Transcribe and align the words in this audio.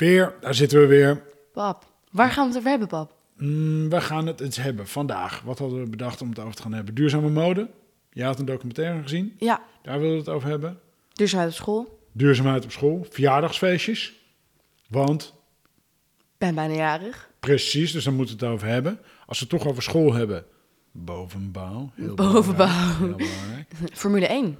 Veer, 0.00 0.34
daar 0.40 0.54
zitten 0.54 0.80
we 0.80 0.86
weer. 0.86 1.22
Pap, 1.52 1.84
waar 2.10 2.30
gaan 2.30 2.42
we 2.42 2.48
het 2.48 2.58
over 2.58 2.70
hebben, 2.70 2.88
pap? 2.88 3.14
Mm, 3.36 3.88
we 3.88 4.00
gaan 4.00 4.26
het 4.26 4.40
eens 4.40 4.56
hebben 4.56 4.86
vandaag. 4.86 5.40
Wat 5.42 5.58
hadden 5.58 5.82
we 5.82 5.90
bedacht 5.90 6.22
om 6.22 6.28
het 6.28 6.38
over 6.38 6.54
te 6.54 6.62
gaan 6.62 6.72
hebben? 6.72 6.94
Duurzame 6.94 7.28
mode. 7.28 7.68
Jij 8.12 8.26
had 8.26 8.38
een 8.38 8.44
documentaire 8.44 9.02
gezien. 9.02 9.34
Ja, 9.38 9.62
Daar 9.82 9.98
wilden 9.98 10.16
we 10.16 10.22
het 10.24 10.28
over 10.34 10.48
hebben. 10.48 10.80
uit 11.14 11.46
op 11.48 11.52
school. 11.52 11.98
Duurzaamheid 12.12 12.64
op 12.64 12.70
school. 12.70 13.06
Verjaardagsfeestjes. 13.10 14.12
Want, 14.88 15.34
Ben 16.38 16.54
bijna 16.54 16.74
jarig. 16.74 17.30
precies, 17.40 17.92
dus 17.92 18.04
daar 18.04 18.12
moeten 18.14 18.38
we 18.38 18.44
het 18.44 18.54
over 18.54 18.68
hebben. 18.68 18.98
Als 19.26 19.38
we 19.40 19.46
het 19.48 19.58
toch 19.58 19.68
over 19.70 19.82
school 19.82 20.12
hebben. 20.12 20.44
Bovenbouw. 20.92 21.90
Heel 21.94 22.14
Bovenbouw. 22.14 22.66
belangrijk, 22.66 22.98
Heel 22.98 23.16
belangrijk. 23.16 23.72
Formule 23.92 24.26
1. 24.26 24.56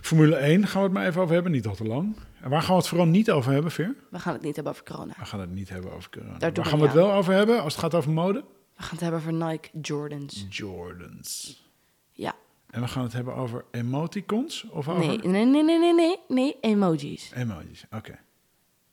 Formule 0.00 0.36
1 0.36 0.66
gaan 0.66 0.80
we 0.80 0.86
het 0.86 0.96
maar 0.96 1.06
even 1.06 1.20
over 1.22 1.34
hebben. 1.34 1.52
Niet 1.52 1.66
al 1.66 1.74
te 1.74 1.84
lang. 1.84 2.16
En 2.40 2.50
waar 2.50 2.60
gaan 2.60 2.70
we 2.70 2.76
het 2.80 2.88
vooral 2.88 3.06
niet 3.06 3.30
over 3.30 3.52
hebben, 3.52 3.70
Veer? 3.70 3.94
We 4.10 4.18
gaan 4.18 4.32
het 4.32 4.42
niet 4.42 4.54
hebben 4.54 4.72
over 4.72 4.84
corona. 4.84 5.14
We 5.18 5.24
gaan 5.24 5.40
het 5.40 5.50
niet 5.50 5.68
hebben 5.68 5.92
over 5.92 6.10
corona. 6.10 6.38
Daar 6.38 6.52
Waar 6.52 6.64
gaan 6.64 6.78
we 6.78 6.84
het 6.84 6.94
wel 6.94 7.12
over 7.12 7.32
hebben 7.34 7.62
als 7.62 7.72
het 7.72 7.82
gaat 7.82 7.94
over 7.94 8.10
mode? 8.10 8.44
We 8.76 8.82
gaan 8.82 8.90
het 8.90 9.00
hebben 9.00 9.20
over 9.20 9.32
Nike 9.32 9.68
Jordans. 9.82 10.46
Jordans. 10.48 11.62
Ja. 12.12 12.34
En 12.70 12.80
we 12.80 12.88
gaan 12.88 13.02
het 13.02 13.12
hebben 13.12 13.34
over 13.34 13.64
emoticons? 13.70 14.64
Of 14.70 14.88
over 14.88 15.06
Nee, 15.06 15.18
nee, 15.18 15.44
nee, 15.44 15.62
nee, 15.62 15.78
nee, 15.78 15.94
nee, 15.94 16.16
nee, 16.28 16.56
emojis. 16.60 17.30
emojis? 17.34 17.84
Oké. 17.96 18.18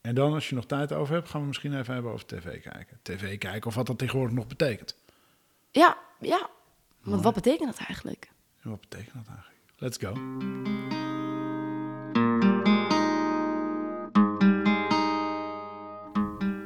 En 0.02 0.16
dan, 0.16 0.34
als 0.34 0.50
je 0.50 0.56
nog 0.56 0.66
tijd 0.66 0.94
over 0.94 1.14
hebt, 1.14 1.30
gaan 1.30 1.42
we 1.42 1.48
misschien 1.48 1.80
even 1.80 1.94
hebben 1.94 2.12
over 2.12 2.26
tv 2.26 2.62
kijken. 2.62 3.00
TV 3.02 3.38
kijken 3.38 3.68
of 3.68 3.76
wat 3.76 3.86
dat 3.86 3.98
tegenwoordig 3.98 4.36
nog 4.36 4.48
betekent. 4.48 4.96
Ja, 5.72 5.98
ja. 6.20 6.50
Want 7.04 7.24
wat 7.24 7.34
betekent 7.34 7.70
dat 7.76 7.86
eigenlijk? 7.88 8.30
En 8.62 8.70
wat 8.70 8.80
betekent 8.80 9.14
dat 9.14 9.28
eigenlijk? 9.28 9.57
Let's 9.80 9.98
go. 9.98 10.14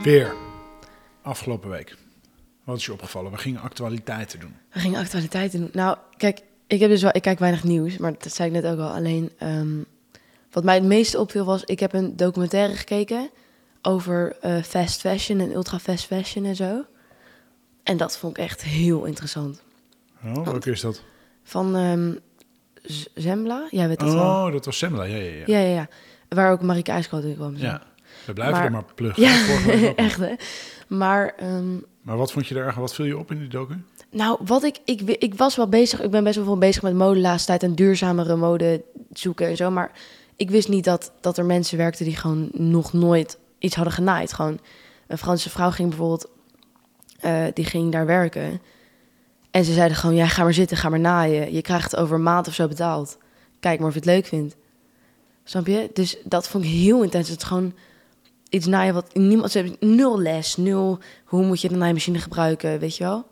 Weer. 0.04 0.34
Afgelopen 1.22 1.70
week. 1.70 1.98
Wat 2.64 2.78
is 2.78 2.86
je 2.86 2.92
opgevallen? 2.92 3.32
We 3.32 3.38
gingen 3.38 3.62
actualiteiten 3.62 4.40
doen. 4.40 4.56
We 4.74 4.80
gingen 4.80 5.00
actualiteiten 5.00 5.60
doen. 5.60 5.70
Nou, 5.74 5.98
kijk, 6.18 6.42
ik 6.68 6.80
heb 6.80 6.90
dus 6.90 7.02
wel, 7.02 7.16
ik 7.16 7.22
kijk 7.22 7.40
weinig 7.40 7.64
nieuws, 7.64 7.98
maar 7.98 8.14
dat 8.18 8.34
zei 8.34 8.56
ik 8.56 8.62
net 8.62 8.72
ook 8.72 8.80
al. 8.80 8.90
Alleen, 8.90 9.32
ehm, 9.38 9.78
wat 10.52 10.64
mij 10.64 10.76
het 10.76 10.84
meeste 10.84 11.20
opviel 11.20 11.46
was, 11.46 11.64
ik 11.64 11.80
heb 11.80 11.94
een 11.94 12.16
documentaire 12.16 12.76
gekeken 12.76 13.30
over 13.82 14.38
eh, 14.42 14.62
fast 14.64 15.00
fashion 15.02 15.40
en 15.40 15.52
ultra 15.52 15.80
fast 15.80 16.06
fashion 16.06 16.46
en 16.46 16.56
zo. 16.56 16.86
En 17.84 17.98
dat 17.98 18.18
vond 18.18 18.38
ik 18.38 18.44
echt 18.44 18.64
heel 18.64 19.06
interessant. 19.06 19.62
Oh, 20.24 20.46
welke 20.46 20.72
is 20.72 20.82
dat? 20.82 21.02
Van 21.44 21.76
ehm, 21.76 22.14
Zembla, 23.16 23.68
jij 23.70 23.88
weet 23.88 24.00
dat 24.00 24.14
wel. 24.14 24.24
Oh, 24.46 24.52
dat 24.52 24.66
was 24.66 24.78
Semla. 24.78 25.04
Ja, 25.04 25.16
ja, 25.16 25.32
ja. 25.32 25.44
Ja, 25.46 25.60
ja, 25.60 25.74
ja. 25.74 25.88
Waar 26.30 26.52
ook 26.52 26.62
Marieke 26.62 26.92
IJskoot 26.92 27.24
in 27.24 27.36
kwam. 27.36 27.58
zo. 27.58 27.66
Ja. 27.66 27.82
We 28.26 28.34
blijven 28.34 28.56
Maar- 28.58 28.66
er 28.66 28.72
maar 28.72 28.86
pluggen. 28.96 29.24
Ja, 29.24 29.94
echt 29.96 30.18
hè. 30.20 30.34
Maar 30.88 31.34
ehm, 31.38 31.74
Maar 32.02 32.18
wat 32.18 32.32
vond 32.32 32.48
je 32.48 32.56
er 32.56 32.66
erg? 32.66 32.76
Wat 32.76 32.94
viel 32.96 33.06
je 33.06 33.18
op 33.18 33.32
in 33.32 33.38
die 33.40 33.48
docu? 33.48 33.74
Nou, 34.12 34.38
wat 34.46 34.64
ik, 34.64 34.78
ik, 34.86 35.02
ik 35.02 35.36
was 35.36 35.56
wel 35.56 35.68
bezig, 35.70 36.02
ik 36.02 36.12
ben 36.12 36.24
best 36.24 36.36
wel 36.36 36.46
veel 36.46 36.58
bezig 36.58 36.82
met 36.82 36.94
mode 36.94 37.16
de 37.16 37.22
laatste 37.22 37.48
tijd 37.48 37.64
en 37.64 37.76
duurzamere 37.76 38.36
mode 38.36 38.84
zoeken 39.14 39.48
en 39.48 39.56
zo. 39.56 39.70
Maar 39.72 39.92
ik 40.36 40.50
wist 40.50 40.68
niet 40.70 40.84
dat, 40.84 41.12
dat 41.22 41.38
er 41.38 41.46
mensen 41.46 41.78
werkten 41.78 42.06
die 42.06 42.16
gewoon 42.16 42.50
nog 42.54 42.94
nooit 42.94 43.38
iets 43.60 43.76
hadden 43.76 43.94
genaaid. 43.94 44.34
Gewoon 44.34 44.60
een 45.08 45.18
Franse 45.18 45.50
vrouw 45.50 45.72
ging 45.72 45.90
bijvoorbeeld, 45.90 46.30
eh, 47.20 47.44
die 47.54 47.66
ging 47.66 47.92
daar 47.92 48.06
werken. 48.06 48.62
En 49.52 49.66
ze 49.66 49.74
zeiden 49.74 49.98
gewoon, 49.98 50.16
ja, 50.16 50.28
ga 50.28 50.44
maar 50.44 50.54
zitten, 50.54 50.78
ga 50.78 50.90
maar 50.90 51.00
naaien. 51.00 51.54
Je 51.54 51.62
krijgt 51.62 51.92
het 51.92 52.00
over 52.00 52.16
een 52.16 52.24
maand 52.24 52.48
of 52.48 52.54
zo 52.54 52.68
betaald. 52.68 53.18
Kijk 53.60 53.80
maar 53.80 53.88
of 53.88 53.94
je 53.94 54.00
het 54.00 54.10
leuk 54.10 54.26
vindt. 54.26 54.56
Snap 55.44 55.68
je? 55.68 55.90
Dus 55.94 56.18
dat 56.24 56.48
vond 56.48 56.64
ik 56.64 56.70
heel 56.70 57.04
intens. 57.04 57.30
Het 57.30 57.42
is 57.42 57.48
gewoon 57.48 57.74
iets 58.50 58.66
naaien 58.66 58.94
wat 58.94 59.16
niemand... 59.16 59.52
Ze 59.52 59.58
hebben 59.58 59.96
nul 59.96 60.20
les, 60.20 60.58
nul... 60.58 61.00
Hoe 61.26 61.46
moet 61.46 61.62
je 61.62 61.70
de 61.70 61.76
naaimachine 61.76 62.20
gebruiken, 62.20 62.80
weet 62.80 62.98
je 62.98 63.04
wel? 63.04 63.26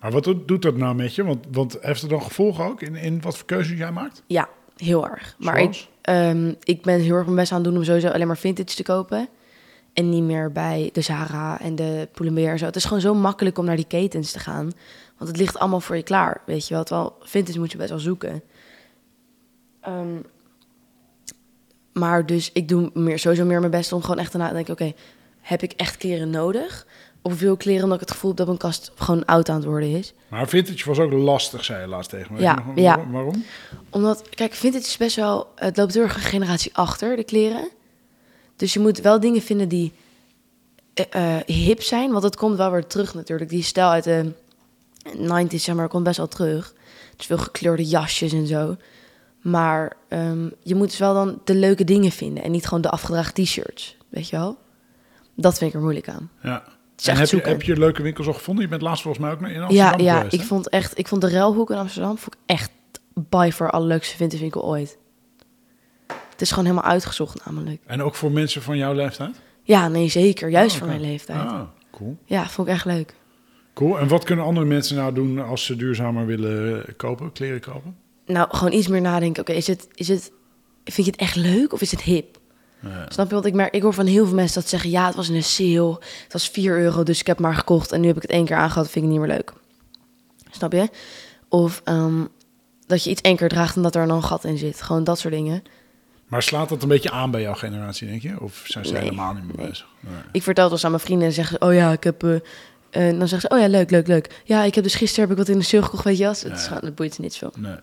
Maar 0.00 0.10
wat 0.10 0.34
doet 0.46 0.62
dat 0.62 0.76
nou 0.76 0.94
met 0.94 1.14
je? 1.14 1.24
Want, 1.24 1.46
want 1.50 1.76
heeft 1.80 2.00
het 2.00 2.10
dan 2.10 2.22
gevolgen 2.22 2.64
ook 2.64 2.82
in, 2.82 2.94
in 2.94 3.20
wat 3.20 3.36
voor 3.36 3.46
keuzes 3.46 3.78
jij 3.78 3.92
maakt? 3.92 4.22
Ja, 4.26 4.48
heel 4.76 5.08
erg. 5.08 5.36
Maar 5.38 5.58
ik, 5.58 5.86
ehm, 6.00 6.52
ik 6.62 6.82
ben 6.82 7.00
heel 7.00 7.14
erg 7.14 7.24
mijn 7.24 7.36
best 7.36 7.52
aan 7.52 7.58
het 7.58 7.66
doen 7.66 7.76
om 7.76 7.84
sowieso 7.84 8.08
alleen 8.08 8.26
maar 8.26 8.36
vintage 8.36 8.76
te 8.76 8.82
kopen. 8.82 9.28
En 9.92 10.08
niet 10.08 10.22
meer 10.22 10.52
bij 10.52 10.90
de 10.92 11.00
Zara 11.00 11.60
en 11.60 11.74
de 11.74 12.08
Pull&Bear 12.12 12.52
en 12.52 12.58
zo. 12.58 12.64
Het 12.64 12.76
is 12.76 12.84
gewoon 12.84 13.00
zo 13.00 13.14
makkelijk 13.14 13.58
om 13.58 13.64
naar 13.64 13.76
die 13.76 13.86
ketens 13.86 14.32
te 14.32 14.38
gaan. 14.38 14.72
Want 15.18 15.30
het 15.30 15.38
ligt 15.38 15.58
allemaal 15.58 15.80
voor 15.80 15.96
je 15.96 16.02
klaar, 16.02 16.40
weet 16.46 16.68
je 16.68 16.74
wel. 16.74 16.84
Terwijl 16.84 17.16
vintage 17.20 17.58
moet 17.58 17.72
je 17.72 17.78
best 17.78 17.90
wel 17.90 17.98
zoeken. 17.98 18.42
Ehm, 19.80 20.16
maar 21.92 22.26
dus 22.26 22.50
ik 22.52 22.68
doe 22.68 22.90
meer, 22.94 23.18
sowieso 23.18 23.44
meer 23.44 23.58
mijn 23.60 23.70
best 23.70 23.92
om 23.92 24.00
gewoon 24.00 24.18
echt 24.18 24.30
te 24.30 24.38
denken... 24.38 24.72
oké, 24.72 24.92
heb 25.40 25.62
ik 25.62 25.72
echt 25.72 25.96
kleren 25.96 26.30
nodig? 26.30 26.86
Of 27.22 27.34
veel 27.34 27.56
kleren 27.56 27.82
omdat 27.82 27.94
ik 28.00 28.04
het 28.06 28.10
gevoel 28.14 28.28
heb 28.28 28.38
dat 28.38 28.46
mijn 28.46 28.58
kast 28.58 28.92
gewoon 28.94 29.24
oud 29.24 29.48
aan 29.48 29.56
het 29.56 29.64
worden 29.64 29.90
is? 29.90 30.14
Maar 30.28 30.48
vintage 30.48 30.88
was 30.88 30.98
ook 30.98 31.12
lastig, 31.12 31.64
zei 31.64 31.80
je 31.80 31.86
laatst 31.86 32.10
tegen 32.10 32.32
me. 32.34 32.40
Ja, 32.40 32.54
nog 32.54 32.76
ja. 32.78 32.94
waarom- 32.94 33.12
Waarom? 33.12 33.44
Omdat, 33.90 34.28
kijk, 34.28 34.52
vintage 34.52 34.84
is 34.84 34.96
best 34.96 35.16
wel... 35.16 35.48
Het 35.54 35.76
loopt 35.76 35.94
heel 35.94 36.02
erg 36.02 36.14
een 36.14 36.20
generatie 36.20 36.74
achter, 36.74 37.16
de 37.16 37.24
kleren. 37.24 37.68
Dus 38.56 38.72
je 38.72 38.80
moet 38.80 38.98
wel 39.00 39.20
dingen 39.20 39.42
vinden 39.42 39.68
die 39.68 39.92
eh, 40.94 41.36
eh, 41.38 41.44
hip 41.46 41.82
zijn. 41.82 42.10
Want 42.10 42.22
het 42.22 42.36
komt 42.36 42.56
wel 42.56 42.70
weer 42.70 42.86
terug 42.86 43.14
natuurlijk. 43.14 43.50
Die 43.50 43.62
stijl 43.62 43.88
uit 43.88 44.04
de 44.04 44.32
90s, 45.14 45.54
zeg 45.62 45.74
maar, 45.74 45.88
komt 45.88 46.04
best 46.04 46.16
wel 46.16 46.28
terug. 46.28 46.74
Dus 47.16 47.26
veel 47.26 47.38
gekleurde 47.38 47.84
jasjes 47.84 48.32
en 48.32 48.46
zo. 48.46 48.76
Maar 49.42 49.96
ehm, 50.08 50.48
je 50.62 50.74
moet 50.74 50.88
dus 50.88 50.98
wel 50.98 51.14
dan 51.14 51.40
de 51.44 51.54
leuke 51.54 51.84
dingen 51.84 52.10
vinden. 52.10 52.42
En 52.44 52.50
niet 52.50 52.66
gewoon 52.66 52.80
de 52.82 52.90
afgedragen 52.90 53.34
t-shirts, 53.34 53.96
weet 54.08 54.28
je 54.28 54.36
wel? 54.36 54.58
Dat 55.34 55.58
vind 55.58 55.70
ik 55.70 55.76
er 55.76 55.82
moeilijk 55.82 56.08
aan. 56.08 56.30
Ja. 56.42 56.64
En 57.04 57.12
heb 57.12 57.16
je, 57.18 57.26
zoeken. 57.26 57.50
heb 57.50 57.62
je 57.62 57.78
leuke 57.78 58.02
winkels 58.02 58.26
al 58.26 58.32
gevonden? 58.32 58.64
Je 58.64 58.70
bent 58.70 58.82
laatst 58.82 59.02
volgens 59.02 59.24
mij 59.24 59.32
ook 59.32 59.40
in 59.42 59.48
Ja, 59.48 59.60
Amsterdam 59.62 60.00
ja 60.00 60.14
geweest, 60.16 60.34
ik 60.34 60.40
hè? 60.40 60.46
vond 60.46 60.68
echt... 60.68 60.98
Ik 60.98 61.08
vond 61.08 61.20
de 61.20 61.30
Ruilhoek 61.30 61.70
in 61.70 61.76
Amsterdam 61.76 62.18
vond 62.18 62.34
ik 62.34 62.40
echt 62.46 62.70
by 63.14 63.50
far 63.52 63.70
allerleukste 63.70 64.16
vintage 64.16 64.62
ooit. 64.62 64.98
Het 66.06 66.40
is 66.40 66.50
gewoon 66.50 66.64
helemaal 66.64 66.90
uitgezocht 66.90 67.44
namelijk. 67.44 67.82
En 67.86 68.02
ook 68.02 68.14
voor 68.14 68.32
mensen 68.32 68.62
van 68.62 68.76
jouw 68.76 68.92
leeftijd? 68.94 69.36
Ja, 69.62 69.88
nee, 69.88 70.08
zeker. 70.08 70.48
Juist 70.50 70.72
Oh, 70.72 70.78
voor 70.78 70.88
mijn 70.88 71.00
leeftijd. 71.00 71.38
Ah, 71.48 71.60
cool. 71.90 72.16
Ja, 72.24 72.48
vond 72.48 72.68
ik 72.68 72.74
echt 72.74 72.84
leuk. 72.84 73.14
Cool. 73.76 73.98
En 73.98 74.08
wat 74.08 74.24
kunnen 74.24 74.44
andere 74.44 74.66
mensen 74.66 74.96
nou 74.96 75.14
doen 75.14 75.38
als 75.38 75.64
ze 75.64 75.76
duurzamer 75.76 76.26
willen 76.26 76.84
kopen, 76.96 77.32
kleren 77.32 77.60
kopen? 77.60 77.96
Nou, 78.26 78.48
gewoon 78.50 78.72
iets 78.72 78.88
meer 78.88 79.00
nadenken. 79.00 79.42
Oké, 79.42 79.52
is 79.52 79.66
het, 79.66 79.88
is 79.94 80.08
het, 80.08 80.32
vind 80.84 81.06
je 81.06 81.12
het 81.12 81.20
echt 81.20 81.36
leuk 81.36 81.72
of 81.72 81.80
is 81.80 81.90
het 81.90 82.00
hip? 82.00 82.38
Ja. 82.80 83.06
Snap 83.08 83.26
je? 83.28 83.34
Want 83.34 83.46
ik, 83.46 83.54
merk, 83.54 83.74
ik 83.74 83.82
hoor 83.82 83.92
van 83.94 84.06
heel 84.06 84.26
veel 84.26 84.34
mensen 84.34 84.60
dat 84.60 84.68
zeggen... 84.70 84.90
ja, 84.90 85.06
het 85.06 85.14
was 85.14 85.28
een 85.28 85.42
sale, 85.42 85.90
het 86.22 86.32
was 86.32 86.48
4 86.48 86.78
euro, 86.78 87.02
dus 87.02 87.20
ik 87.20 87.26
heb 87.26 87.38
maar 87.38 87.54
gekocht... 87.54 87.92
en 87.92 88.00
nu 88.00 88.06
heb 88.06 88.16
ik 88.16 88.22
het 88.22 88.30
één 88.30 88.44
keer 88.44 88.56
aangehad, 88.56 88.90
vind 88.90 89.04
ik 89.04 89.10
het 89.10 89.20
niet 89.20 89.28
meer 89.28 89.36
leuk. 89.36 89.52
Snap 90.50 90.72
je? 90.72 90.88
Of 91.48 91.80
ehm, 91.84 92.24
dat 92.86 93.04
je 93.04 93.10
iets 93.10 93.20
één 93.20 93.36
keer 93.36 93.48
draagt 93.48 93.76
en 93.76 93.82
dat 93.82 93.94
er 93.94 94.06
dan 94.06 94.16
een 94.16 94.22
gat 94.22 94.44
in 94.44 94.58
zit. 94.58 94.82
Gewoon 94.82 95.04
dat 95.04 95.18
soort 95.18 95.34
dingen. 95.34 95.62
Maar 96.26 96.42
slaat 96.42 96.68
dat 96.68 96.82
een 96.82 96.88
beetje 96.88 97.10
aan 97.10 97.30
bij 97.30 97.40
jouw 97.40 97.54
generatie, 97.54 98.08
denk 98.08 98.22
je? 98.22 98.40
Of 98.40 98.62
zijn 98.66 98.84
ze 98.86 98.92
Nee, 98.92 99.02
helemaal 99.02 99.34
niet 99.34 99.56
meer 99.56 99.66
bezig? 99.66 99.86
Nee. 100.00 100.12
Ik 100.32 100.42
vertel 100.42 100.64
het 100.64 100.72
wel 100.72 100.72
eens 100.72 100.84
aan 100.84 100.90
mijn 100.90 101.02
vrienden 101.02 101.26
en 101.28 101.34
zeggen 101.34 101.56
ze... 101.60 101.66
oh 101.66 101.74
ja, 101.74 101.92
ik 101.92 102.04
heb... 102.04 102.22
eh, 102.24 102.36
eh, 102.90 103.18
dan 103.18 103.28
zeggen 103.28 103.40
ze, 103.40 103.48
oh 103.48 103.58
ja, 103.58 103.68
leuk, 103.68 103.90
leuk, 103.90 104.06
leuk. 104.06 104.42
Ja, 104.44 104.62
ik 104.62 104.74
heb 104.74 104.84
dus 104.84 104.94
gisteren 104.94 105.28
heb 105.28 105.38
ik 105.38 105.44
wat 105.44 105.54
in 105.54 105.58
de 105.58 105.64
sale 105.64 105.82
gekocht, 105.82 106.04
weet 106.04 106.18
je 106.18 106.24
wel. 106.24 106.34
Het, 106.80 106.94
boeit 106.94 107.14
ze 107.14 107.20
niet 107.20 107.34
zo. 107.34 107.50
nee. 107.56 107.76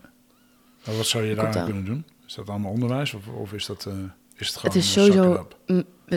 Maar 0.84 0.96
wat 0.96 1.06
zou 1.06 1.24
je 1.24 1.34
daar 1.34 1.56
aan. 1.56 1.64
kunnen 1.64 1.84
doen? 1.84 2.04
Is 2.26 2.34
dat 2.34 2.48
allemaal 2.48 2.72
onderwijs 2.72 3.14
of, 3.14 3.26
of 3.28 3.52
is, 3.52 3.66
dat, 3.66 3.86
eh, 3.86 3.92
is 4.36 4.46
het 4.46 4.56
gewoon 4.56 4.74
Het 4.74 4.84
is 4.84 4.92
sowieso 4.92 5.48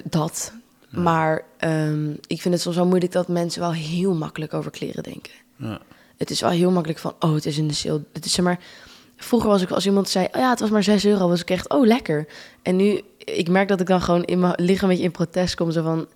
dat. 0.09 0.53
Maar 0.89 1.43
ehm, 1.57 2.11
ik 2.11 2.41
vind 2.41 2.53
het 2.53 2.61
soms 2.63 2.75
wel 2.75 2.85
moeilijk 2.85 3.11
dat 3.11 3.27
mensen 3.27 3.61
wel 3.61 3.73
heel 3.73 4.13
makkelijk 4.13 4.53
over 4.53 4.71
kleren 4.71 5.03
denken. 5.03 5.31
Ja. 5.55 5.81
Het 6.17 6.29
is 6.29 6.41
wel 6.41 6.49
heel 6.49 6.71
makkelijk 6.71 6.99
van, 6.99 7.15
oh, 7.19 7.33
het 7.33 7.45
is 7.45 7.57
in 7.57 7.67
de 7.67 7.73
sale. 7.73 8.03
Het 8.13 8.25
is 8.25 8.33
zeg 8.33 8.45
maar, 8.45 8.59
vroeger 9.15 9.49
was 9.49 9.61
ik 9.61 9.71
als 9.71 9.85
iemand 9.85 10.09
zei, 10.09 10.27
oh 10.31 10.39
ja, 10.41 10.49
het 10.49 10.59
was 10.59 10.69
maar 10.69 10.83
6 10.83 11.05
euro, 11.05 11.27
was 11.27 11.41
ik 11.41 11.49
echt, 11.49 11.69
oh, 11.69 11.85
lekker. 11.85 12.27
En 12.61 12.75
nu, 12.75 13.01
ik 13.17 13.49
merk 13.49 13.67
dat 13.67 13.79
ik 13.79 13.87
dan 13.87 14.01
gewoon 14.01 14.23
in 14.23 14.39
mijn 14.39 14.53
lichaam 14.57 14.83
een 14.83 14.89
beetje 14.89 15.03
in 15.03 15.11
protest 15.11 15.55
kom, 15.55 15.71
zo 15.71 15.83
van, 15.83 16.07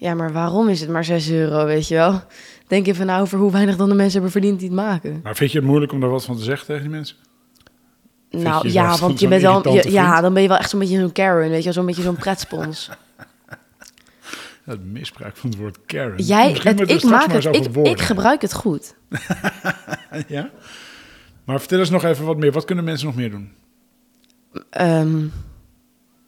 ja, 0.00 0.14
maar 0.14 0.32
waarom 0.32 0.68
is 0.68 0.80
het 0.80 0.90
maar 0.90 1.04
6 1.04 1.30
euro, 1.30 1.64
weet 1.66 1.88
je 1.88 1.94
wel? 1.94 2.22
Denk 2.66 2.86
even 2.86 3.06
na 3.06 3.20
over 3.20 3.38
hoe 3.38 3.52
weinig 3.52 3.76
dan 3.76 3.88
de 3.88 3.94
mensen 3.94 4.12
hebben 4.12 4.30
verdiend 4.30 4.58
die 4.58 4.68
het 4.68 4.76
maken. 4.76 5.20
Maar 5.22 5.36
vind 5.36 5.52
je 5.52 5.58
het 5.58 5.66
moeilijk 5.66 5.92
om 5.92 6.00
daar 6.00 6.10
wat 6.10 6.24
van 6.24 6.36
te 6.36 6.42
zeggen 6.42 6.66
tegen 6.66 6.82
die 6.82 6.90
mensen? 6.90 7.16
Vind 8.30 8.42
nou 8.42 8.66
je 8.66 8.72
ja, 8.72 8.96
want 8.96 9.20
je 9.20 9.28
bent 9.28 9.42
wel, 9.42 9.50
irritante 9.56 9.88
je- 9.88 9.94
ja, 9.94 10.20
dan 10.20 10.32
ben 10.32 10.42
je 10.42 10.48
wel 10.48 10.56
echt 10.56 10.70
zo'n 10.70 10.78
beetje 10.80 11.00
zo'n 11.00 11.12
Karen, 11.12 11.48
weet 11.50 11.58
je 11.58 11.64
wel, 11.64 11.72
zo'n 11.72 11.86
beetje 11.86 12.02
zo'n 12.02 12.16
pretspons. 12.16 12.90
Het 14.64 14.84
misbruik 14.84 15.36
van 15.36 15.50
het 15.50 15.58
woord 15.58 15.78
Karen. 15.86 16.22
Jij, 16.24 16.50
het, 16.62 16.90
ik 16.90 17.02
maak 17.04 17.32
het, 17.32 17.44
ik, 17.44 17.76
ik 17.76 18.00
gebruik 18.00 18.40
het 18.42 18.52
goed. 18.52 18.94
Ja? 20.28 20.50
Maar 21.44 21.58
vertel 21.58 21.78
eens 21.78 21.90
nog 21.90 22.04
even 22.04 22.24
wat 22.24 22.36
meer. 22.36 22.52
Wat 22.52 22.64
kunnen 22.64 22.84
mensen 22.84 23.06
nog 23.06 23.16
meer 23.16 23.30
doen? 23.30 23.52
Ehm, 24.70 25.26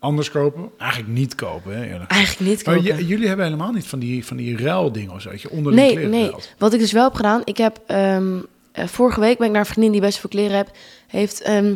Anders 0.02 0.30
kopen? 0.30 0.70
Eigenlijk 0.78 1.12
niet 1.12 1.34
kopen, 1.34 1.76
hè, 1.76 1.84
eerlijk. 1.84 2.10
eigenlijk 2.10 2.50
niet 2.50 2.66
Maar 2.66 2.74
kopen. 2.76 2.96
j- 2.96 3.08
jullie 3.08 3.26
hebben 3.28 3.44
helemaal 3.44 3.72
niet 3.72 3.86
van 3.86 3.98
die, 3.98 4.26
van 4.26 4.36
die 4.36 4.56
ruildingen 4.56 5.14
of 5.14 5.20
zo. 5.22 5.30
Dat 5.30 5.42
je 5.42 5.50
onder 5.50 5.72
de 5.72 5.78
Nee, 5.78 5.90
kleren 5.92 6.10
nee. 6.10 6.22
ruilt. 6.24 6.54
Wat 6.58 6.72
ik 6.72 6.80
dus 6.80 6.92
wel 6.92 7.04
heb 7.04 7.14
gedaan, 7.14 7.40
ik 7.44 7.56
heb 7.56 7.80
ehm, 7.86 8.38
eh, 8.72 8.86
vorige 8.86 9.20
week 9.20 9.38
ben 9.38 9.46
ik 9.46 9.52
naar 9.52 9.60
een 9.60 9.66
vriendin 9.66 9.92
die 9.92 10.00
best 10.00 10.18
veel 10.18 10.30
kleren 10.30 10.56
heb, 10.56 10.70
heeft, 11.06 11.42
ehm, 11.42 11.74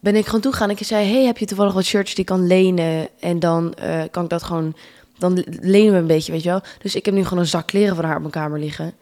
ben 0.00 0.16
ik 0.16 0.24
gewoon 0.26 0.40
toegegaan. 0.40 0.70
Ik 0.70 0.78
zei, 0.82 1.06
hey, 1.12 1.24
heb 1.24 1.38
je 1.38 1.46
toevallig 1.46 1.72
wat 1.74 1.84
shirts 1.84 2.10
die 2.14 2.20
ik 2.20 2.26
kan 2.30 2.46
lenen? 2.46 3.08
En 3.20 3.38
dan 3.38 3.74
eh, 3.74 4.02
kan 4.10 4.24
ik 4.24 4.30
dat 4.30 4.42
gewoon 4.42 4.76
dan 5.18 5.44
lenen 5.60 5.92
we 5.92 5.98
een 5.98 6.06
beetje, 6.06 6.32
weet 6.32 6.42
je 6.42 6.48
wel. 6.48 6.62
Dus 6.78 6.94
ik 6.94 7.04
heb 7.04 7.14
nu 7.14 7.22
gewoon 7.24 7.38
een 7.38 7.46
zak 7.48 7.66
kleren 7.66 7.96
van 7.96 8.04
haar 8.04 8.14
op 8.14 8.20
mijn 8.20 8.32
kamer 8.32 8.58
liggen. 8.58 8.94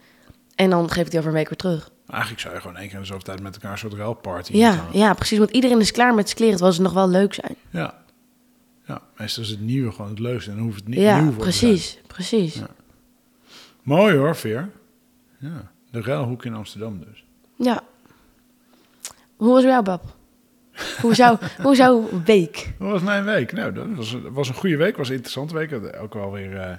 En 0.55 0.69
dan 0.69 0.91
geef 0.91 1.03
ik 1.05 1.09
die 1.09 1.19
over 1.19 1.31
een 1.31 1.37
week 1.37 1.49
weer 1.49 1.57
terug. 1.57 1.89
Eigenlijk 2.07 2.41
zou 2.41 2.53
je 2.53 2.61
gewoon 2.61 2.77
één 2.77 2.85
keer 2.85 2.95
in 2.95 3.01
de 3.01 3.07
zoveel 3.07 3.23
tijd 3.23 3.41
met 3.41 3.53
elkaar 3.53 3.71
een 3.71 3.77
soort 3.77 3.93
ruilparty 3.93 4.57
Ja, 4.57 4.85
ja, 4.91 5.13
precies. 5.13 5.37
Want 5.37 5.49
iedereen 5.51 5.79
is 5.79 5.91
klaar 5.91 6.13
met 6.13 6.25
zijn 6.25 6.35
kleren. 6.37 6.55
Het 6.55 6.63
was 6.63 6.79
nog 6.79 6.93
wel 6.93 7.09
leuk 7.09 7.33
zijn. 7.33 7.55
Ja. 7.69 7.99
Ja, 8.91 9.01
meestal 9.17 9.43
is 9.43 9.49
het 9.49 9.59
nieuwe 9.61 9.91
gewoon 9.91 10.09
het 10.09 10.19
leukste. 10.19 10.49
En 10.49 10.55
dan 10.55 10.65
hoeft 10.65 10.79
het 10.79 10.87
niet 10.87 10.99
ja, 10.99 11.21
nieuw 11.21 11.31
voor 11.31 11.43
te 11.43 11.51
zijn. 11.51 11.71
precies. 11.71 11.99
Precies. 12.07 12.55
Ja. 12.55 12.67
Mooi 13.83 14.15
hoor, 14.15 14.35
Veer. 14.35 14.69
Ja, 15.37 15.71
de 15.91 16.01
ruilhoek 16.01 16.45
in 16.45 16.53
Amsterdam 16.53 16.99
dus. 16.99 17.25
Ja. 17.55 17.83
Hoe 19.35 19.53
was 19.53 19.63
jouw 19.63 19.81
bab? 19.81 20.03
Hoe 20.73 21.09
was 21.09 21.17
jouw, 21.25 21.39
hoe 21.61 21.75
jouw 21.75 22.21
week? 22.25 22.73
Hoe 22.77 22.89
was 22.89 23.01
mijn 23.01 23.23
week? 23.23 23.51
Nou, 23.51 23.73
dat 23.73 23.87
was, 23.95 24.17
was 24.29 24.47
een 24.47 24.55
goede 24.55 24.77
week. 24.77 24.97
was 24.97 25.07
een 25.07 25.13
interessante 25.13 25.53
week. 25.53 25.95
Ook 26.01 26.13
wel 26.13 26.31
weer, 26.31 26.57
eh, 26.57 26.69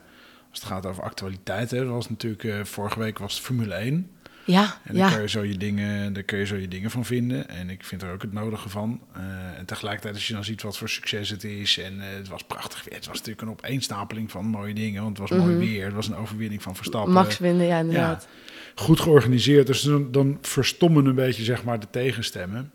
als 0.50 0.60
het 0.60 0.64
gaat 0.64 0.86
over 0.86 1.02
actualiteit. 1.02 1.70
Hè. 1.70 1.78
Dat 1.78 1.88
was 1.88 2.08
natuurlijk, 2.08 2.44
eh, 2.44 2.64
vorige 2.64 2.98
week 2.98 3.18
was 3.18 3.34
het 3.34 3.42
Formule 3.42 3.74
1. 3.74 4.10
Ja, 4.44 4.62
En 4.84 4.94
daar, 4.96 5.08
ja. 5.08 5.12
kun 5.12 5.22
je 5.22 5.28
zo 5.28 5.42
je 5.42 5.56
dingen, 5.56 6.12
daar 6.12 6.22
kun 6.22 6.38
je 6.38 6.44
zo 6.46 6.56
je 6.56 6.68
dingen 6.68 6.90
van 6.90 7.04
vinden. 7.04 7.48
En 7.48 7.70
ik 7.70 7.84
vind 7.84 8.02
er 8.02 8.12
ook 8.12 8.22
het 8.22 8.32
nodige 8.32 8.68
van. 8.68 9.00
Eh, 9.12 9.22
en 9.58 9.64
tegelijkertijd, 9.66 10.14
als 10.14 10.26
je 10.26 10.32
dan 10.34 10.44
ziet 10.44 10.62
wat 10.62 10.78
voor 10.78 10.88
succes 10.88 11.28
het 11.30 11.44
is. 11.44 11.78
En 11.78 12.00
eh, 12.00 12.06
het 12.16 12.28
was 12.28 12.42
prachtig 12.44 12.84
weer. 12.84 12.94
Het 12.94 13.06
was 13.06 13.16
natuurlijk 13.16 13.42
een 13.42 13.50
opeenstapeling 13.50 14.30
van 14.30 14.44
mooie 14.46 14.74
dingen. 14.74 15.02
Want 15.02 15.18
het 15.18 15.28
was 15.28 15.38
mooi 15.38 15.54
Mhm. 15.54 15.64
weer. 15.64 15.84
Het 15.84 15.94
was 15.94 16.08
een 16.08 16.16
overwinning 16.16 16.62
van 16.62 16.76
Verstappen. 16.76 17.12
Max 17.12 17.38
winnen, 17.38 17.66
ja, 17.66 17.78
inderdaad. 17.78 18.28
goed 18.74 19.00
georganiseerd. 19.00 19.66
Dus 19.66 19.80
dan, 19.82 20.12
dan 20.12 20.38
verstommen 20.40 21.06
een 21.06 21.14
beetje 21.14 21.44
zeg 21.44 21.64
maar 21.64 21.80
de 21.80 21.90
tegenstemmen. 21.90 22.70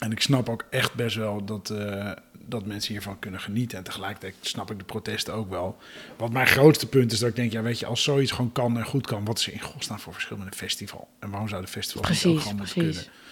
En 0.00 0.12
ik 0.12 0.20
snap 0.20 0.48
ook 0.48 0.64
echt 0.70 0.94
best 0.94 1.16
wel 1.16 1.44
dat, 1.44 1.70
eh, 1.70 2.10
dat 2.46 2.66
mensen 2.66 2.92
hiervan 2.92 3.18
kunnen 3.18 3.40
genieten. 3.40 3.78
En 3.78 3.84
tegelijkertijd 3.84 4.34
snap 4.40 4.70
ik 4.70 4.78
de 4.78 4.84
protesten 4.84 5.34
ook 5.34 5.50
wel. 5.50 5.76
Wat 6.16 6.32
mijn 6.32 6.46
grootste 6.46 6.86
punt 6.88 7.12
is 7.12 7.18
dat 7.18 7.28
ik 7.28 7.36
denk, 7.36 7.52
ja 7.52 7.62
weet 7.62 7.78
je, 7.78 7.86
als 7.86 8.02
zoiets 8.02 8.32
gewoon 8.32 8.52
kan 8.52 8.76
en 8.78 8.84
goed 8.84 9.06
kan, 9.06 9.24
wat 9.24 9.38
is 9.38 9.46
er 9.46 9.52
in 9.52 9.60
godsnaam 9.60 9.98
voor 9.98 10.12
verschil 10.12 10.36
met 10.36 10.46
een 10.46 10.52
festival? 10.54 11.08
En 11.18 11.30
waarom 11.30 11.48
zou 11.48 11.62
de 11.62 11.68
festival 11.68 12.02
niet 12.02 12.10
ook 12.10 12.20
Precies, 12.22 12.42
gewoon 12.42 12.56
moeten 12.56 12.74
precies. 12.74 12.96
kunnen? 13.02 13.22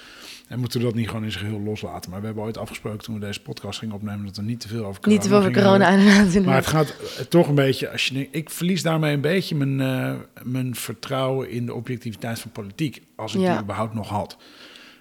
En 0.48 0.58
moeten 0.58 0.78
we 0.80 0.86
dat 0.86 0.94
niet 0.94 1.08
gewoon 1.08 1.24
in 1.24 1.32
zijn 1.32 1.44
geheel 1.44 1.60
loslaten? 1.60 2.10
Maar 2.10 2.20
we 2.20 2.26
hebben 2.26 2.44
ooit 2.44 2.58
afgesproken 2.58 2.98
toen 3.04 3.14
we 3.14 3.20
deze 3.20 3.40
podcast 3.42 3.78
gingen 3.78 3.94
opnemen 3.94 4.26
dat 4.26 4.36
we 4.36 4.42
niet 4.42 4.60
te 4.60 4.68
veel 4.68 4.84
over 4.84 5.00
corona 5.00 5.12
Niet 5.12 5.22
te 5.22 5.28
veel 5.28 5.38
over 5.38 5.52
corona, 5.52 5.88
inderdaad. 5.88 6.44
Maar 6.44 6.54
het 6.56 6.66
gaat 6.66 6.88
eh, 7.18 7.24
toch 7.24 7.48
een 7.48 7.54
beetje, 7.54 7.90
als 7.90 8.06
je 8.06 8.28
ik 8.30 8.50
verlies 8.50 8.82
daarmee 8.82 9.14
een 9.14 9.20
beetje 9.20 9.54
mijn, 9.54 9.80
eh, 9.80 10.14
mijn 10.42 10.74
vertrouwen 10.74 11.50
in 11.50 11.66
de 11.66 11.74
objectiviteit 11.74 12.38
van 12.38 12.50
politiek. 12.50 13.02
Als 13.16 13.34
ik 13.34 13.40
Ja. 13.40 13.52
die 13.52 13.62
überhaupt 13.62 13.94
nog 13.94 14.08
had. 14.08 14.36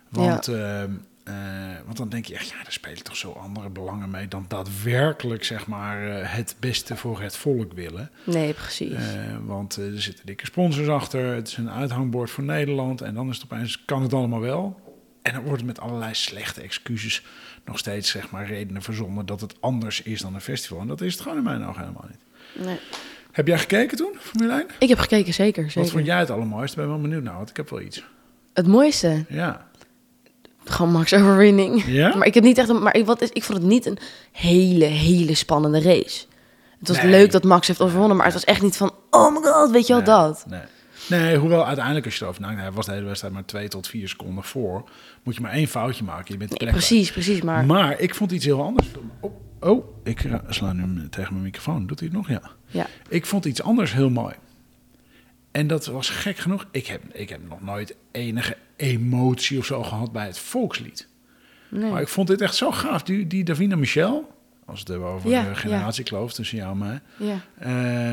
Want, 0.10 0.48
eh, 0.48 0.84
eh, 1.24 1.34
want 1.86 1.98
dan 1.98 2.10
denk 2.10 2.26
je 2.26 2.34
echt, 2.34 2.50
ja, 2.50 2.66
er 2.66 2.72
spelen 2.72 3.04
toch 3.04 3.16
zo 3.16 3.32
andere 3.32 3.70
belangen 3.70 4.10
mee 4.10 4.28
dan 4.28 4.46
daadwerkelijk, 4.48 5.44
zeg 5.44 5.68
maar, 5.68 6.08
eh, 6.08 6.34
het 6.34 6.56
beste 6.60 6.96
voor 6.96 7.22
het 7.22 7.36
volk 7.36 7.74
willen. 7.74 8.10
Nee, 8.24 8.54
precies. 8.54 8.92
Eh, 8.92 9.38
want 9.46 9.76
er 9.76 10.02
zitten 10.02 10.26
dikke 10.26 10.46
sponsors 10.46 10.88
achter, 10.88 11.36
het 11.36 11.48
is 11.48 11.58
een 11.58 11.70
uithangbord 11.70 12.30
voor 12.30 12.44
Nederland 12.44 13.02
en 13.02 13.14
dan 13.14 13.30
is 13.30 13.36
het 13.36 13.52
opeens, 13.52 13.86
kan 13.86 14.02
het 14.02 14.14
allemaal 14.14 14.40
wel. 14.40 14.80
En 15.22 15.34
dan 15.34 15.44
wordt 15.44 15.64
met 15.64 15.80
allerlei 15.80 16.14
slechte 16.14 16.62
excuses 16.62 17.24
nog 17.66 17.78
steeds, 17.78 18.10
zeg 18.10 18.30
maar, 18.30 18.48
redenen 18.48 18.82
verzonnen 18.82 19.26
dat 19.26 19.42
het 19.42 19.62
anders 19.62 20.02
is 20.02 20.22
dan 20.22 20.36
een 20.36 20.42
festival. 20.42 20.80
En 20.80 20.88
dat 20.88 21.02
is 21.02 21.14
het 21.14 21.22
gewoon 21.22 21.38
in 21.38 21.44
mijn 21.44 21.66
ogen 21.66 21.82
helemaal 21.82 22.08
niet. 22.10 22.66
Nee. 22.66 22.80
Heb 23.32 23.48
jij 23.48 23.60
gekeken 23.60 23.98
toen, 23.98 24.16
Formule 24.20 24.54
1? 24.54 24.66
Ik 24.80 24.90
heb 24.90 25.00
gekeken, 25.00 25.34
zeker. 25.34 25.64
Wat 25.64 25.72
zeker. 25.72 25.90
vond 25.90 26.06
jij 26.06 26.20
het 26.20 26.30
allermooiste? 26.30 26.78
Ik 26.78 26.84
ben 26.84 26.94
wel 26.94 27.02
benieuwd 27.02 27.24
naar, 27.24 27.36
want 27.36 27.50
ik 27.50 27.58
heb 27.58 27.70
wel 27.70 27.82
iets. 27.82 28.04
Het 28.54 28.68
mooiste? 28.68 29.26
Ja. 29.30 29.71
Gewoon 30.72 30.92
Max 30.92 31.14
overwinning. 31.14 31.84
Ja? 31.86 32.14
Maar 32.18 32.28
ik 32.28 32.34
heb 32.34 32.44
niet 32.44 32.58
echt 32.58 32.70
een, 32.70 32.82
maar 32.84 32.96
ik, 32.96 33.06
wat 33.06 33.22
is, 33.22 33.30
ik 33.30 33.44
vond 33.44 33.58
het 33.58 33.68
niet 33.68 33.86
een 33.86 33.98
hele, 34.32 34.86
hele 34.86 35.36
spannende 35.36 35.82
race. 35.82 36.26
Het 36.80 36.88
was 36.88 36.98
Nee. 37.02 37.12
leuk 37.12 37.32
dat 37.32 37.44
Max 37.44 37.68
heeft 37.68 37.82
overwonnen, 37.82 38.16
maar 38.18 38.26
het 38.26 38.34
was 38.34 38.44
echt 38.44 38.62
niet 38.62 38.78
van, 38.78 38.92
oh 39.10 39.34
my 39.34 39.42
god, 39.42 39.72
weet 39.72 39.88
je 39.88 39.94
wel 39.94 40.02
Nee, 40.02 40.12
dat? 40.16 40.46
Nee. 40.50 40.62
Nee, 41.10 41.38
hoewel 41.38 41.66
uiteindelijk 41.66 42.06
als 42.06 42.16
je 42.16 42.22
erover 42.24 42.42
nadenkt, 42.42 42.62
hij 42.64 42.72
was 42.72 42.86
de 42.86 42.92
hele 42.92 43.06
wedstrijd 43.06 43.34
maar 43.34 43.46
twee 43.46 43.68
tot 43.68 43.88
vier 43.88 44.10
seconden 44.10 44.44
voor. 44.44 44.84
Moet 45.24 45.36
je 45.36 45.42
maar 45.42 45.52
één 45.52 45.68
foutje 45.68 46.04
maken, 46.04 46.26
je 46.34 46.38
bent 46.38 46.60
Nee, 46.60 46.70
precies, 46.72 47.12
precies, 47.12 47.42
maar... 47.42 47.66
Maar 47.66 48.00
ik 48.00 48.16
vond 48.16 48.32
iets 48.32 48.46
heel 48.46 48.62
anders. 48.64 48.88
Oh, 49.20 49.32
oh 49.60 49.86
ik 50.04 50.24
eh, 50.24 50.34
sla 50.50 50.74
nu 50.74 51.10
tegen 51.10 51.32
mijn 51.34 51.44
microfoon. 51.46 51.88
Doet 51.88 52.00
hij 52.00 52.08
het 52.08 52.18
nog? 52.18 52.30
Ja. 52.30 52.42
Ja. 52.68 52.86
Ik 53.10 53.26
vond 53.26 53.46
iets 53.46 53.62
anders 53.64 53.94
heel 53.94 54.10
mooi. 54.10 54.34
En 55.52 55.68
dat 55.68 55.86
was 55.86 56.10
gek 56.10 56.38
genoeg. 56.38 56.66
Ik 56.72 56.88
heb, 56.88 57.02
ik 57.14 57.30
heb 57.30 57.40
nog 57.50 57.62
nooit 57.62 57.96
enige 58.12 58.58
emotie 58.76 59.58
of 59.60 59.66
zo 59.66 59.84
gehad 59.84 60.12
bij 60.12 60.26
het 60.26 60.40
volkslied. 60.40 61.08
Nee. 61.70 61.92
Maar 61.92 62.02
ik 62.02 62.08
vond 62.08 62.28
dit 62.28 62.42
echt 62.42 62.56
zo 62.56 62.72
gaaf. 62.72 63.04
Die, 63.04 63.28
die 63.28 63.44
Davina 63.44 63.76
Michel, 63.76 64.32
als 64.66 64.80
het 64.80 64.88
hebben 64.88 65.08
over 65.08 65.30
Ja, 65.30 65.50
de 65.50 65.56
generatiekloof 65.56 66.34
tussen 66.34 66.58
jou 66.58 66.72
en 66.72 66.78
mij. 66.78 67.00
Ja. 67.18 67.40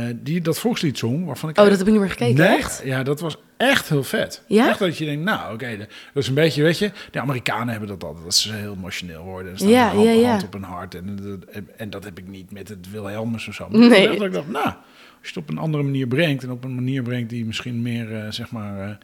eh, 0.08 0.14
die 0.16 0.40
dat 0.40 0.58
volkslied 0.58 0.98
zong, 0.98 1.26
waarvan 1.26 1.48
ik... 1.48 1.58
Oh, 1.58 1.64
dat 1.68 1.78
heb 1.78 1.86
ik 1.86 1.92
niet 1.92 2.00
meer 2.02 2.10
gekeken, 2.10 2.34
nee, 2.36 2.56
echt? 2.56 2.80
Ja, 2.84 3.02
dat 3.02 3.20
was 3.20 3.36
echt 3.56 3.88
heel 3.88 4.02
vet. 4.04 4.42
Ja? 4.46 4.68
Echt 4.68 4.78
dat 4.78 4.96
je 4.98 5.04
denkt, 5.04 5.24
nou 5.24 5.54
oké, 5.54 5.76
dat 5.76 5.88
is 6.14 6.28
een 6.28 6.34
beetje, 6.34 6.62
weet 6.62 6.78
je... 6.78 6.90
De 7.10 7.20
Amerikanen 7.20 7.68
hebben 7.68 7.88
dat 7.88 8.04
altijd, 8.04 8.24
dat 8.24 8.34
ze 8.34 8.52
heel 8.52 8.72
emotioneel 8.72 9.22
worden. 9.22 9.52
En 9.52 9.58
staan 9.58 9.70
Ja, 9.70 9.88
hand, 9.88 10.04
ja, 10.04 10.10
ja. 10.10 10.30
hand 10.30 10.44
op 10.44 10.52
hun 10.52 10.62
hart. 10.62 10.94
En, 10.94 11.18
en, 11.52 11.68
en 11.76 11.90
dat 11.90 12.04
heb 12.04 12.18
ik 12.18 12.28
niet 12.28 12.52
met 12.52 12.68
het 12.68 12.90
Wilhelmus 12.90 13.48
of 13.48 13.54
zo. 13.54 13.68
Nee. 13.68 14.08
Maar 14.08 14.16
dat 14.16 14.26
ik 14.26 14.32
dacht, 14.32 14.48
nou, 14.48 14.72
als 15.20 15.28
je 15.28 15.34
het 15.34 15.36
op 15.36 15.48
een 15.48 15.58
andere 15.58 15.82
manier 15.82 16.06
brengt... 16.06 16.42
en 16.42 16.50
op 16.50 16.64
een 16.64 16.74
manier 16.74 17.02
brengt 17.02 17.30
die 17.30 17.44
misschien 17.44 17.82
meer, 17.82 18.14
eh, 18.14 18.30
zeg 18.30 18.50
maar... 18.50 18.80
eh, 18.80 18.94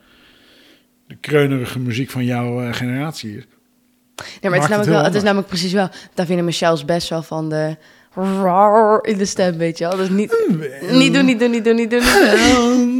de 1.07 1.17
kreunerige 1.21 1.79
muziek 1.79 2.11
van 2.11 2.25
jouw 2.25 2.63
eh, 2.63 2.73
generatie 2.73 3.37
is. 3.37 3.45
Nee, 4.41 4.51
maar 4.51 4.53
het 4.53 4.63
is, 4.63 4.69
namelijk 4.69 4.85
heel 4.85 4.95
wel, 4.95 5.05
het 5.05 5.15
is 5.15 5.23
namelijk 5.23 5.49
precies 5.49 5.73
wel... 5.73 5.89
Davina 6.15 6.43
Michelle 6.43 6.75
is 6.75 6.85
best 6.85 7.09
wel 7.09 7.23
van 7.23 7.49
de... 7.49 7.77
in 9.03 9.19
de 9.19 9.25
stem, 9.25 9.57
weet 9.57 9.79
je 9.79 9.89
wel. 9.89 9.97
Dus 9.97 10.09
niet, 10.09 10.47
niet 10.91 11.15
doen, 11.15 11.25
niet 11.25 11.41
doen, 11.41 11.51
niet 11.51 11.65
doen, 11.65 11.77
niet 11.77 11.91
doen. 11.91 12.01
Niet 12.01 12.55
doen. 12.55 12.94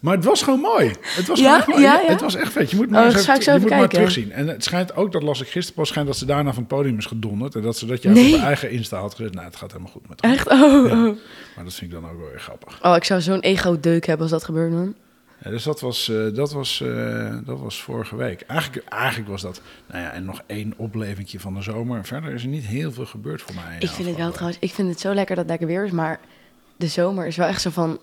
Maar 0.00 0.14
het 0.16 0.24
was 0.24 0.42
gewoon 0.42 0.60
mooi. 0.60 0.92
Het 1.00 1.26
was 1.26 1.38
Ja? 1.40 1.44
gewoon 1.44 1.58
echt 1.58 1.66
mooi. 1.68 1.82
Ja, 1.82 2.00
ja? 2.00 2.10
Het 2.12 2.20
was 2.20 2.34
echt 2.34 2.52
vet. 2.52 2.70
Je 2.70 2.76
moet 2.76 2.86
Oh, 2.86 2.92
maar, 2.92 3.04
eens 3.06 3.28
even, 3.28 3.52
je 3.54 3.60
moet 3.60 3.70
maar 3.70 3.88
terugzien. 3.88 4.32
En 4.32 4.48
het 4.48 4.64
schijnt 4.64 4.96
ook, 4.96 5.12
dat 5.12 5.22
las 5.22 5.40
ik 5.40 5.48
gisteren 5.48 5.74
pas, 5.74 5.88
schijnt 5.88 6.06
dat 6.08 6.16
ze 6.16 6.24
daarna 6.26 6.50
van 6.52 6.58
het 6.62 6.68
podium 6.68 6.98
is 6.98 7.06
gedonderd. 7.06 7.54
En 7.54 7.62
dat 7.62 7.76
ze 7.76 7.86
dat 7.86 8.02
je 8.02 8.08
Nee. 8.08 8.32
op 8.32 8.38
haar 8.38 8.46
eigen 8.46 8.70
Insta 8.70 8.98
had 9.00 9.14
gezet. 9.14 9.34
Nou, 9.34 9.46
het 9.46 9.56
gaat 9.56 9.72
helemaal 9.72 9.92
goed 9.92 10.08
met 10.08 10.22
haar. 10.22 10.32
Echt? 10.32 10.48
Oh, 10.50 10.60
Ja. 10.88 11.06
oh. 11.06 11.16
Maar 11.56 11.64
dat 11.64 11.74
vind 11.74 11.92
ik 11.92 12.00
dan 12.00 12.10
ook 12.10 12.18
wel 12.18 12.28
weer 12.28 12.40
grappig. 12.40 12.78
Oh, 12.82 12.96
ik 12.96 13.04
zou 13.04 13.20
zo'n 13.20 13.40
ego-deuk 13.40 14.06
hebben 14.06 14.22
als 14.22 14.30
dat 14.30 14.44
gebeurde, 14.44 14.76
man. 14.76 14.94
Ja, 15.44 15.50
dus 15.50 15.62
dat 15.62 15.80
was, 15.80 16.08
eh, 16.08 16.34
dat, 16.34 16.52
was, 16.52 16.80
eh, 16.80 17.34
dat 17.44 17.60
was 17.60 17.82
vorige 17.82 18.16
week. 18.16 18.40
Eigenlijk, 18.40 18.88
eigenlijk 18.88 19.30
was 19.30 19.42
dat, 19.42 19.60
nou 19.86 20.02
ja, 20.02 20.10
en 20.12 20.24
nog 20.24 20.42
één 20.46 20.74
oplevingje 20.76 21.40
van 21.40 21.54
de 21.54 21.62
zomer. 21.62 22.04
Verder 22.04 22.32
is 22.32 22.42
er 22.42 22.48
niet 22.48 22.64
heel 22.64 22.92
veel 22.92 23.06
gebeurd 23.06 23.42
voor 23.42 23.54
mij. 23.54 23.76
Ik 23.78 23.88
vind 23.88 24.08
het 24.08 24.16
wel 24.16 24.30
trouwens... 24.30 24.58
Ik 24.60 24.72
vind 24.72 24.88
het 24.88 25.00
zo 25.00 25.14
lekker 25.14 25.34
dat 25.36 25.44
het 25.44 25.48
lekker 25.60 25.66
weer 25.76 25.84
is, 25.84 25.90
maar... 25.90 26.20
De 26.76 26.86
zomer 26.86 27.26
is 27.26 27.36
wel 27.36 27.46
echt 27.46 27.60
zo 27.60 27.70
van... 27.70 27.98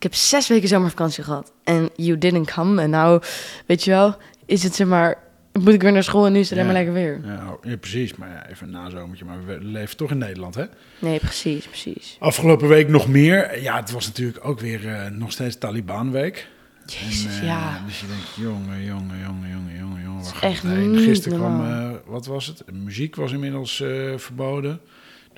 Ik 0.00 0.06
heb 0.06 0.14
zes 0.14 0.48
weken 0.48 0.68
zomervakantie 0.68 1.24
gehad. 1.24 1.52
En 1.64 1.90
you 1.96 2.18
didn't 2.18 2.50
come. 2.52 2.82
En 2.82 2.90
nou, 2.90 3.22
weet 3.66 3.84
je 3.84 3.90
wel... 3.90 4.16
Is 4.46 4.62
het 4.62 4.74
zeg 4.74 4.86
maar... 4.86 5.18
Moet 5.52 5.74
ik 5.74 5.82
weer 5.82 5.92
naar 5.92 6.02
school 6.02 6.26
en 6.26 6.32
nu 6.32 6.38
is 6.38 6.50
het 6.50 6.58
Ja. 6.58 6.64
maar 6.64 6.72
lekker 6.72 6.92
weer. 6.92 7.20
Ja, 7.24 7.56
ja, 7.62 7.76
precies. 7.76 8.16
Maar 8.16 8.28
ja, 8.28 8.48
even 8.48 8.66
een 8.66 8.72
nazomertje. 8.72 9.24
Maar 9.24 9.46
we 9.46 9.58
leven 9.60 9.96
toch 9.96 10.10
in 10.10 10.18
Nederland, 10.18 10.54
hè? 10.54 10.64
Nee, 10.98 11.18
precies, 11.18 11.66
precies. 11.66 12.16
Afgelopen 12.18 12.68
week 12.68 12.88
nog 12.88 13.08
meer. 13.08 13.62
Ja, 13.62 13.76
het 13.76 13.90
was 13.90 14.06
natuurlijk 14.06 14.44
ook 14.44 14.60
weer 14.60 14.88
eh, 14.88 15.10
nog 15.10 15.32
steeds 15.32 15.58
Taliban-week. 15.58 16.48
Jezus, 16.86 17.24
En, 17.24 17.40
eh, 17.40 17.46
ja. 17.46 17.82
Dus 17.86 18.00
je 18.00 18.06
denkt, 18.06 18.28
jongen, 18.36 18.84
jongen, 18.84 19.18
jongen, 19.18 19.48
jongen, 19.50 19.78
jongen, 19.78 20.02
jongen, 20.02 20.22
waar 20.22 20.24
is 20.24 20.30
gaat 20.30 20.42
echt 20.42 20.62
het 20.62 20.72
heen? 20.72 20.90
niet 20.90 21.04
Gisteren 21.04 21.38
kwam, 21.38 21.64
eh, 21.70 21.90
wat 22.06 22.26
was 22.26 22.46
het? 22.46 22.62
Muziek 22.72 23.16
was 23.16 23.32
inmiddels 23.32 23.84
verboden. 24.16 24.80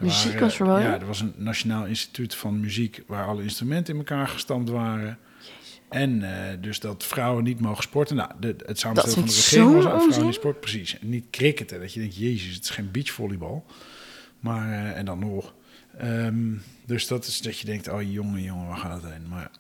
Muziek 0.03 0.41
was 0.41 0.57
verboden? 0.57 0.83
Ja, 0.83 1.01
er 1.01 1.07
was 1.07 1.21
een 1.21 1.35
Nationaal 1.37 1.87
Instituut 1.87 2.35
van 2.35 2.61
Muziek 2.61 3.03
waar 3.07 3.27
alle 3.27 3.43
instrumenten 3.43 3.93
in 3.95 3.99
elkaar 3.99 4.29
gestampt 4.29 4.71
waren. 4.71 5.19
En 5.89 6.23
eh, 6.23 6.57
dus 6.61 6.81
dat 6.81 7.05
vrouwen 7.05 7.45
niet 7.45 7.61
mogen 7.61 7.83
sporten. 7.83 8.17
Nou, 8.17 8.31
de, 8.41 8.57
het 8.67 8.79
samenstellen 8.79 9.19
van 9.19 9.27
de 9.27 9.35
regering 9.35 9.75
was 9.75 9.85
dat 9.85 10.03
vrouwen 10.03 10.27
niet 10.27 10.35
sporten. 10.35 10.61
Precies. 10.61 10.99
En 10.99 11.09
niet 11.09 11.27
cricketen. 11.31 11.81
Dat 11.81 11.93
je 11.93 12.01
denkt, 12.01 12.17
jezus, 12.17 12.55
het 12.55 12.65
is 12.65 12.71
geen 12.71 12.91
beachvolleybal. 12.91 13.65
Maar, 14.41 14.73
eh, 14.73 14.99
en 14.99 15.05
dan 15.05 15.19
nog. 15.19 15.55
Ehm, 15.99 16.51
dus 16.87 17.07
dat 17.07 17.27
is 17.27 17.41
dat 17.41 17.59
je 17.59 17.67
denkt, 17.67 17.89
oh 17.89 18.13
jongen, 18.13 18.43
jongen, 18.43 18.67
waar 18.67 18.77
gaat 18.77 19.03
het 19.03 19.13
heen? 19.13 19.29
Maar 19.29 19.51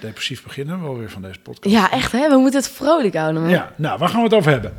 depressief 0.00 0.42
beginnen 0.42 0.80
we 0.80 0.86
alweer 0.86 1.10
van 1.10 1.22
deze 1.22 1.40
podcast. 1.40 1.74
Ja, 1.74 1.90
echt 1.90 2.12
hè? 2.12 2.28
We 2.28 2.36
moeten 2.36 2.60
het 2.60 2.70
vrolijk 2.70 3.14
houden, 3.14 3.42
man. 3.42 3.50
Ja, 3.50 3.72
nou, 3.76 3.98
waar 3.98 4.08
gaan 4.08 4.18
we 4.18 4.24
het 4.24 4.34
over 4.34 4.50
hebben? 4.50 4.74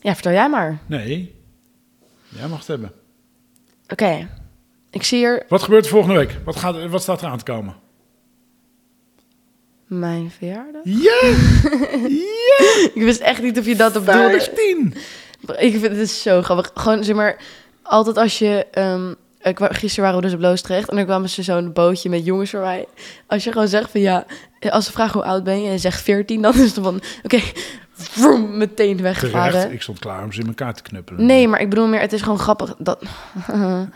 Ja, 0.00 0.14
vertel 0.14 0.32
jij 0.32 0.48
maar. 0.48 0.78
Nee, 0.86 1.34
jij 2.28 2.48
mag 2.48 2.58
het 2.58 2.66
hebben. 2.66 2.92
Oké. 3.92 4.28
Ik 4.90 5.02
zie 5.02 5.18
hier 5.18 5.42
Wat 5.48 5.62
gebeurt 5.62 5.84
er 5.84 5.90
volgende 5.90 6.16
week? 6.18 6.36
Wat, 6.44 6.56
gaat, 6.56 6.86
wat 6.88 7.02
staat 7.02 7.22
er 7.22 7.28
aan 7.28 7.38
te 7.38 7.44
komen? 7.44 7.74
mijn 9.86 10.30
verjaardag. 10.30 10.82
Ja! 10.84 11.20
ja! 12.08 12.88
Ik 12.94 13.02
wist 13.02 13.20
echt 13.20 13.42
niet 13.42 13.58
of 13.58 13.66
je 13.66 13.76
dat 13.76 13.96
op 13.96 14.04
bedoelde. 14.04 14.40
15! 14.40 14.94
Ik 15.58 15.80
vind 15.80 15.96
het 15.96 16.10
zo 16.10 16.42
grappig. 16.42 16.70
Gewoon, 16.74 17.04
zeg 17.04 17.16
maar, 17.16 17.36
altijd 17.82 18.16
als 18.16 18.38
je... 18.38 18.66
wa- 19.40 19.68
gisteren 19.72 20.04
waren 20.04 20.20
we 20.20 20.26
dus 20.26 20.34
op 20.34 20.40
Loosdrecht 20.40 20.88
en 20.88 20.96
dan 20.96 21.04
kwamen 21.04 21.28
ze 21.28 21.42
zo'n 21.42 21.72
bootje 21.72 22.08
met 22.08 22.24
jongens 22.24 22.50
voor 22.50 22.60
mij. 22.60 22.86
Als 23.26 23.44
je 23.44 23.52
gewoon 23.52 23.68
zegt 23.68 23.90
van 23.90 24.00
ja, 24.00 24.26
als 24.70 24.84
ze 24.84 24.92
vragen 24.92 25.20
hoe 25.20 25.28
oud 25.30 25.44
ben 25.44 25.60
je 25.60 25.66
en 25.66 25.72
je 25.72 25.78
zegt 25.78 26.02
14, 26.02 26.42
dan 26.42 26.54
is 26.54 26.60
het 26.74 26.84
van, 26.84 27.00
oké, 27.22 27.40
vroom, 28.08 28.56
meteen 28.56 29.02
weggevaren. 29.02 29.72
Ik 29.72 29.82
stond 29.82 29.98
klaar 29.98 30.24
om 30.24 30.32
ze 30.32 30.40
in 30.40 30.46
elkaar 30.46 30.74
te 30.74 30.82
knuppelen. 30.82 31.26
Nee, 31.26 31.48
maar 31.48 31.60
ik 31.60 31.68
bedoel 31.68 31.86
meer, 31.86 32.00
het 32.00 32.12
is 32.12 32.22
gewoon 32.22 32.38
grappig 32.38 32.74
dat. 32.78 33.02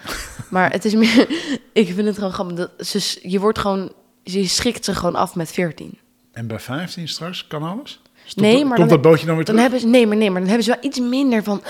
maar 0.50 0.72
het 0.72 0.84
is 0.84 0.94
meer, 0.94 1.26
ik 1.72 1.86
vind 1.94 2.06
het 2.06 2.14
gewoon 2.14 2.32
grappig 2.32 2.56
dat 2.56 2.70
ze, 2.86 3.18
je 3.22 3.40
wordt 3.40 3.58
gewoon, 3.58 3.92
je 4.22 4.46
schrikt 4.46 4.84
ze 4.84 4.94
gewoon 4.94 5.14
af 5.14 5.34
met 5.34 5.52
14. 5.52 5.98
En 6.32 6.46
bij 6.46 6.60
15 6.60 7.08
straks 7.08 7.46
kan 7.46 7.62
alles? 7.62 8.00
Stopt 8.24 8.40
Nee, 8.46 8.64
maar 8.64 8.76
Komt 8.76 8.88
dan- 8.88 8.88
dat 8.88 9.02
bootje 9.10 9.26
dan 9.26 9.36
weer 9.36 9.44
Dan 9.44 9.54
terug? 9.54 9.70
hebben 9.70 9.80
ze, 9.80 9.86
nee, 9.96 10.06
maar 10.06 10.16
nee, 10.16 10.30
maar 10.30 10.40
dan 10.40 10.48
hebben 10.48 10.66
ze 10.66 10.70
wel 10.74 10.84
iets 10.84 11.00
minder 11.00 11.42
van. 11.42 11.62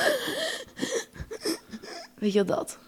Weet 2.19 2.33
je 2.33 2.45
wel 2.45 2.57
dat? 2.57 2.79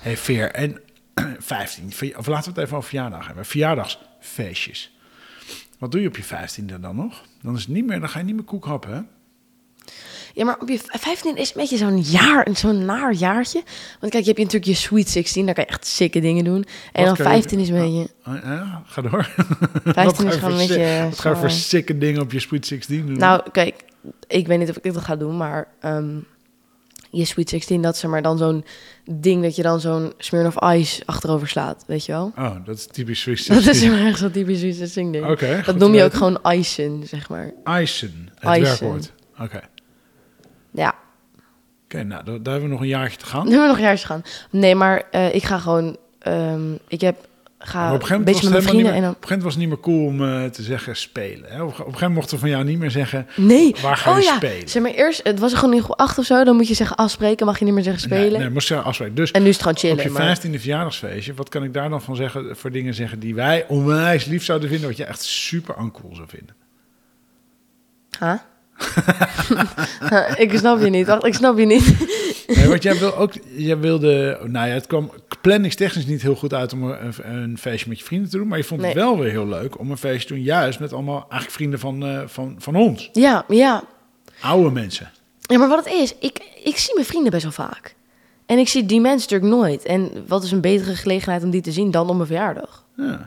hey, 0.00 0.16
Veer, 0.16 0.50
en 0.50 0.80
15, 1.38 1.92
verja- 1.92 2.18
of 2.18 2.26
laten 2.26 2.44
we 2.44 2.50
het 2.60 2.64
even 2.66 2.76
over 2.76 2.88
verjaardag 2.88 3.26
hebben. 3.26 3.44
Verjaardagsfeestjes. 3.46 4.96
Wat 5.78 5.92
doe 5.92 6.00
je 6.00 6.08
op 6.08 6.16
je 6.16 6.24
15e 6.24 6.80
dan 6.80 6.96
nog? 6.96 7.22
Dan, 7.44 7.54
is 7.54 7.60
het 7.60 7.70
niet 7.74 7.86
meer, 7.86 8.00
dan 8.00 8.08
ga 8.08 8.18
je 8.18 8.24
niet 8.24 8.34
meer 8.34 8.44
koek 8.44 8.64
happen, 8.64 8.92
hè? 8.94 9.00
Ja, 10.34 10.44
maar 10.44 10.56
op 10.60 10.68
je 10.68 10.78
15 10.86 11.36
is 11.36 11.48
een 11.48 11.60
beetje 11.60 11.76
zo'n 11.76 12.00
jaar, 12.00 12.48
zo'n 12.54 12.84
naar 12.84 13.12
jaartje. 13.12 13.62
Want 14.00 14.12
kijk, 14.12 14.24
je 14.24 14.30
hebt 14.32 14.38
je 14.38 14.44
natuurlijk 14.44 14.64
je 14.64 14.74
Sweet 14.74 15.08
16, 15.08 15.46
daar 15.46 15.54
kan 15.54 15.64
je 15.66 15.70
echt 15.70 15.86
sikke 15.86 16.20
dingen 16.20 16.44
doen. 16.44 16.64
En 16.92 17.04
Wat 17.04 17.16
dan 17.16 17.26
kan 17.26 17.26
je- 17.26 17.32
15 17.32 17.58
is 17.58 17.68
een 17.68 17.74
beetje. 17.74 18.08
Oh, 18.26 18.34
ja, 18.44 18.82
ga 18.86 19.02
door. 19.02 19.24
15 19.84 19.94
Wat 20.04 20.34
is 20.34 20.34
gewoon 20.34 20.34
een 20.34 20.40
voor 20.40 20.50
beetje. 20.76 21.02
Wat 21.10 21.18
ga 21.18 21.30
je 21.30 21.36
voor 21.36 21.50
sikke 21.50 21.98
dingen 21.98 22.20
op 22.20 22.32
je 22.32 22.40
Sweet 22.40 22.66
16 22.66 23.06
doen? 23.06 23.18
Nou, 23.18 23.50
kijk, 23.50 23.84
ik 24.26 24.46
weet 24.46 24.58
niet 24.58 24.70
of 24.70 24.76
ik 24.76 24.82
dit 24.82 24.96
ga 24.96 25.16
doen, 25.16 25.36
maar 25.36 25.68
ehm, 25.80 26.16
je 27.14 27.24
Sweet 27.24 27.48
16, 27.48 27.82
dat 27.82 27.94
is 27.94 28.00
zeg 28.00 28.10
maar 28.10 28.22
dan 28.22 28.38
zo'n 28.38 28.64
ding 29.10 29.42
dat 29.42 29.56
je 29.56 29.62
dan 29.62 29.80
zo'n 29.80 30.12
Smirnoff 30.18 30.56
Ice 30.74 31.02
achterover 31.06 31.48
slaat, 31.48 31.84
weet 31.86 32.04
je 32.06 32.12
wel? 32.12 32.32
Oh, 32.38 32.54
dat 32.64 32.76
is 32.76 32.86
typisch 32.86 33.20
Sweet 33.20 33.38
16. 33.38 33.54
Dat 33.64 33.74
is 33.74 33.82
heel 33.82 33.92
erg 34.06 34.16
zo'n 34.16 34.30
typisch 34.30 34.58
Sweet 34.58 34.74
16 34.76 35.12
ding. 35.12 35.26
Oké, 35.26 35.62
dat 35.66 35.76
noem 35.78 35.94
je 35.94 36.02
ook 36.02 36.14
gewoon 36.14 36.38
icen, 36.52 37.02
zeg 37.06 37.28
maar. 37.28 37.52
Icen, 37.80 38.28
het 38.34 38.50
Icen. 38.56 38.62
werkwoord. 38.62 39.12
Oké, 39.40 39.60
Ja, 40.70 40.94
Oké, 41.84 42.02
nou, 42.02 42.24
daar, 42.24 42.42
daar 42.42 42.52
hebben 42.52 42.62
we 42.62 42.68
nog 42.68 42.80
een 42.80 42.86
jaartje 42.88 43.18
te 43.18 43.26
gaan. 43.26 43.44
nu 43.44 43.50
hebben 43.50 43.62
we 43.62 43.68
nog 43.68 43.76
een 43.76 43.88
jaar 43.88 43.98
te 43.98 44.06
gaan. 44.06 44.22
Nee, 44.50 44.74
maar 44.74 45.02
eh, 45.10 45.34
ik 45.34 45.42
ga 45.44 45.58
gewoon, 45.58 45.96
ehm, 46.18 46.72
ik 46.88 47.00
heb, 47.00 47.28
ga 47.66 47.94
op 47.94 48.00
een 48.00 48.06
gegeven 48.06 48.14
een 48.16 48.18
moment 48.18 48.24
was 48.24 48.50
beetje 48.50 48.56
het 48.56 48.64
met 48.64 48.72
mijn 48.74 48.84
meer, 48.84 49.02
en 49.04 49.10
op 49.10 49.22
een 49.22 49.28
gegeven 49.28 49.28
moment 49.28 49.42
was 49.42 49.52
het 49.52 49.62
niet 49.62 49.68
meer 49.68 49.80
cool 49.80 50.06
om 50.06 50.42
eh, 50.44 50.50
te 50.50 50.62
zeggen 50.62 50.96
spelen. 50.96 51.50
Hè? 51.52 51.62
Op, 51.62 51.68
een 51.68 51.74
ge- 51.74 51.80
op 51.82 51.86
een 51.86 51.92
gegeven 51.92 51.92
moment 51.92 52.14
mochten 52.14 52.34
we 52.34 52.40
van 52.40 52.48
jou 52.50 52.64
niet 52.64 52.78
meer 52.78 52.90
zeggen. 52.90 53.26
Nee, 53.36 53.74
waar 53.82 53.96
ga 53.96 54.10
oh 54.12 54.18
je 54.18 54.24
ja, 54.24 54.36
spelen. 54.36 54.68
zeg 54.68 54.82
maar 54.82 54.90
eerst, 54.90 55.20
het 55.22 55.38
was 55.38 55.54
gewoon 55.54 55.74
in 55.74 55.82
groep 55.82 55.98
8 55.98 56.18
of 56.18 56.24
zo, 56.24 56.44
dan 56.44 56.56
moet 56.56 56.68
je 56.68 56.74
zeggen 56.74 56.96
afspreken, 56.96 57.46
mag 57.46 57.58
je 57.58 57.64
niet 57.64 57.74
meer 57.74 57.82
zeggen 57.82 58.02
spelen. 58.02 58.30
Nee, 58.32 58.40
nee, 58.40 58.50
moest 58.50 58.68
je 58.68 58.76
afspreken. 58.80 59.14
Dus 59.14 59.30
En 59.30 59.42
nu 59.42 59.48
is 59.48 59.54
het 59.54 59.62
gewoon 59.62 59.78
chillen. 59.78 59.96
op 59.96 60.02
je 60.02 60.10
maar... 60.10 60.22
vijftiende 60.22 60.58
verjaardagsfeestje, 60.58 61.34
wat 61.34 61.48
kan 61.48 61.64
ik 61.64 61.72
daar 61.72 61.88
dan 61.90 62.02
van 62.02 62.16
zeggen 62.16 62.56
voor 62.56 62.70
dingen 62.70 62.94
zeggen 62.94 63.18
die 63.18 63.34
wij 63.34 63.64
onwijs 63.68 64.24
lief 64.24 64.44
zouden 64.44 64.68
vinden, 64.68 64.88
wat 64.88 64.96
je 64.96 65.04
echt 65.04 65.22
super 65.22 65.74
uncool 65.80 66.14
zou 66.14 66.28
vinden? 66.28 66.54
Huh? 68.20 68.32
ik 70.44 70.52
snap 70.58 70.80
je 70.80 70.90
niet. 70.90 71.06
Wacht, 71.06 71.26
ik 71.26 71.34
snap 71.34 71.58
je 71.58 71.66
niet. 71.66 71.94
Nee, 72.46 72.68
want 72.68 72.82
jij 72.82 72.98
wil 72.98 73.16
ook, 73.16 73.32
jij 73.56 73.78
wilde, 73.78 74.38
nou 74.46 74.68
ja, 74.68 74.74
het 74.74 74.86
kwam 74.86 75.10
planningstechnisch 75.40 76.06
niet 76.06 76.22
heel 76.22 76.34
goed 76.34 76.54
uit 76.54 76.72
om 76.72 76.82
een, 76.82 77.12
een 77.22 77.58
feestje 77.58 77.88
met 77.88 77.98
je 77.98 78.04
vrienden 78.04 78.30
te 78.30 78.36
doen, 78.36 78.48
maar 78.48 78.58
je 78.58 78.64
vond 78.64 78.82
het 78.82 78.94
wel 78.94 79.18
weer 79.18 79.30
heel 79.30 79.46
leuk 79.46 79.78
om 79.78 79.90
een 79.90 79.96
feestje 79.96 80.26
te 80.26 80.34
doen, 80.34 80.42
juist 80.42 80.80
met 80.80 80.92
allemaal 80.92 81.20
eigenlijk 81.20 81.50
vrienden 81.50 81.78
van, 81.78 82.06
eh, 82.06 82.20
van, 82.26 82.54
van 82.58 82.76
ons, 82.76 83.10
ja, 83.12 83.44
ja. 83.48 83.82
oude 84.40 84.70
mensen. 84.70 85.10
Ja, 85.40 85.58
maar 85.58 85.68
wat 85.68 85.84
het 85.84 85.94
is, 85.94 86.14
ik, 86.20 86.38
ik 86.64 86.76
zie 86.76 86.94
mijn 86.94 87.06
vrienden 87.06 87.30
best 87.30 87.42
wel 87.42 87.52
vaak. 87.52 87.94
En 88.46 88.58
ik 88.58 88.68
zie 88.68 88.86
die 88.86 89.00
mensen 89.00 89.30
natuurlijk 89.30 89.62
nooit. 89.62 89.84
En 89.84 90.24
wat 90.26 90.44
is 90.44 90.50
een 90.50 90.60
betere 90.60 90.94
gelegenheid 90.94 91.44
om 91.44 91.50
die 91.50 91.60
te 91.60 91.72
zien 91.72 91.90
dan 91.90 92.08
op 92.08 92.14
mijn 92.14 92.26
verjaardag? 92.26 92.84
Ja. 92.96 93.04
Nog 93.04 93.18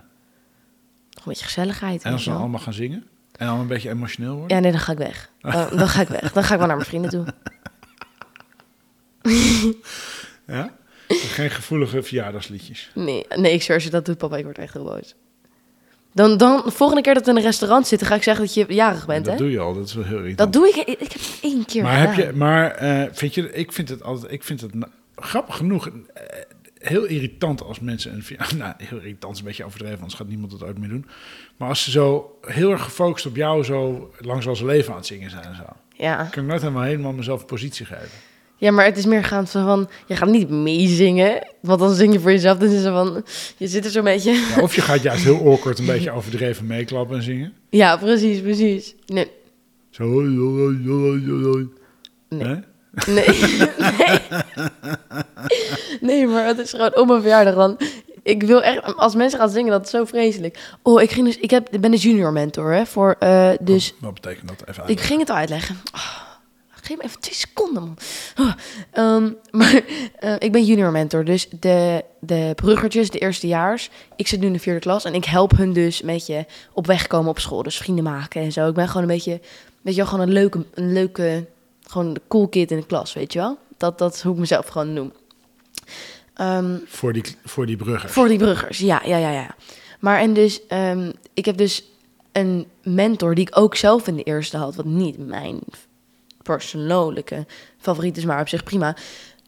een 1.13 1.23
beetje 1.25 1.45
gezelligheid. 1.45 2.03
En 2.03 2.13
als 2.13 2.23
ze 2.23 2.31
allemaal 2.31 2.59
gaan 2.59 2.73
zingen 2.73 3.07
en 3.37 3.47
dan 3.47 3.59
een 3.59 3.67
beetje 3.67 3.89
emotioneel 3.89 4.35
worden. 4.35 4.55
Ja, 4.55 4.61
nee, 4.61 4.71
dan 4.71 4.81
ga 4.81 4.91
ik 4.91 4.97
weg. 4.97 5.29
Dan, 5.41 5.77
dan 5.77 5.87
ga 5.87 6.01
ik 6.01 6.07
weg. 6.07 6.33
Dan 6.33 6.43
ga 6.43 6.53
ik 6.53 6.59
wel 6.59 6.67
naar 6.67 6.75
mijn 6.75 6.89
vrienden 6.89 7.09
toe. 7.09 7.25
Ja? 10.47 10.75
Geen 11.07 11.49
gevoelige 11.49 12.03
verjaardagsliedjes. 12.03 12.91
Nee, 12.93 13.25
nee 13.35 13.53
ik 13.53 13.61
zweer, 13.61 13.75
als 13.75 13.85
je 13.85 13.89
dat 13.91 14.05
doet, 14.05 14.17
papa, 14.17 14.37
ik 14.37 14.43
word 14.43 14.57
echt 14.57 14.73
heel 14.73 14.83
boos. 14.83 15.15
Dan, 16.13 16.37
dan, 16.37 16.61
de 16.65 16.71
volgende 16.71 17.01
keer 17.01 17.13
dat 17.13 17.25
we 17.25 17.31
in 17.31 17.37
een 17.37 17.43
restaurant 17.43 17.87
zitten, 17.87 18.07
ga 18.07 18.15
ik 18.15 18.23
zeggen 18.23 18.45
dat 18.45 18.53
je 18.53 18.65
jarig 18.67 19.05
bent, 19.05 19.25
dat 19.25 19.33
hè? 19.33 19.39
doe 19.39 19.51
je 19.51 19.59
al, 19.59 19.73
dat 19.73 19.87
is 19.87 19.93
wel 19.93 20.03
heel 20.03 20.17
irritant. 20.17 20.37
Dat 20.37 20.53
doe 20.53 20.67
ik. 20.67 20.75
Ik 20.75 20.99
heb 20.99 21.21
het 21.21 21.39
één 21.41 21.65
keer 21.65 21.83
maar 21.83 21.99
heb 21.99 22.13
je, 22.13 22.31
maar 22.33 22.71
eh, 22.71 23.03
vind 23.11 23.33
je, 23.33 23.51
ik 23.51 23.71
vind 23.71 23.89
het 23.89 24.03
altijd, 24.03 24.31
ik 24.31 24.43
vind 24.43 24.61
het 24.61 24.71
grappig 25.15 25.55
genoeg 25.55 25.87
eh, 25.87 25.93
heel 26.79 27.05
irritant 27.05 27.63
als 27.63 27.79
mensen 27.79 28.13
een, 28.13 28.57
nou 28.57 28.73
heel 28.77 28.97
irritant 28.97 29.33
is 29.33 29.39
een 29.39 29.45
beetje 29.45 29.65
overdreven, 29.65 29.97
anders 29.97 30.13
gaat 30.13 30.27
niemand 30.27 30.51
het 30.51 30.63
ooit 30.63 30.77
meer 30.77 30.89
doen. 30.89 31.05
Maar 31.57 31.69
als 31.69 31.83
ze 31.83 31.91
zo 31.91 32.37
heel 32.41 32.71
erg 32.71 32.83
gefocust 32.83 33.25
op 33.25 33.35
jou 33.35 33.63
zo 33.63 34.11
langs 34.19 34.45
wel 34.45 34.55
zijn 34.55 34.67
leven 34.67 34.91
aan 34.91 34.97
het 34.97 35.05
zingen 35.07 35.29
zijn 35.29 35.43
en 35.43 35.55
zo, 35.55 35.63
Ja. 35.93 36.15
kan 36.31 36.43
ik 36.43 36.49
nooit 36.49 36.61
helemaal 36.61 36.83
helemaal 36.83 37.11
mezelf 37.13 37.39
een 37.39 37.45
positie 37.45 37.85
geven. 37.85 38.09
ja, 38.57 38.71
maar 38.71 38.85
het 38.85 38.97
is 38.97 39.05
meer 39.05 39.23
gaan 39.23 39.47
van, 39.47 39.65
van... 39.65 39.89
Je 40.07 40.15
gaat 40.15 40.29
niet 40.29 40.49
meezingen, 40.49 41.47
want 41.61 41.79
dan 41.79 41.93
zing 41.93 42.13
je 42.13 42.19
voor 42.19 42.31
jezelf. 42.31 42.57
Dan 42.57 42.69
is 42.69 42.83
het 42.83 42.93
van... 42.93 43.23
Je 43.57 43.67
zit 43.67 43.85
er 43.85 43.91
zo'n 43.91 44.03
beetje... 44.03 44.31
Ja, 44.31 44.61
of 44.61 44.75
je 44.75 44.81
gaat 44.81 45.01
juist 45.01 45.23
heel 45.23 45.39
awkward 45.51 45.79
een 45.79 45.85
beetje 45.85 46.11
overdreven 46.11 46.65
meeklappen 46.67 47.17
en 47.17 47.23
zingen. 47.23 47.53
Ja, 47.69 47.97
precies, 47.97 48.41
precies. 48.41 48.95
Nee, 49.05 49.27
Zo. 49.89 50.05
Nee. 52.29 52.59
Nee, 53.05 53.27
nee. 53.77 54.19
Nee, 56.01 56.27
maar 56.27 56.45
het 56.45 56.59
is 56.59 56.69
gewoon 56.69 56.95
op 56.95 57.07
mijn 57.07 57.21
verjaardag 57.21 57.55
dan... 57.55 57.77
Ik 58.23 58.43
wil 58.43 58.63
echt... 58.63 58.95
Als 58.95 59.15
mensen 59.15 59.39
gaan 59.39 59.49
zingen, 59.49 59.71
dat 59.71 59.85
is 59.85 59.89
zo 59.89 60.05
vreselijk. 60.05 60.75
Oh, 60.81 61.01
ik, 61.01 61.11
ging 61.11 61.25
dus, 61.25 61.37
ik, 61.37 61.49
heb, 61.49 61.69
ik 61.69 61.81
ben 61.81 61.91
de 61.91 61.97
junior 61.97 62.31
mentor, 62.31 62.73
hè. 62.73 62.85
Voor, 62.85 63.15
eh, 63.19 63.49
dus 63.59 63.93
Wat 63.99 64.13
betekent 64.13 64.47
dat? 64.47 64.67
Even 64.67 64.83
Ik 64.87 64.99
ging 64.99 65.19
het 65.19 65.29
al 65.29 65.35
uitleggen. 65.35 65.77
Oh, 65.93 66.27
geef 66.87 66.97
me 66.97 67.03
even 67.03 67.19
twee 67.19 67.35
seconden, 67.35 67.83
man. 67.83 67.97
Oh, 68.39 68.53
ehm, 68.91 69.31
maar 69.51 69.81
eh, 70.19 70.33
ik 70.39 70.51
ben 70.51 70.65
junior 70.65 70.91
mentor, 70.91 71.25
dus 71.25 71.47
de, 71.59 72.03
de 72.19 72.51
bruggertjes, 72.55 73.09
de 73.09 73.19
eerstejaars. 73.19 73.89
Ik 74.15 74.27
zit 74.27 74.39
nu 74.39 74.45
in 74.45 74.53
de 74.53 74.59
vierde 74.59 74.79
klas 74.79 75.05
en 75.05 75.13
ik 75.13 75.25
help 75.25 75.57
hun 75.57 75.73
dus 75.73 76.01
een 76.01 76.07
beetje 76.07 76.45
op 76.73 76.85
weg 76.87 77.07
komen 77.07 77.29
op 77.29 77.39
school. 77.39 77.63
Dus 77.63 77.77
vrienden 77.77 78.03
maken 78.03 78.41
en 78.41 78.51
zo. 78.51 78.67
Ik 78.67 78.73
ben 78.73 78.87
gewoon 78.87 79.01
een 79.01 79.15
beetje, 79.15 79.39
weet 79.81 79.95
je 79.95 80.01
wel, 80.01 80.09
gewoon 80.09 80.27
een 80.27 80.33
leuke, 80.33 80.65
een 80.73 80.93
leuke, 80.93 81.45
gewoon 81.89 82.13
de 82.13 82.21
cool 82.27 82.47
kid 82.47 82.71
in 82.71 82.77
de 82.79 82.85
klas, 82.85 83.13
weet 83.13 83.33
je 83.33 83.39
wel. 83.39 83.57
Dat, 83.77 83.97
dat 83.97 84.13
is 84.13 84.21
hoe 84.21 84.33
ik 84.33 84.39
mezelf 84.39 84.67
gewoon 84.67 84.93
noem. 84.93 85.11
Ehm, 86.33 86.77
Voor 86.85 87.13
die, 87.13 87.23
voor 87.45 87.65
die 87.65 87.75
bruggers. 87.75 88.11
voor 88.11 88.27
die 88.27 88.37
bruggers, 88.37 88.77
ja, 88.77 89.01
ja, 89.05 89.17
ja, 89.17 89.31
ja. 89.31 89.55
Maar 89.99 90.19
en 90.19 90.33
dus, 90.33 90.67
ehm, 90.67 91.11
ik 91.33 91.45
heb 91.45 91.57
dus 91.57 91.83
een 92.31 92.67
mentor 92.83 93.35
die 93.35 93.47
ik 93.47 93.57
ook 93.57 93.75
zelf 93.75 94.07
in 94.07 94.15
de 94.15 94.23
eerste 94.23 94.57
had, 94.57 94.75
wat 94.75 94.85
niet 94.85 95.17
mijn 95.27 95.59
persoonlijke 96.43 97.45
favoriet 97.79 98.17
is, 98.17 98.25
maar 98.25 98.41
op 98.41 98.47
zich 98.47 98.63
prima. 98.63 98.95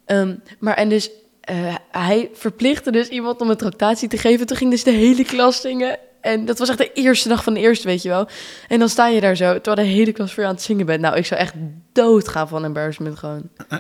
Ehm, 0.05 0.35
maar 0.59 0.75
en 0.75 0.89
dus, 0.89 1.09
eh, 1.41 1.75
hij 1.91 2.29
verplichtte 2.33 2.91
dus 2.91 3.07
iemand 3.07 3.41
om 3.41 3.49
een 3.49 3.57
tractatie 3.57 4.07
te 4.09 4.17
geven. 4.17 4.45
Toen 4.45 4.57
ging 4.57 4.71
dus 4.71 4.83
de 4.83 4.91
hele 4.91 5.23
klas 5.25 5.61
zingen. 5.61 5.97
En 6.21 6.45
dat 6.45 6.59
was 6.59 6.69
echt 6.69 6.77
de 6.77 6.93
eerste 6.93 7.29
dag 7.29 7.43
van 7.43 7.53
de 7.53 7.59
eerste, 7.59 7.87
weet 7.87 8.01
je 8.01 8.09
wel. 8.09 8.27
En 8.67 8.79
dan 8.79 8.89
sta 8.89 9.07
je 9.07 9.21
daar 9.21 9.35
zo, 9.35 9.53
terwijl 9.61 9.87
de 9.87 9.93
hele 9.93 10.11
klas 10.11 10.33
voor 10.33 10.43
je 10.43 10.49
aan 10.49 10.55
het 10.55 10.63
zingen 10.63 10.85
bent. 10.85 11.01
Nou, 11.01 11.15
ik 11.15 11.25
zou 11.25 11.39
echt 11.39 11.53
doodgaan 11.91 12.47
van 12.47 12.63
embarrassment 12.63 13.17
gewoon. 13.19 13.49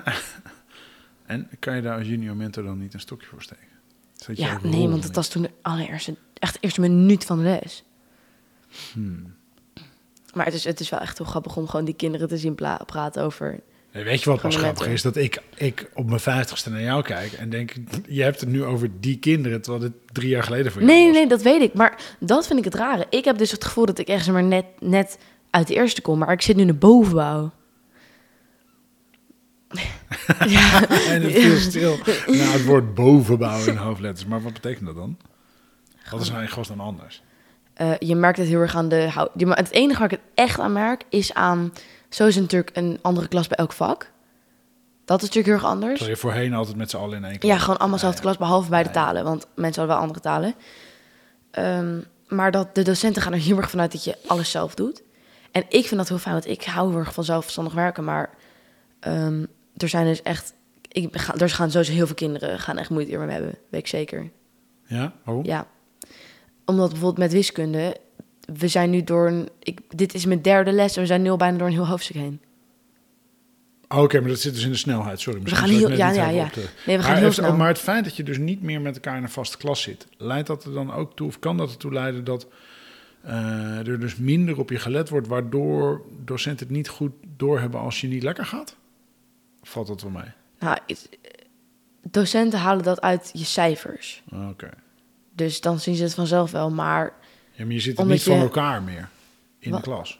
En 1.29 1.49
kan 1.59 1.75
je 1.75 1.81
daar 1.81 1.97
als 1.97 2.07
junior 2.07 2.35
mentor 2.35 2.63
dan 2.63 2.77
niet 2.77 2.93
een 2.93 2.99
stokje 2.99 3.27
voor 3.27 3.41
steken? 3.41 3.67
Ja, 4.33 4.59
nee, 4.63 4.87
want 4.87 5.03
dat 5.03 5.15
was 5.15 5.27
toen 5.27 5.41
de 5.41 5.51
allereerste, 5.61 6.15
echt 6.33 6.53
de 6.53 6.59
eerste 6.61 6.81
minuut 6.81 7.25
van 7.25 7.37
de 7.37 7.43
les. 7.43 7.83
Hmm. 8.93 9.35
Maar 10.33 10.45
het 10.45 10.53
is, 10.53 10.63
het 10.63 10.79
is 10.79 10.89
wel 10.89 10.99
echt 10.99 11.17
heel 11.17 11.27
grappig 11.27 11.57
om 11.57 11.67
gewoon 11.67 11.85
die 11.85 11.93
kinderen 11.93 12.27
te 12.27 12.37
zien 12.37 12.55
praten 12.85 13.23
over... 13.23 13.59
Nee, 13.93 14.03
weet 14.03 14.23
je 14.23 14.29
wat 14.29 14.41
pas 14.41 14.55
grappig 14.55 14.87
is? 14.87 15.01
Dat 15.01 15.15
ik, 15.15 15.41
ik 15.55 15.89
op 15.93 16.07
mijn 16.07 16.19
vijftigste 16.19 16.69
naar 16.69 16.81
jou 16.81 17.03
kijk 17.03 17.31
en 17.31 17.49
denk, 17.49 17.73
je 18.07 18.23
hebt 18.23 18.39
het 18.39 18.49
nu 18.49 18.63
over 18.63 18.89
die 18.99 19.17
kinderen, 19.19 19.61
terwijl 19.61 19.83
het 19.83 19.93
drie 20.13 20.29
jaar 20.29 20.43
geleden 20.43 20.71
voor 20.71 20.81
jou 20.81 20.93
Nee, 20.93 21.01
nee, 21.03 21.11
was. 21.11 21.19
nee, 21.19 21.27
dat 21.29 21.41
weet 21.41 21.61
ik. 21.61 21.73
Maar 21.73 22.01
dat 22.19 22.47
vind 22.47 22.59
ik 22.59 22.65
het 22.65 22.75
rare. 22.75 23.05
Ik 23.09 23.25
heb 23.25 23.37
dus 23.37 23.51
het 23.51 23.63
gevoel 23.65 23.85
dat 23.85 23.99
ik 23.99 24.07
ergens 24.07 24.27
maar 24.29 24.43
net, 24.43 24.65
net 24.79 25.17
uit 25.49 25.67
de 25.67 25.73
eerste 25.73 26.01
kom. 26.01 26.17
Maar 26.19 26.31
ik 26.31 26.41
zit 26.41 26.55
nu 26.55 26.61
in 26.61 26.67
de 26.67 26.73
bovenbouw. 26.73 27.51
ja, 30.47 30.87
En 30.89 31.21
het 31.21 31.31
viel 31.31 31.55
stil 31.57 31.97
na 32.27 32.33
het 32.51 32.65
woord 32.65 32.93
bovenbouw 32.93 33.65
in 33.65 33.75
hoofdletters. 33.75 34.25
Maar 34.27 34.41
wat 34.41 34.53
betekent 34.53 34.85
dat 34.85 34.95
dan? 34.95 35.17
Wat 36.11 36.21
is 36.21 36.29
nou 36.29 36.41
in 36.41 36.49
godsnaam 36.49 36.79
anders? 36.81 37.21
Eh, 37.73 37.91
je 37.99 38.15
merkt 38.15 38.37
het 38.37 38.47
heel 38.47 38.59
erg 38.59 38.75
aan 38.75 38.89
de... 38.89 39.29
je- 39.35 39.47
Het 39.49 39.71
enige 39.71 39.99
waar 39.99 40.11
ik 40.11 40.19
het 40.19 40.29
echt 40.45 40.59
aan 40.59 40.73
merk 40.73 41.03
is 41.09 41.33
aan... 41.33 41.73
Zo 42.09 42.27
is 42.27 42.33
het 42.35 42.43
natuurlijk 42.43 42.77
een 42.77 42.99
andere 43.01 43.27
klas 43.27 43.47
bij 43.47 43.57
elk 43.57 43.73
vak. 43.73 44.11
Dat 45.05 45.21
is 45.21 45.27
natuurlijk 45.27 45.45
heel 45.45 45.69
erg 45.69 45.75
anders. 45.75 46.05
Je 46.05 46.15
voorheen 46.15 46.53
altijd 46.53 46.77
met 46.77 46.89
z'n 46.89 46.97
allen 46.97 47.17
in 47.17 47.25
één 47.25 47.39
klas. 47.39 47.51
Ja, 47.51 47.57
gewoon 47.57 47.77
allemaal 47.77 47.97
dezelfde 47.97 48.21
klas, 48.21 48.37
behalve 48.37 48.69
bij 48.69 48.83
de 48.83 48.91
talen. 48.91 49.23
Want 49.23 49.47
mensen 49.55 49.81
hadden 49.81 49.87
wel 49.87 49.97
andere 49.97 50.19
talen. 50.19 50.53
Ehm, 51.51 51.99
maar 52.27 52.51
dat 52.51 52.75
de 52.75 52.83
docenten 52.83 53.21
gaan 53.21 53.33
er 53.33 53.39
heel 53.39 53.57
erg 53.57 53.69
vanuit 53.69 53.91
dat 53.91 54.03
je 54.03 54.17
alles 54.27 54.51
zelf 54.51 54.75
doet. 54.75 55.03
En 55.51 55.63
ik 55.69 55.85
vind 55.85 55.95
dat 55.99 56.09
heel 56.09 56.17
fijn, 56.17 56.33
want 56.33 56.47
ik 56.47 56.63
hou 56.63 56.89
heel 56.89 56.99
erg 56.99 57.13
van 57.13 57.23
zelfstandig 57.23 57.73
werken. 57.73 58.03
Maar 58.03 58.29
ehm, 58.99 59.45
er 59.77 59.89
zijn 59.89 60.05
dus 60.05 60.21
echt... 60.21 60.53
Ik 60.87 61.17
ga, 61.17 61.35
er 61.35 61.49
gaan 61.49 61.71
sowieso 61.71 61.93
heel 61.93 62.05
veel 62.05 62.15
kinderen 62.15 62.59
gaan 62.59 62.77
echt 62.77 62.89
moeite 62.89 63.09
hiermee 63.09 63.29
hebben. 63.29 63.55
Weet 63.69 63.81
ik 63.81 63.87
zeker. 63.87 64.31
Ja, 64.85 65.13
waarom? 65.23 65.45
Ja. 65.45 65.67
Omdat 66.65 66.89
bijvoorbeeld 66.89 67.17
met 67.23 67.31
wiskunde... 67.31 67.97
we 68.57 68.67
zijn 68.67 68.89
nu 68.89 69.03
door 69.03 69.27
een... 69.27 69.49
Ik, 69.59 69.79
dit 69.89 70.13
is 70.13 70.25
mijn 70.25 70.41
derde 70.41 70.71
les 70.71 70.95
en 70.95 71.01
we 71.01 71.07
zijn 71.07 71.21
nu 71.21 71.29
al 71.29 71.37
bijna 71.37 71.57
door 71.57 71.67
een 71.67 71.73
heel 71.73 71.87
hoofdstuk 71.87 72.15
heen. 72.15 72.41
Oh, 73.87 74.01
Oké, 74.01 74.19
maar 74.19 74.29
dat 74.29 74.39
zit 74.39 74.53
dus 74.53 74.63
in 74.63 74.71
de 74.71 74.77
snelheid. 74.77 75.19
Sorry, 75.19 75.41
misschien 75.41 75.61
gaan 75.67 75.77
heel- 75.77 75.91
ja, 75.91 76.11
ja, 76.11 76.27
ja. 76.29 76.49
Nee, 76.85 76.97
we 76.97 77.03
gaan 77.03 77.11
maar, 77.11 77.21
heel 77.21 77.31
snel. 77.31 77.55
maar 77.55 77.67
het 77.67 77.77
feit 77.79 78.03
dat 78.03 78.15
je 78.15 78.23
dus 78.23 78.37
niet 78.37 78.61
meer 78.61 78.81
met 78.81 78.95
elkaar 78.95 79.17
in 79.17 79.23
een 79.23 79.29
vaste 79.29 79.57
klas 79.57 79.81
zit, 79.81 80.07
leidt 80.17 80.47
dat 80.47 80.63
er 80.65 80.73
dan 80.73 80.93
ook 80.93 81.15
toe, 81.15 81.27
of 81.27 81.39
kan 81.39 81.57
dat 81.57 81.69
ertoe 81.71 81.93
leiden 81.93 82.23
dat 82.23 82.47
eh, 83.21 83.87
er 83.87 83.99
dus 83.99 84.15
minder 84.15 84.57
op 84.59 84.69
je 84.69 84.79
gelet 84.79 85.09
wordt, 85.09 85.27
waardoor 85.27 86.01
docenten 86.23 86.67
het 86.67 86.75
niet 86.75 86.87
goed 86.89 87.11
doorhebben 87.37 87.79
als 87.79 88.01
je 88.01 88.07
niet 88.07 88.23
lekker 88.23 88.45
gaat? 88.45 88.75
Of 89.61 89.69
valt 89.69 89.87
dat 89.87 90.01
wel 90.01 90.11
mee? 90.11 90.31
Nou, 90.59 90.77
het- 90.87 91.09
docenten 92.11 92.59
halen 92.59 92.83
dat 92.83 93.01
uit 93.01 93.29
je 93.33 93.45
cijfers. 93.45 94.23
Ah, 94.31 94.49
Oké. 94.49 94.69
Dus 95.35 95.61
dan 95.61 95.79
zien 95.79 95.95
ze 95.95 96.03
het 96.03 96.13
vanzelf 96.13 96.51
wel. 96.51 96.71
Maar 96.71 97.13
Ja, 97.59 97.65
maar 97.65 97.73
je 97.73 97.79
zit 97.79 97.99
er 97.99 98.05
niet 98.05 98.23
van 98.23 98.39
elkaar 98.39 98.83
meer 98.83 99.09
in 99.59 99.71
Wat? 99.71 99.83
de 99.83 99.89
klas. 99.89 100.19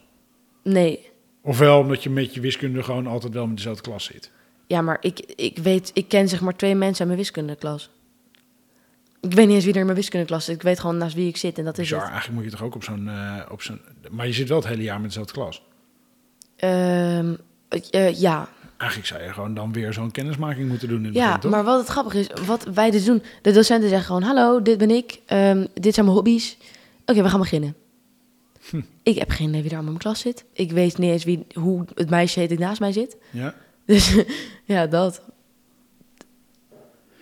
nee. 0.64 1.08
Ofwel 1.42 1.80
omdat 1.80 2.04
je 2.04 2.10
met 2.10 2.34
je 2.34 2.40
wiskunde 2.42 2.84
gewoon 2.84 3.08
altijd 3.08 3.34
wel 3.34 3.48
met 3.48 3.56
dezelfde 3.58 3.82
klas 3.82 4.04
zit. 4.04 4.32
Ja, 4.68 4.82
maar 4.82 4.98
ik, 5.02 5.20
ik 5.36 5.58
weet... 5.58 5.92
Ik 5.94 6.08
ken 6.08 6.30
zeg 6.30 6.42
maar 6.42 6.56
twee 6.56 6.76
mensen 6.76 6.98
uit 7.00 7.08
mijn 7.08 7.18
wiskundeklas. 7.20 7.90
Ik 9.22 9.34
weet 9.34 9.46
niet 9.46 9.56
eens 9.56 9.64
wie 9.64 9.74
er 9.74 9.80
in 9.80 9.86
mijn 9.86 9.98
wiskundeklas 9.98 10.46
zit. 10.46 10.56
Ik 10.56 10.62
weet 10.62 10.80
gewoon 10.80 10.98
naast 10.98 11.16
wie 11.16 11.28
ik 11.28 11.38
zit 11.38 11.58
en 11.58 11.64
dat 11.64 11.78
is 11.78 11.84
Bizar, 11.90 12.00
het. 12.02 12.10
eigenlijk 12.12 12.42
moet 12.42 12.52
je 12.52 12.58
toch 12.58 12.68
ook 12.68 12.76
op 12.76 12.84
zo'n, 12.84 13.08
eh, 13.10 13.42
op 13.52 13.62
zo'n... 13.62 13.82
Maar 14.12 14.28
je 14.28 14.34
zit 14.34 14.48
wel 14.50 14.58
het 14.58 14.68
hele 14.68 14.82
jaar 14.84 15.00
met 15.00 15.08
dezelfde 15.10 15.34
klas. 15.34 15.62
Ehm, 16.56 17.34
eh, 17.92 18.20
ja, 18.20 18.50
Eigenlijk 18.78 19.10
zou 19.10 19.24
je 19.24 19.34
gewoon 19.34 19.54
dan 19.54 19.74
weer 19.74 19.94
zo'n 19.94 20.12
kennismaking 20.12 20.70
moeten 20.70 20.88
doen 20.88 20.98
in 20.98 21.06
het 21.06 21.14
Ja, 21.14 21.26
begin, 21.26 21.40
toch? 21.40 21.52
maar 21.52 21.64
wat 21.64 21.80
het 21.80 21.88
grappig 21.88 22.14
is, 22.14 22.28
wat 22.46 22.64
wij 22.64 22.92
dus 22.92 23.06
doen, 23.06 23.24
de 23.42 23.52
docenten 23.52 23.90
zeggen 23.90 24.08
gewoon: 24.08 24.22
Hallo, 24.24 24.62
dit 24.62 24.78
ben 24.78 24.90
ik, 24.92 25.20
ehm, 25.26 25.66
dit 25.74 25.94
zijn 25.94 26.06
mijn 26.06 26.18
hobby's. 26.18 26.58
Oké, 27.10 27.22
we 27.24 27.30
gaan 27.30 27.40
beginnen. 27.40 27.76
Hm. 28.70 28.82
Ik 29.04 29.18
heb 29.20 29.30
geen 29.30 29.48
idee 29.50 29.62
wie 29.62 29.70
er 29.72 29.78
allemaal 29.78 29.94
in 29.96 30.00
mijn 30.04 30.14
klas 30.16 30.20
zit. 30.20 30.46
Ik 30.54 30.72
weet 30.72 30.98
niet 30.98 31.12
eens 31.12 31.24
wie, 31.24 31.46
hoe 31.54 31.86
het 31.96 32.10
meisje 32.10 32.40
heet 32.40 32.50
die 32.50 32.60
naast 32.60 32.80
mij 32.80 32.92
zit. 32.92 33.18
Ja. 33.32 33.56
Dus 33.86 34.16
ja, 34.66 34.88
dat. 34.88 35.22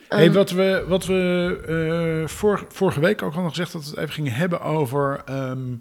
hey, 0.08 0.24
Ehm, 0.26 0.34
wat 0.34 0.50
we, 0.52 0.86
wat 0.88 1.06
we 1.06 2.22
eh, 2.22 2.28
vor- 2.28 2.66
vorige 2.70 3.00
week 3.00 3.22
ook 3.22 3.34
hadden 3.34 3.50
gezegd... 3.50 3.72
dat 3.72 3.84
we 3.84 3.90
het 3.90 4.00
even 4.00 4.14
gingen 4.14 4.34
hebben 4.34 4.62
over 4.62 5.22
ehm, 5.26 5.74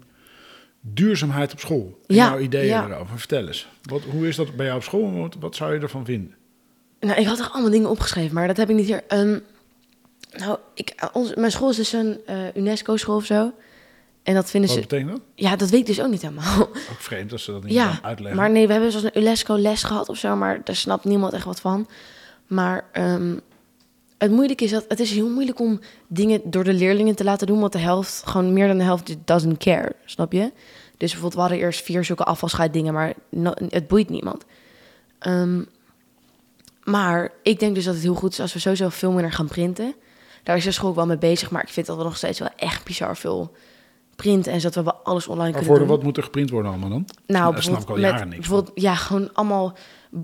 duurzaamheid 0.81 1.51
op 1.53 1.59
school. 1.59 1.99
En 2.07 2.15
Ja, 2.15 2.27
jouw 2.29 2.39
ideeën 2.39 2.65
ja. 2.65 2.87
erover. 2.89 3.19
Vertel 3.19 3.47
eens. 3.47 3.67
Wat, 3.81 4.01
hoe 4.03 4.27
is 4.27 4.35
dat 4.35 4.55
bij 4.55 4.65
jou 4.65 4.77
op 4.77 4.83
school? 4.83 5.11
Wat, 5.11 5.35
wat 5.39 5.55
zou 5.55 5.73
je 5.73 5.79
ervan 5.79 6.05
vinden? 6.05 6.35
Nou, 6.99 7.19
ik 7.19 7.25
had 7.27 7.39
er 7.39 7.49
allemaal 7.49 7.71
dingen 7.71 7.89
opgeschreven, 7.89 8.33
maar 8.35 8.47
dat 8.47 8.57
heb 8.57 8.69
ik 8.69 8.75
niet 8.75 8.85
hier. 8.85 9.03
Ehm, 9.07 9.39
nou, 10.37 10.57
ik, 10.73 11.09
ons, 11.13 11.35
mijn 11.35 11.51
school 11.51 11.69
is 11.69 11.75
dus 11.75 11.93
een 11.93 12.19
eh, 12.25 12.55
UNESCO-school 12.55 13.15
of 13.15 13.25
zo. 13.25 13.53
En 14.27 14.33
dat 14.33 14.49
vinden 14.49 14.69
Wat 14.69 14.79
ze. 14.79 14.87
betekent 14.87 15.11
dat? 15.11 15.21
Ja, 15.35 15.55
dat 15.55 15.69
weet 15.69 15.79
ik 15.79 15.85
dus 15.85 16.01
ook 16.01 16.09
niet 16.09 16.21
helemaal. 16.21 16.59
Ook 16.91 16.99
vreemd 16.99 17.31
als 17.31 17.43
ze 17.43 17.51
dat 17.51 17.63
niet 17.63 17.73
Ja, 17.73 17.99
uitleggen. 18.01 18.37
Maar 18.37 18.49
nee, 18.51 18.65
we 18.67 18.71
hebben 18.73 18.91
zoals 18.91 19.05
een 19.05 19.21
UNESCO-les 19.21 19.83
gehad 19.83 20.09
of 20.09 20.17
zo, 20.17 20.35
maar 20.35 20.61
daar 20.63 20.75
snapt 20.75 21.03
niemand 21.03 21.33
echt 21.33 21.45
wat 21.45 21.59
van. 21.59 21.87
Maar 22.47 22.85
ehm, 22.91 23.35
het 24.17 24.31
moeilijke 24.31 24.63
is 24.63 24.71
dat 24.71 24.85
het 24.87 24.99
is 24.99 25.11
heel 25.11 25.29
moeilijk 25.29 25.59
om 25.59 25.79
dingen 26.07 26.41
door 26.43 26.63
de 26.63 26.73
leerlingen 26.73 27.15
te 27.15 27.23
laten 27.23 27.47
doen, 27.47 27.59
want 27.59 27.71
de 27.71 27.79
helft, 27.79 28.23
gewoon 28.25 28.53
meer 28.53 28.67
dan 28.67 28.77
de 28.77 28.83
helft, 28.83 29.15
doesn't 29.25 29.57
care, 29.57 29.95
snap 30.05 30.31
je? 30.31 30.51
Dus 30.97 31.11
bijvoorbeeld, 31.11 31.33
we 31.33 31.39
hadden 31.39 31.59
eerst 31.59 31.81
vier 31.83 32.03
zulke 32.05 32.23
afvalscheid 32.23 32.91
maar 32.91 33.13
no- 33.29 33.53
het 33.69 33.87
boeit 33.87 34.09
niemand. 34.09 34.45
Ehm, 35.19 35.61
maar 36.83 37.31
ik 37.43 37.59
denk 37.59 37.75
dus 37.75 37.85
dat 37.85 37.93
het 37.93 38.03
heel 38.03 38.15
goed 38.15 38.31
is 38.31 38.39
als 38.39 38.53
we 38.53 38.59
sowieso 38.59 38.89
veel 38.89 39.11
minder 39.11 39.31
gaan 39.31 39.47
printen. 39.47 39.93
Daar 40.43 40.57
is 40.57 40.63
de 40.63 40.71
school 40.71 40.89
ook 40.89 40.95
wel 40.95 41.05
mee 41.05 41.17
bezig, 41.17 41.51
maar 41.51 41.63
ik 41.63 41.69
vind 41.69 41.85
dat 41.85 41.97
we 41.97 42.03
nog 42.03 42.17
steeds 42.17 42.39
wel 42.39 42.49
echt 42.55 42.83
bizar 42.83 43.17
veel 43.17 43.51
printen 44.17 44.51
en 44.51 44.61
zodat 44.61 44.83
we 44.83 44.93
alles 44.93 45.27
online 45.27 45.51
Maar 45.51 45.59
kunnen 45.59 45.77
voor 45.77 45.87
doen. 45.87 45.95
wat 45.95 46.03
moet 46.03 46.17
er 46.17 46.23
geprint 46.23 46.49
worden 46.49 46.71
allemaal 46.71 46.89
dan? 46.89 47.05
Nou, 47.27 47.53
Daar 47.53 47.63
snap 47.63 47.81
ik 47.81 47.89
al 47.89 47.95
met, 47.95 48.03
jaren 48.03 48.29
niks 48.29 48.47
van. 48.47 48.55
bijvoorbeeld 48.55 48.81
ja, 48.81 48.95
gewoon 48.95 49.33
allemaal. 49.33 49.77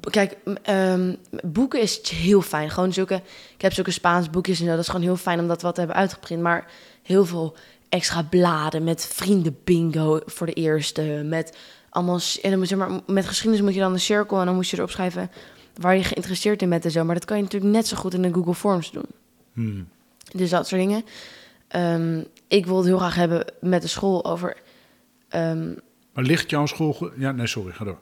Kijk, 0.10 0.38
ehm, 0.62 1.16
boeken 1.44 1.82
is 1.82 2.10
heel 2.10 2.42
fijn. 2.42 2.70
Gewoon 2.70 2.94
zulke. 2.94 3.22
Ik 3.54 3.62
heb 3.62 3.74
zulke 3.74 3.92
Spaans 3.92 4.30
boekjes 4.30 4.60
en 4.60 4.66
zo. 4.66 4.72
Dat 4.72 4.80
is 4.80 4.88
gewoon 4.88 5.02
heel 5.02 5.16
fijn 5.16 5.40
om 5.40 5.48
dat 5.48 5.62
wat 5.62 5.74
te 5.74 5.80
hebben 5.80 5.98
uitgeprint. 5.98 6.42
Maar 6.42 6.72
heel 7.04 7.26
veel 7.26 7.56
extra 7.90 8.24
bladen 8.24 8.84
met 8.84 9.06
vrienden 9.06 9.58
bingo 9.64 10.20
voor 10.26 10.46
de 10.46 10.54
eerste. 10.54 11.02
Met 11.26 11.58
allemaal. 11.90 12.20
En 12.42 12.50
dan 12.50 12.60
moet 12.60 12.70
je 12.70 12.76
maar 12.76 13.02
met 13.08 13.26
geschiedenis 13.26 13.66
moet 13.66 13.74
je 13.74 13.80
dan 13.80 13.94
een 13.94 14.00
cirkel 14.00 14.40
en 14.40 14.46
dan 14.46 14.56
moet 14.56 14.70
je 14.70 14.78
erop 14.78 14.90
schrijven 14.90 15.32
waar 15.74 15.96
je 15.96 16.04
geïnteresseerd 16.04 16.62
in 16.62 16.70
bent 16.70 16.86
en 16.86 16.92
zo. 16.92 17.04
Maar 17.04 17.16
dat 17.16 17.26
kan 17.26 17.38
je 17.38 17.44
natuurlijk 17.44 17.74
net 17.74 17.88
zo 17.88 17.98
goed 17.98 18.14
in 18.14 18.22
de 18.22 18.34
Google 18.34 18.54
Forms 18.54 18.92
doen. 18.92 19.06
Hmm. 19.54 19.88
Dus 20.32 20.50
dat 20.50 20.68
soort 20.68 20.82
dingen. 20.82 21.04
Ehm, 21.74 22.22
ik 22.48 22.66
wil 22.66 22.78
het 22.78 22.86
heel 22.86 22.98
graag 22.98 23.16
hebben 23.16 23.46
met 23.60 23.82
de 23.82 23.88
school 23.88 24.26
over. 24.26 24.58
ehm, 25.30 25.74
Maar 26.14 26.24
ligt 26.24 26.50
jouw 26.50 26.66
school... 26.66 27.12
Ja, 27.18 27.32
nee, 27.32 27.48
sorry, 27.48 27.72
ga 27.72 27.84
door. 27.86 28.00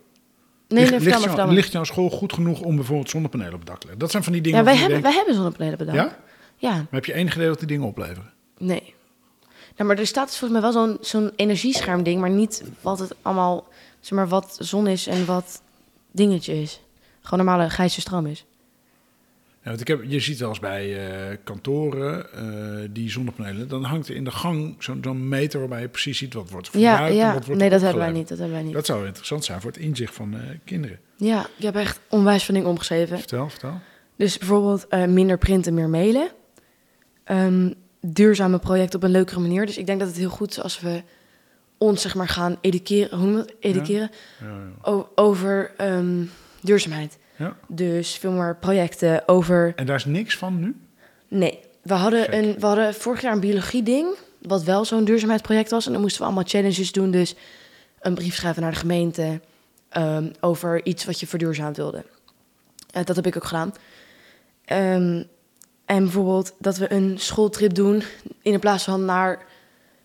nee, 0.67 0.79
ligt, 0.79 0.91
nee, 0.91 0.99
ligt, 0.99 1.19
vertel 1.21 1.45
maar. 1.45 1.55
ligt 1.55 1.71
jouw 1.71 1.83
school 1.83 2.09
goed 2.09 2.33
genoeg 2.33 2.61
om 2.61 2.75
bijvoorbeeld 2.75 3.09
zonnepanelen 3.09 3.53
op 3.53 3.59
het 3.59 3.67
dak 3.67 3.77
te 3.79 3.81
leggen? 3.85 3.99
Dat 3.99 4.11
zijn 4.11 4.23
van 4.23 4.33
die 4.33 4.41
dingen 4.41 4.57
Ja, 4.59 4.65
wij 4.65 4.75
hebben, 4.75 5.01
wij 5.01 5.13
hebben 5.13 5.35
zonnepanelen 5.35 5.77
denkt... 5.77 5.93
Ja? 5.93 6.17
Ja, 6.57 6.71
Maar 6.73 6.87
heb 6.89 7.05
je 7.05 7.13
idee 7.19 7.47
wat 7.49 7.59
die 7.59 7.67
dingen 7.67 7.87
opleveren? 7.87 8.31
nee. 8.57 8.93
Nou, 9.75 9.89
maar 9.89 9.97
er 10.01 10.07
staat 10.07 10.27
dus 10.27 10.37
volgens 10.37 10.61
mij 10.61 10.71
wel 10.71 10.85
zo'n 10.85 10.97
zo'n 11.01 11.31
energieschermding, 11.35 12.19
maar 12.21 12.29
niet 12.29 12.63
wat 12.81 12.99
het 12.99 13.15
allemaal, 13.21 13.67
zeg 13.99 14.11
maar, 14.11 14.27
wat 14.27 14.55
zon 14.59 14.87
is 14.87 15.07
en 15.07 15.25
wat 15.25 15.61
dingetje 16.11 16.61
is. 16.61 16.81
Gewoon 17.21 17.45
normale 17.45 17.69
grijze 17.69 18.01
stroom 18.01 18.25
is. 18.25 18.45
Ja, 19.63 19.69
want 19.69 19.81
ik 19.81 19.87
heb, 19.87 20.03
je 20.07 20.19
ziet 20.19 20.39
wel 20.39 20.49
eens 20.49 20.59
bij 20.59 21.07
eh, 21.07 21.37
kantoren 21.43 22.33
eh, 22.33 22.89
die 22.89 23.09
zonnepanelen... 23.09 23.67
dan 23.67 23.83
hangt 23.83 24.07
er 24.07 24.15
in 24.15 24.23
de 24.23 24.31
gang 24.31 24.75
zo'n 24.79 24.99
zo'n 25.03 25.27
meter 25.27 25.59
waarbij 25.59 25.81
je 25.81 25.87
precies 25.87 26.17
ziet 26.17 26.33
wat 26.33 26.49
wordt 26.49 26.69
Ja, 26.73 26.79
verbruikt 26.79 27.11
en 27.11 27.25
ja. 27.25 27.33
wat 27.33 27.45
wordt 27.45 27.61
Nee, 27.61 27.69
dat 27.69 27.81
hebben 27.81 27.99
wij 27.99 28.11
niet. 28.11 28.27
Dat 28.27 28.37
hebben 28.37 28.55
wij 28.55 28.65
niet. 28.65 28.73
Dat 28.73 28.85
zou 28.85 29.05
interessant 29.05 29.45
zijn 29.45 29.61
voor 29.61 29.71
het 29.71 29.79
inzicht 29.79 30.13
van 30.13 30.33
eh, 30.33 30.39
kinderen. 30.65 30.99
Ja, 31.15 31.47
ik 31.57 31.63
heb 31.63 31.75
echt 31.75 31.99
onwijs 32.09 32.45
van 32.45 32.53
dingen 32.53 32.69
omgeschreven. 32.69 33.17
Vertel, 33.17 33.49
vertel. 33.49 33.79
Dus 34.15 34.37
bijvoorbeeld 34.37 34.87
minder 35.07 35.37
printen, 35.37 35.73
meer 35.73 35.89
mailen. 35.89 36.31
Ehm, 37.23 37.71
duurzame 38.01 38.59
projecten 38.59 38.99
op 38.99 39.03
een 39.05 39.11
leukere 39.11 39.39
manier. 39.39 39.65
Dus 39.65 39.77
ik 39.77 39.85
denk 39.85 39.99
dat 39.99 40.07
het 40.07 40.17
heel 40.17 40.29
goed 40.29 40.51
is 40.51 40.61
als 40.61 40.79
we 40.79 41.03
ons 41.77 42.01
zeg 42.01 42.15
maar 42.15 42.27
gaan 42.27 42.57
educeren, 42.61 43.19
hoe 43.19 43.33
dat? 43.33 43.53
educeren 43.59 44.11
Ja, 44.39 45.05
over 45.15 45.71
ehm, 45.77 46.23
duurzaamheid. 46.61 47.17
Ja. 47.35 47.55
Dus 47.67 48.15
veel 48.15 48.31
meer 48.31 48.55
projecten 48.55 49.27
over. 49.27 49.73
En 49.75 49.85
daar 49.85 49.95
is 49.95 50.05
niks 50.05 50.37
van 50.37 50.59
nu? 50.59 50.75
Nee, 51.27 51.59
we 51.81 51.93
hadden, 51.93 52.23
Gek. 52.23 52.33
een, 52.33 52.55
we 52.59 52.65
hadden 52.65 52.93
vorig 52.93 53.21
jaar 53.21 53.33
een 53.33 53.39
biologie-ding, 53.39 54.07
wat 54.41 54.63
wel 54.63 54.85
zo'n 54.85 55.05
duurzaamheidsproject 55.05 55.69
was. 55.69 55.85
En 55.85 55.91
dan 55.91 56.01
moesten 56.01 56.19
we 56.19 56.25
allemaal 56.25 56.47
challenges 56.47 56.91
doen. 56.91 57.11
Dus 57.11 57.35
een 57.99 58.13
brief 58.13 58.35
schrijven 58.35 58.61
naar 58.61 58.71
de 58.71 58.77
gemeente 58.77 59.41
ehm, 59.89 60.29
over 60.39 60.85
iets 60.85 61.05
wat 61.05 61.19
je 61.19 61.27
verduurzaamd 61.27 61.77
wilde. 61.77 62.05
Eh, 62.91 63.05
dat 63.05 63.15
heb 63.15 63.25
ik 63.25 63.35
ook 63.35 63.43
gedaan. 63.43 63.73
Ehm, 64.65 65.23
en 65.85 66.03
bijvoorbeeld 66.03 66.53
dat 66.59 66.77
we 66.77 66.91
een 66.93 67.17
schooltrip 67.19 67.73
doen 67.73 68.03
in 68.41 68.59
plaats 68.59 68.83
van 68.83 69.05
naar, 69.05 69.45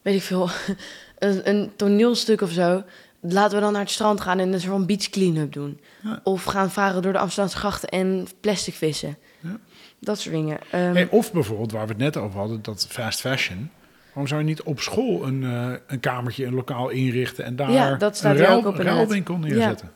weet 0.03 0.15
ik 0.15 0.23
veel, 0.23 0.51
een, 1.19 1.49
een 1.49 1.73
toneelstuk 1.77 2.41
of 2.41 2.51
zo. 2.51 2.85
Laten 3.29 3.55
we 3.57 3.63
dan 3.63 3.73
naar 3.73 3.81
het 3.83 3.91
strand 3.91 4.21
gaan 4.21 4.39
en 4.39 4.53
een 4.53 4.61
soort 4.61 4.73
van 4.73 4.87
beach 4.87 5.11
clean-up 5.11 5.53
doen. 5.53 5.81
Ja. 6.03 6.21
Of 6.25 6.45
gaan 6.45 6.71
varen 6.71 7.03
door 7.03 7.13
de 7.13 7.19
Amsterdamse 7.19 7.59
grachten 7.59 7.89
en 7.89 8.27
plastic 8.41 8.75
vissen. 8.75 9.17
Ja. 9.41 9.57
Dat 10.01 10.19
soort 10.19 10.35
dingen. 10.35 10.59
Ehm, 10.71 10.93
Hey, 10.95 11.09
of 11.11 11.33
bijvoorbeeld, 11.33 11.73
waar 11.73 11.83
we 11.87 11.89
het 11.93 11.99
net 12.03 12.17
over 12.17 12.39
hadden, 12.39 12.63
dat 12.63 12.87
fast 12.89 13.21
fashion. 13.21 13.71
Waarom 14.07 14.27
zou 14.27 14.41
je 14.41 14.47
niet 14.47 14.63
op 14.63 14.81
school 14.81 15.27
een, 15.27 15.45
eh, 15.45 15.73
een 15.87 16.01
kamertje, 16.01 16.45
een 16.47 16.55
lokaal 16.55 16.89
inrichten... 16.89 17.45
en 17.45 17.57
daar 17.57 17.71
Ja, 17.73 17.95
dat 17.95 18.17
staat 18.17 18.35
een 18.37 18.41
ruil, 18.43 18.57
ook 18.57 18.65
op 18.65 18.71
inderdaad. 18.71 18.95
ruilwinkel 18.95 19.37
neerzetten? 19.37 19.91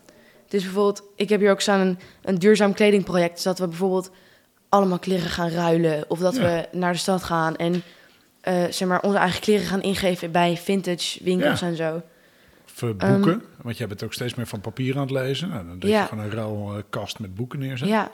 Dus 0.48 0.62
bijvoorbeeld, 0.62 1.02
ik 1.16 1.28
heb 1.28 1.40
hier 1.40 1.50
ook 1.50 1.60
staan 1.60 1.80
een, 1.80 1.98
een 2.22 2.38
duurzaam 2.38 2.72
kledingproject. 2.74 3.34
Dus 3.34 3.42
dat 3.42 3.58
we 3.58 3.66
bijvoorbeeld 3.68 4.10
allemaal 4.68 4.98
kleren 4.98 5.30
gaan 5.30 5.48
ruilen. 5.50 6.04
Of 6.08 6.18
dat 6.18 6.36
Ja. 6.36 6.42
we 6.42 6.68
naar 6.78 6.92
de 6.92 6.98
stad 6.98 7.22
gaan 7.22 7.56
en 7.56 7.82
eh, 8.40 8.64
zeg 8.70 8.88
maar, 8.88 9.00
onze 9.02 9.18
eigen 9.18 9.40
kleren 9.40 9.66
gaan 9.66 9.82
ingeven 9.82 10.30
bij 10.32 10.56
vintage 10.56 11.24
winkels 11.24 11.62
en 11.62 11.76
zo. 11.76 12.02
Of 12.82 12.88
eh, 13.02 13.10
boeken, 13.12 13.42
want 13.62 13.78
je 13.78 13.86
bent 13.86 14.02
ook 14.02 14.12
steeds 14.12 14.34
meer 14.34 14.46
van 14.46 14.60
papier 14.60 14.94
aan 14.94 15.00
het 15.00 15.10
lezen. 15.10 15.48
Nou, 15.48 15.66
dan 15.66 15.78
dat 15.78 15.90
Ja. 15.90 16.00
je 16.02 16.08
gewoon 16.08 16.24
een 16.24 16.30
ruilkast 16.30 17.18
met 17.18 17.34
boeken 17.34 17.58
neerzet. 17.58 17.88
Ja. 17.88 18.10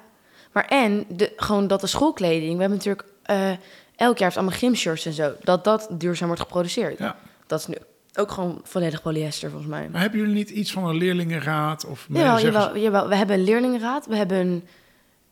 Maar 0.53 0.65
en 0.65 1.05
de, 1.09 1.33
gewoon 1.37 1.67
dat 1.67 1.81
de 1.81 1.87
schoolkleding. 1.87 2.55
We 2.55 2.61
hebben 2.61 2.79
natuurlijk 2.79 3.05
eh, 3.23 3.51
elk 3.97 4.19
jaar 4.19 4.29
heeft 4.29 4.37
allemaal 4.37 4.59
gymshirts 4.59 5.07
en 5.07 5.13
zo. 5.13 5.33
Dat 5.43 5.65
dat 5.65 5.89
duurzaam 5.91 6.27
wordt 6.27 6.43
geproduceerd. 6.43 6.99
Ja. 6.99 7.17
Dat 7.47 7.59
is 7.61 7.67
nu 7.67 7.75
ook 8.15 8.31
gewoon 8.31 8.61
volledig 8.63 9.03
polyester 9.03 9.51
volgens 9.51 9.71
mij. 9.71 9.89
Maar 9.93 10.01
hebben 10.01 10.21
jullie 10.21 10.35
niet 10.35 10.51
iets 10.51 10.73
van 10.73 10.85
een 10.85 10.97
leerlingenraad? 10.97 11.87
Of 11.87 12.07
Jawel, 12.09 12.41
jawel, 12.41 12.77
jawel. 12.79 13.09
We 13.09 13.17
hebben 13.17 13.37
een 13.37 13.45
leerlingenraad. 13.45 14.07
We 14.07 14.17
hebben 14.17 14.39
een 14.39 14.65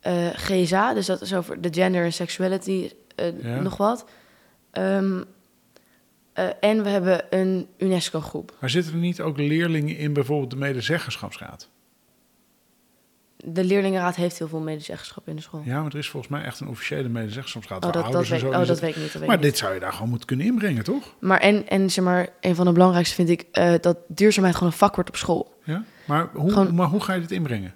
eh, 0.01 0.27
GSA, 0.35 0.95
dus 0.95 1.07
dat 1.07 1.21
is 1.21 1.35
over 1.35 1.61
de 1.61 1.73
gender 1.73 2.05
en 2.05 2.13
sexuality, 2.13 2.91
eh, 3.17 3.43
Ja. 3.43 3.61
nog 3.61 3.77
wat. 3.77 4.05
Ehm, 4.71 5.23
eh, 6.35 6.47
en 6.61 6.83
we 6.83 6.89
hebben 6.89 7.25
een 7.31 7.67
UNESCO-groep. 7.79 8.57
Maar 8.61 8.71
zitten 8.71 8.93
er 8.93 8.99
niet 8.99 9.21
ook 9.21 9.37
leerlingen 9.39 9.97
in 9.97 10.13
bijvoorbeeld 10.13 10.51
de 10.51 10.57
medezeggenschapsraad? 10.57 11.69
de 13.47 13.65
leerlingenraad 13.65 14.17
heeft 14.17 14.39
heel 14.39 14.49
veel 14.49 14.61
medezeggenschap 14.61 15.29
in 15.29 15.37
de 15.37 15.43
school. 15.43 15.63
Ja, 15.65 15.83
maar 15.83 15.91
er 15.93 15.99
is 15.99 16.09
volgens 16.11 16.33
mij 16.33 16.43
echt 16.43 16.61
een 16.61 16.69
officiële 16.69 17.09
medezeggenschapsraad. 17.09 17.85
oh, 17.85 17.93
dat, 17.93 18.13
dat, 18.13 18.29
weet, 18.29 18.41
zo 18.41 18.47
oh, 18.47 18.67
dat 18.67 18.81
weet 18.81 18.91
ik 18.91 18.97
niet. 18.97 19.13
Dat 19.13 19.13
weet 19.21 19.27
Maar 19.27 19.37
ik 19.37 19.43
niet. 19.43 19.51
dit 19.51 19.59
zou 19.59 19.75
je 19.75 19.81
daar 19.81 19.93
gewoon 19.93 20.09
moeten 20.09 20.27
kunnen 20.27 20.47
inbrengen, 20.47 20.85
toch? 20.85 21.15
Maar 21.21 21.41
en, 21.41 21.69
en 21.69 21.91
zeg 21.91 22.05
maar, 22.05 22.29
een 22.41 22.55
van 22.55 22.67
de 22.67 22.73
belangrijkste 22.73 23.15
vind 23.15 23.29
ik 23.29 23.47
eh, 23.53 23.75
dat 23.81 23.97
duurzaamheid 24.09 24.55
gewoon 24.57 24.73
een 24.73 24.79
vak 24.79 24.95
wordt 24.95 25.11
op 25.11 25.17
school. 25.17 25.55
Ja? 25.65 25.85
Maar, 26.07 26.29
hoe, 26.33 26.51
Gewoon- 26.51 26.75
maar 26.75 26.87
hoe 26.87 27.01
ga 27.01 27.13
je 27.13 27.21
dit 27.21 27.31
inbrengen? 27.31 27.75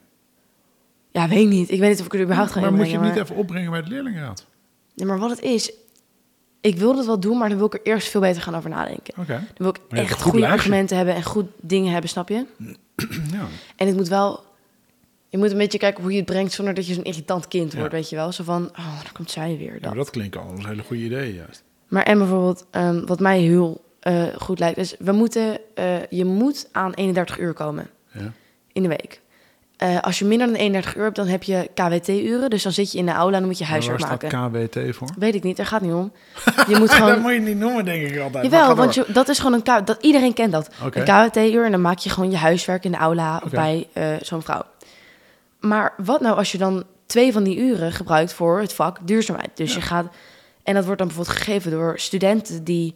Ja, 1.11 1.29
weet 1.29 1.39
ik 1.39 1.49
niet. 1.49 1.71
Ik 1.71 1.81
weet 1.81 1.91
niet 1.91 2.01
of 2.01 2.07
ik 2.07 2.13
het 2.13 2.21
überhaupt 2.21 2.53
ga 2.53 2.61
maar 2.61 2.73
moet 2.73 2.79
je 2.87 2.93
inbrengen. 2.93 3.09
het 3.17 3.19
niet 3.19 3.31
even 3.31 3.43
opbrengen 3.43 3.71
bij 3.71 3.83
de 3.83 3.89
leerlingenraad? 3.89 4.47
Ja, 4.95 5.07
maar 5.07 5.19
wat 5.19 5.31
het 5.31 5.41
is, 5.41 5.73
ik 6.61 6.77
wil 6.79 6.97
het 6.97 7.07
wel 7.07 7.21
doen, 7.21 7.39
maar 7.39 7.49
dan 7.49 7.59
wil 7.59 7.67
ik 7.67 7.75
er 7.75 7.81
eerst 7.83 8.09
veel 8.09 8.21
beter 8.21 8.43
gaan 8.43 8.55
over 8.57 8.71
nadenken. 8.71 9.15
Oké. 9.19 9.33
Dan 9.33 9.43
wil 9.57 9.69
ik 9.69 9.81
echt 9.89 10.23
goede 10.23 10.49
argumenten 10.49 10.97
hebben 10.97 11.15
en 11.15 11.23
goed 11.23 11.47
dingen 11.61 11.93
hebben, 11.93 12.11
snap 12.11 12.29
je? 12.29 12.45
ja. 13.33 13.47
En 13.77 13.87
het 13.87 13.97
moet 13.97 14.09
wel... 14.09 14.47
Je 15.31 15.39
moet 15.39 15.51
een 15.51 15.59
beetje 15.59 15.79
kijken 15.79 16.03
hoe 16.03 16.11
je 16.13 16.17
het 16.19 16.27
brengt 16.27 16.53
zonder 16.53 16.75
dat 16.75 16.87
je 16.87 16.95
zo'n 16.95 17.05
irritant 17.05 17.49
kind 17.49 17.73
wordt, 17.75 17.91
Ja. 17.91 17.97
weet 17.97 18.09
je 18.11 18.17
wel? 18.17 18.33
Zo 18.33 18.45
van, 18.45 18.65
oh, 18.79 19.03
daar 19.03 19.13
komt 19.13 19.31
zij 19.31 19.57
weer. 19.59 19.67
Ja, 19.75 19.79
Dat. 19.81 19.83
maar 19.83 19.95
dat 19.95 20.11
klinkt 20.11 20.37
al 20.37 20.51
een 20.51 20.67
hele 20.67 20.83
goede 20.83 21.03
idee, 21.03 21.35
juist. 21.35 21.63
Maar 21.89 22.03
en 22.03 22.19
bijvoorbeeld, 22.19 22.67
ehm, 22.71 23.05
wat 23.07 23.21
mij 23.21 23.41
heel 23.41 23.85
eh, 24.01 24.25
goed 24.39 24.59
lijkt, 24.59 24.79
is 24.79 24.95
we 24.99 25.13
moeten, 25.13 25.59
eh, 25.75 26.07
je 26.11 26.25
moet 26.25 26.69
aan 26.73 26.93
31 26.95 27.39
uur 27.39 27.53
komen 27.53 27.91
Ja. 28.13 28.33
in 28.73 28.83
de 28.83 28.89
week. 28.89 29.21
Eh, 29.79 30.01
als 30.01 30.19
je 30.19 30.25
minder 30.25 30.47
dan 30.47 30.57
31 30.57 30.97
uur 30.97 31.03
hebt, 31.03 31.17
dan 31.17 31.27
heb 31.27 31.43
je 31.43 31.71
KWT-uren. 31.75 32.51
Dus 32.51 32.63
dan 32.63 32.73
zit 32.73 32.93
je 32.93 32.99
in 32.99 33.07
de 33.07 33.13
aula 33.13 33.33
en 33.33 33.39
dan 33.39 33.49
moet 33.49 33.59
je 33.59 33.65
huiswerk 33.65 33.99
waar 34.01 34.09
staat 34.19 34.33
maken. 34.51 34.69
KWT 34.69 34.97
voor? 34.97 35.09
Weet 35.19 35.35
ik 35.35 35.43
niet, 35.43 35.57
daar 35.57 35.67
gaat 35.67 35.81
niet 35.81 35.93
om. 35.93 36.13
Je 36.69 36.77
moet 36.77 36.89
dat 36.89 36.91
gewoon... 36.97 37.21
moet 37.21 37.33
je 37.33 37.39
niet 37.41 37.57
noemen, 37.59 37.85
denk 37.85 38.09
ik 38.09 38.19
altijd. 38.21 38.45
Jawel, 38.45 38.75
want 38.75 38.95
je, 38.95 39.05
dat 39.09 39.29
is 39.29 39.39
gewoon 39.39 39.53
een 39.53 39.63
K... 39.83 39.87
Dat, 39.87 39.99
iedereen 40.01 40.33
kent 40.33 40.53
dat. 40.53 40.69
Oké. 40.85 40.99
Een 41.01 41.05
KWT-uur 41.31 41.65
en 41.65 41.71
dan 41.71 41.81
maak 41.81 41.99
je 41.99 42.11
gewoon 42.11 42.31
je 42.31 42.37
huiswerk 42.37 42.85
in 42.85 42.91
de 42.91 42.97
aula 42.97 43.43
bij 43.51 43.89
eh, 43.93 44.05
zo'n 44.23 44.43
vrouw. 44.43 44.63
Maar 45.61 45.95
wat 45.97 46.21
nou 46.21 46.37
als 46.37 46.53
je 46.53 46.59
dan 46.59 46.85
twee 47.07 47.33
van 47.33 47.43
die 47.45 47.59
uren 47.59 47.93
gebruikt 47.93 48.33
voor 48.33 48.61
het 48.61 48.73
vak 48.73 48.99
duurzaamheid? 49.03 49.51
Dus 49.55 49.71
Ja. 49.71 49.77
je 49.79 49.83
gaat... 49.83 50.07
En 50.63 50.75
dat 50.75 50.85
wordt 50.85 50.99
dan 50.99 51.09
bijvoorbeeld 51.09 51.37
gegeven 51.39 51.71
door 51.71 51.99
studenten 51.99 52.65
die 52.65 52.95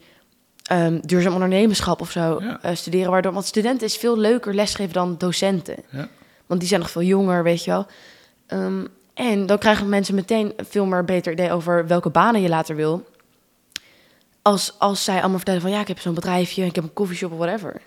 ehm, 0.62 0.98
duurzaam 1.02 1.32
ondernemerschap 1.32 2.00
of 2.00 2.10
zo 2.10 2.40
Ja. 2.42 2.58
eh, 2.62 2.74
studeren. 2.74 3.10
Waardoor, 3.10 3.32
want 3.32 3.44
studenten 3.46 3.86
is 3.86 3.96
veel 3.96 4.18
leuker 4.18 4.54
lesgeven 4.54 4.92
dan 4.92 5.14
docenten. 5.18 5.76
Ja. 5.90 6.08
Want 6.46 6.60
die 6.60 6.68
zijn 6.68 6.80
nog 6.80 6.90
veel 6.90 7.02
jonger, 7.02 7.42
weet 7.42 7.64
je 7.64 7.70
wel. 7.70 7.86
Ehm, 8.46 8.84
en 9.14 9.46
dan 9.46 9.58
krijgen 9.58 9.88
mensen 9.88 10.14
meteen 10.14 10.52
een 10.56 10.64
veel 10.64 10.86
meer 10.86 11.04
beter 11.04 11.32
idee 11.32 11.52
over 11.52 11.86
welke 11.86 12.10
banen 12.10 12.40
je 12.40 12.48
later 12.48 12.76
wil. 12.76 13.10
Als, 14.42 14.74
als 14.78 15.04
zij 15.04 15.18
allemaal 15.18 15.36
vertellen 15.36 15.60
van 15.60 15.70
ja, 15.70 15.80
ik 15.80 15.88
heb 15.88 15.98
zo'n 15.98 16.14
bedrijfje, 16.14 16.64
ik 16.64 16.74
heb 16.74 16.84
een 16.84 16.92
koffieshop 16.92 17.32
of 17.32 17.38
whatever. 17.38 17.80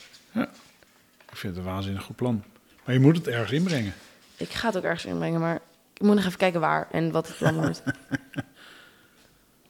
Ik 1.30 1.42
vind 1.42 1.56
het 1.56 1.66
een 1.66 1.72
waanzinnig 1.72 2.04
goed 2.04 2.16
plan. 2.16 2.44
Maar 2.84 2.94
je 2.94 3.00
moet 3.00 3.18
het 3.18 3.28
ergens 3.28 3.52
inbrengen. 3.52 3.94
Ik 4.38 4.50
ga 4.50 4.68
het 4.68 4.78
ook 4.78 4.84
ergens 4.84 5.06
inbrengen, 5.06 5.40
maar 5.40 5.60
ik 5.94 6.02
moet 6.02 6.16
nog 6.16 6.26
even 6.26 6.38
kijken 6.38 6.60
waar 6.60 6.88
en 6.92 7.12
wat 7.12 7.28
het 7.28 7.38
plan 7.38 7.56
wordt. 7.56 7.84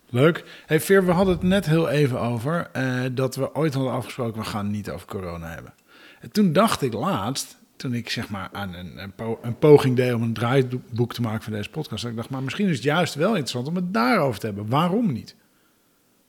Leuk. 0.09 0.43
Hey 0.65 0.79
Veer, 0.79 1.05
we 1.05 1.11
hadden 1.11 1.33
het 1.33 1.43
net 1.43 1.65
heel 1.65 1.89
even 1.89 2.19
over 2.19 2.69
eh, 2.71 3.01
dat 3.11 3.35
we 3.35 3.55
ooit 3.55 3.73
hadden 3.73 3.93
afgesproken, 3.93 4.41
we 4.41 4.47
gaan 4.47 4.71
niet 4.71 4.89
over 4.89 5.07
corona 5.07 5.49
hebben. 5.53 5.73
En 6.19 6.31
toen 6.31 6.53
dacht 6.53 6.81
ik 6.81 6.93
laatst, 6.93 7.57
toen 7.75 7.93
ik 7.93 8.09
zeg 8.09 8.29
maar 8.29 8.49
aan 8.51 8.73
een, 8.73 8.97
een, 8.97 9.13
po- 9.13 9.39
een 9.41 9.57
poging 9.57 9.95
deed 9.95 10.13
om 10.13 10.21
een 10.21 10.33
draaiboek 10.33 11.13
te 11.13 11.21
maken 11.21 11.43
van 11.43 11.53
deze 11.53 11.69
podcast, 11.69 12.01
dat 12.01 12.11
ik 12.11 12.17
dacht, 12.17 12.29
maar 12.29 12.43
misschien 12.43 12.67
is 12.67 12.75
het 12.75 12.83
juist 12.83 13.13
wel 13.15 13.29
interessant 13.29 13.67
om 13.67 13.75
het 13.75 13.93
daarover 13.93 14.39
te 14.39 14.45
hebben. 14.45 14.67
Waarom 14.69 15.13
niet? 15.13 15.35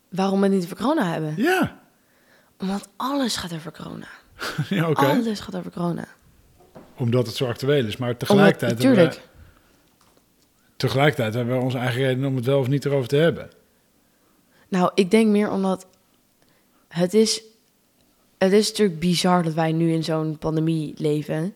Waarom 0.08 0.40
we 0.40 0.46
het 0.46 0.54
niet 0.54 0.64
over 0.64 0.76
corona 0.76 1.12
hebben? 1.12 1.34
Ja, 1.36 1.78
Omdat 2.60 2.88
alles 2.96 3.36
gaat 3.36 3.52
over 3.52 3.72
corona. 3.72 4.06
ja 4.68 4.88
oké. 4.90 5.04
Alles 5.04 5.40
gaat 5.40 5.56
over 5.56 5.70
corona. 5.70 6.04
Omdat 6.96 7.26
het 7.26 7.36
zo 7.36 7.46
actueel 7.46 7.86
is. 7.86 7.96
Maar 7.96 8.08
Omdat, 8.08 8.28
tegelijkertijd, 8.28 8.82
hebben 8.82 8.96
natuurlijk. 8.96 9.28
tegelijkertijd 10.76 11.34
hebben 11.34 11.56
we 11.58 11.62
onze 11.62 11.78
eigen 11.78 12.02
reden 12.02 12.24
om 12.24 12.36
het 12.36 12.44
wel 12.44 12.58
of 12.58 12.68
niet 12.68 12.84
erover 12.84 13.08
te 13.08 13.16
hebben. 13.16 13.50
Nou, 14.68 14.90
ik 14.94 15.10
denk 15.10 15.30
meer 15.30 15.50
omdat 15.50 15.86
het 16.88 17.14
is, 17.14 17.42
het 18.50 18.60
is 18.60 18.68
natuurlijk 18.68 18.98
bizar 19.00 19.42
dat 19.42 19.54
wij 19.54 19.72
nu 19.72 19.92
in 19.92 20.04
zo'n 20.04 20.38
pandemie 20.38 20.94
leven. 20.96 21.54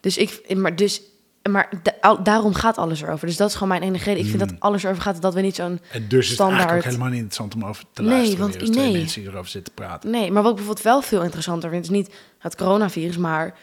Dus 0.00 0.16
ik, 0.16 0.54
maar 0.56 0.76
dus, 0.76 1.02
maar 1.50 1.68
da- 1.82 2.14
daarom 2.16 2.54
gaat 2.54 2.78
alles 2.78 3.02
erover. 3.02 3.26
Dus 3.26 3.36
dat 3.36 3.48
is 3.48 3.54
gewoon 3.54 3.68
mijn 3.68 3.82
enige 3.82 4.04
reden. 4.04 4.22
Ik 4.24 4.28
vind 4.30 4.42
Hmm. 4.42 4.50
dat 4.50 4.60
alles 4.60 4.82
erover 4.84 5.02
gaat, 5.02 5.22
dat 5.22 5.34
we 5.34 5.40
niet 5.40 5.54
zo'n 5.54 5.80
En 5.92 6.08
dus 6.08 6.18
is 6.18 6.26
het 6.26 6.34
Standaard. 6.34 6.48
eigenlijk 6.50 6.76
ook 6.78 6.84
helemaal 6.84 7.08
niet 7.08 7.16
interessant 7.22 7.54
om 7.54 7.64
over 7.64 7.84
te 7.92 8.02
Nee, 8.02 8.10
luisteren. 8.10 8.40
want- 8.50 8.74
nee. 8.74 8.92
mensen 8.92 9.20
die 9.20 9.30
erover 9.30 9.50
zitten 9.50 9.74
te 9.74 9.82
praten. 9.82 10.10
Nee, 10.10 10.30
maar 10.30 10.42
wat 10.42 10.50
ik 10.50 10.56
bijvoorbeeld 10.56 10.86
wel 10.86 11.02
veel 11.02 11.22
interessanter 11.22 11.70
vind, 11.70 11.84
is 11.84 11.90
niet 11.90 12.14
het 12.38 12.56
coronavirus, 12.56 13.16
maar 13.16 13.54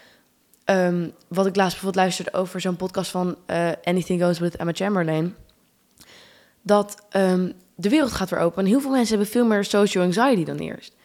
ehm, 0.63 1.09
wat 1.27 1.45
ik 1.45 1.55
laatst 1.55 1.71
bijvoorbeeld 1.73 1.95
luisterde 2.03 2.33
over 2.33 2.61
zo'n 2.61 2.75
podcast 2.75 3.11
van 3.11 3.35
eh, 3.45 3.69
Anything 3.83 4.21
Goes 4.23 4.39
with 4.39 4.55
Emma 4.55 4.71
Chamberlain. 4.73 5.35
Dat 6.61 7.05
ehm, 7.09 7.51
de 7.75 7.89
wereld 7.89 8.11
gaat 8.11 8.29
weer 8.29 8.39
open 8.39 8.63
en 8.63 8.69
heel 8.69 8.81
veel 8.81 8.91
mensen 8.91 9.09
hebben 9.09 9.27
veel 9.33 9.45
meer 9.45 9.63
social 9.63 10.03
anxiety 10.03 10.43
dan 10.43 10.57
eerst. 10.57 10.95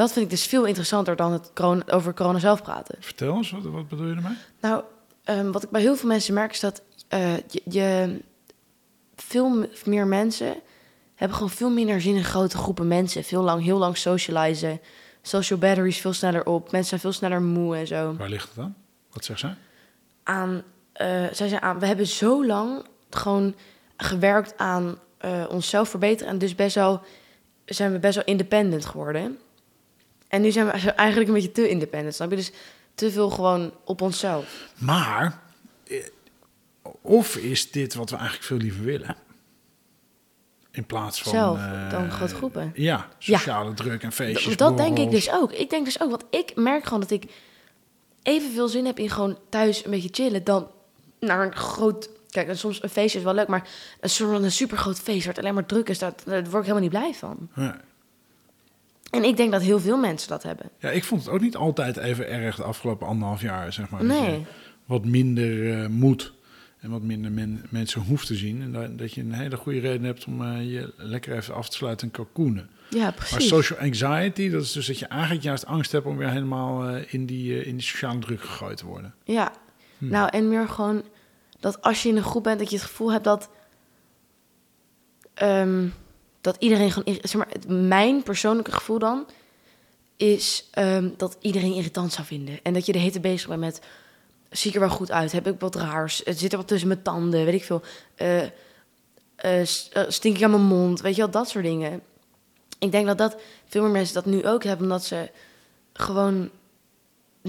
Dat 0.00 0.12
vind 0.12 0.24
ik 0.24 0.30
dus 0.30 0.46
veel 0.46 0.64
interessanter 0.64 1.16
dan 1.16 1.32
het 1.32 1.50
corona, 1.54 1.82
over 1.86 2.14
corona 2.14 2.38
zelf 2.38 2.62
praten. 2.62 2.96
Vertel 3.00 3.36
eens, 3.36 3.50
wat, 3.50 3.62
wat 3.62 3.88
bedoel 3.88 4.06
je 4.06 4.14
ermee? 4.14 4.36
Nou, 4.60 4.84
ehm, 5.24 5.50
wat 5.50 5.62
ik 5.62 5.70
bij 5.70 5.80
heel 5.80 5.96
veel 5.96 6.08
mensen 6.08 6.34
merk 6.34 6.52
is 6.52 6.60
dat 6.60 6.82
eh, 7.08 7.36
je, 7.36 7.62
je 7.64 8.20
veel 9.16 9.66
meer 9.84 10.06
mensen 10.06 10.54
hebben 11.14 11.36
gewoon 11.36 11.52
veel 11.52 11.70
minder 11.70 12.00
zin 12.00 12.14
in 12.14 12.24
grote 12.24 12.56
groepen 12.56 12.88
mensen. 12.88 13.24
Veel 13.24 13.42
lang, 13.42 13.62
heel 13.62 13.78
lang 13.78 13.96
socializen. 13.96 14.80
Social 15.22 15.58
batteries 15.58 15.98
veel 15.98 16.12
sneller 16.12 16.46
op. 16.46 16.62
Mensen 16.62 16.88
zijn 16.88 17.00
veel 17.00 17.12
sneller 17.12 17.42
moe 17.42 17.76
en 17.76 17.86
zo. 17.86 18.16
Waar 18.16 18.28
ligt 18.28 18.48
het 18.48 18.58
aan? 18.58 18.76
Wat 19.12 19.24
zegt 19.24 19.40
zij? 19.40 19.54
Aan, 20.22 20.62
eh, 20.92 21.06
zij 21.32 21.48
zijn 21.48 21.62
aan, 21.62 21.78
we 21.78 21.86
hebben 21.86 22.06
zo 22.06 22.46
lang 22.46 22.84
gewoon 23.10 23.54
gewerkt 23.96 24.58
aan 24.58 24.98
eh, 25.18 25.44
onszelf 25.48 25.88
verbeteren. 25.88 26.32
En 26.32 26.38
dus 26.38 26.54
best 26.54 26.74
wel, 26.74 27.02
zijn 27.64 27.92
we 27.92 27.98
best 27.98 28.14
wel 28.14 28.24
independent 28.24 28.86
geworden. 28.86 29.38
En 30.30 30.42
nu 30.42 30.50
zijn 30.50 30.66
we 30.66 30.72
eigenlijk 30.90 31.28
een 31.28 31.34
beetje 31.34 31.52
te 31.52 31.68
independent, 31.68 32.14
snap 32.14 32.30
je? 32.30 32.36
Dus 32.36 32.52
te 32.94 33.10
veel 33.10 33.30
gewoon 33.30 33.72
op 33.84 34.00
onszelf. 34.00 34.68
Maar, 34.78 35.40
eh, 35.86 35.96
of 37.00 37.36
is 37.36 37.70
dit 37.70 37.94
wat 37.94 38.10
we 38.10 38.16
eigenlijk 38.16 38.46
veel 38.46 38.56
liever 38.56 38.84
willen? 38.84 39.16
In 40.70 40.86
plaats 40.86 41.22
van... 41.22 41.32
Zelf, 41.32 41.58
eh, 41.58 41.90
dan 41.90 42.10
grote 42.10 42.34
groepen. 42.34 42.72
Ja, 42.74 43.08
sociale 43.18 43.74
druk 43.74 44.02
en 44.02 44.12
feestjes, 44.12 44.56
dat 44.56 44.76
denk 44.76 44.98
ik 44.98 45.10
dus 45.10 45.30
ook. 45.30 45.52
Ik 45.52 45.70
denk 45.70 45.84
dus 45.84 46.00
ook, 46.00 46.10
want 46.10 46.24
ik 46.30 46.52
merk 46.54 46.84
gewoon 46.84 47.00
dat 47.00 47.10
ik 47.10 47.24
evenveel 48.22 48.68
zin 48.68 48.86
heb 48.86 48.98
in 48.98 49.10
gewoon 49.10 49.38
thuis 49.48 49.84
een 49.84 49.90
beetje 49.90 50.08
chillen 50.12 50.44
dan 50.44 50.70
naar 51.20 51.46
een 51.46 51.54
groot. 51.56 52.10
Kijk, 52.28 52.48
en 52.48 52.58
soms 52.58 52.82
een 52.82 52.88
feestje 52.88 53.18
is 53.18 53.24
wel 53.24 53.34
leuk, 53.34 53.48
maar 53.48 53.68
een 54.00 54.10
soort 54.10 54.30
van 54.30 54.44
een 54.44 54.52
super 54.52 54.76
groot 54.76 55.00
feest 55.00 55.24
waar 55.24 55.34
het 55.34 55.42
alleen 55.42 55.54
maar 55.54 55.66
druk 55.66 55.88
is, 55.88 55.98
daar, 55.98 56.12
daar 56.24 56.42
word 56.42 56.46
ik 56.46 56.52
helemaal 56.52 56.80
niet 56.80 56.90
blij 56.90 57.14
van. 57.14 57.48
Ja. 57.54 57.80
En 59.10 59.24
ik 59.24 59.36
denk 59.36 59.52
dat 59.52 59.62
heel 59.62 59.80
veel 59.80 59.98
mensen 59.98 60.28
dat 60.28 60.42
hebben. 60.42 60.70
Ja, 60.78 60.90
ik 60.90 61.04
vond 61.04 61.24
het 61.24 61.30
ook 61.34 61.40
niet 61.40 61.56
altijd 61.56 61.96
even 61.96 62.28
erg 62.28 62.56
de 62.56 62.62
afgelopen 62.62 63.06
anderhalf 63.06 63.40
jaar, 63.40 63.72
zeg 63.72 63.90
maar. 63.90 64.04
Nee. 64.04 64.46
wat 64.84 65.04
minder 65.04 65.80
eh, 65.82 65.86
moet 65.88 66.32
en 66.80 66.90
wat 66.90 67.02
minder 67.02 67.32
men- 67.32 67.66
mensen 67.70 68.00
hoeft 68.00 68.26
te 68.26 68.34
zien. 68.34 68.62
En 68.62 68.72
dat, 68.72 68.98
dat 68.98 69.12
je 69.12 69.20
een 69.20 69.32
hele 69.32 69.56
goede 69.56 69.78
reden 69.78 70.04
hebt 70.04 70.24
om 70.24 70.42
eh, 70.42 70.72
je 70.72 70.92
lekker 70.96 71.36
even 71.36 71.54
af 71.54 71.68
te 71.68 71.76
sluiten 71.76 72.06
en 72.06 72.12
kalkoenen. 72.12 72.70
Ja, 72.90 73.00
Maar 73.02 73.12
precies. 73.12 73.48
social 73.48 73.78
anxiety, 73.78 74.50
dat 74.50 74.62
is 74.62 74.72
dus 74.72 74.86
dat 74.86 74.98
je 74.98 75.06
eigenlijk 75.06 75.42
juist 75.42 75.66
angst 75.66 75.92
hebt 75.92 76.06
om 76.06 76.16
weer 76.16 76.30
helemaal 76.30 76.88
eh, 76.88 77.02
in, 77.14 77.26
die, 77.26 77.64
in 77.64 77.76
die 77.76 77.86
sociale 77.86 78.18
druk 78.18 78.40
gegooid 78.40 78.76
te 78.76 78.86
worden. 78.86 79.14
Ja. 79.24 79.52
Hm. 79.98 80.08
Nou, 80.08 80.28
en 80.30 80.48
meer 80.48 80.68
gewoon 80.68 81.02
dat 81.60 81.82
als 81.82 82.02
je 82.02 82.08
in 82.08 82.16
een 82.16 82.22
groep 82.22 82.42
bent, 82.42 82.58
dat 82.58 82.70
je 82.70 82.76
het 82.76 82.84
gevoel 82.84 83.12
hebt 83.12 83.24
dat. 83.24 83.50
ehm, 85.34 85.86
dat 86.40 86.56
iedereen 86.58 86.90
gewoon. 86.90 87.18
Zeg 87.22 87.34
maar, 87.34 87.48
mijn 87.68 88.22
persoonlijke 88.22 88.72
gevoel 88.72 88.98
dan. 88.98 89.26
is 90.16 90.68
ehm, 90.70 91.08
dat 91.16 91.36
iedereen 91.40 91.74
irritant 91.74 92.12
zou 92.12 92.26
vinden. 92.26 92.58
En 92.62 92.72
dat 92.72 92.86
je 92.86 92.92
de 92.92 92.98
hele 92.98 93.20
bezig 93.20 93.48
bent 93.48 93.60
met. 93.60 93.80
zie 94.50 94.68
ik 94.68 94.74
er 94.74 94.80
wel 94.80 94.90
goed 94.96 95.10
uit? 95.10 95.32
Heb 95.32 95.46
ik 95.46 95.60
wat 95.60 95.74
raars? 95.74 96.22
Het 96.24 96.38
zit 96.38 96.52
er 96.52 96.58
wat 96.58 96.68
tussen 96.68 96.88
mijn 96.88 97.02
tanden? 97.02 97.44
Weet 97.44 97.54
ik 97.54 97.64
veel. 97.64 97.82
Eh, 98.14 98.42
eh, 98.42 99.60
eh, 99.60 100.04
stink 100.08 100.36
ik 100.36 100.42
aan 100.42 100.50
mijn 100.50 100.62
mond? 100.62 101.00
Weet 101.00 101.14
je 101.14 101.20
wel, 101.20 101.30
dat 101.30 101.48
soort 101.48 101.64
dingen. 101.64 102.02
Ik 102.78 102.92
denk 102.92 103.06
dat 103.06 103.18
dat 103.18 103.36
veel 103.66 103.82
meer 103.82 103.90
mensen 103.90 104.14
dat 104.14 104.26
nu 104.26 104.46
ook 104.46 104.64
hebben, 104.64 104.82
omdat 104.82 105.04
ze 105.04 105.30
gewoon 105.92 106.50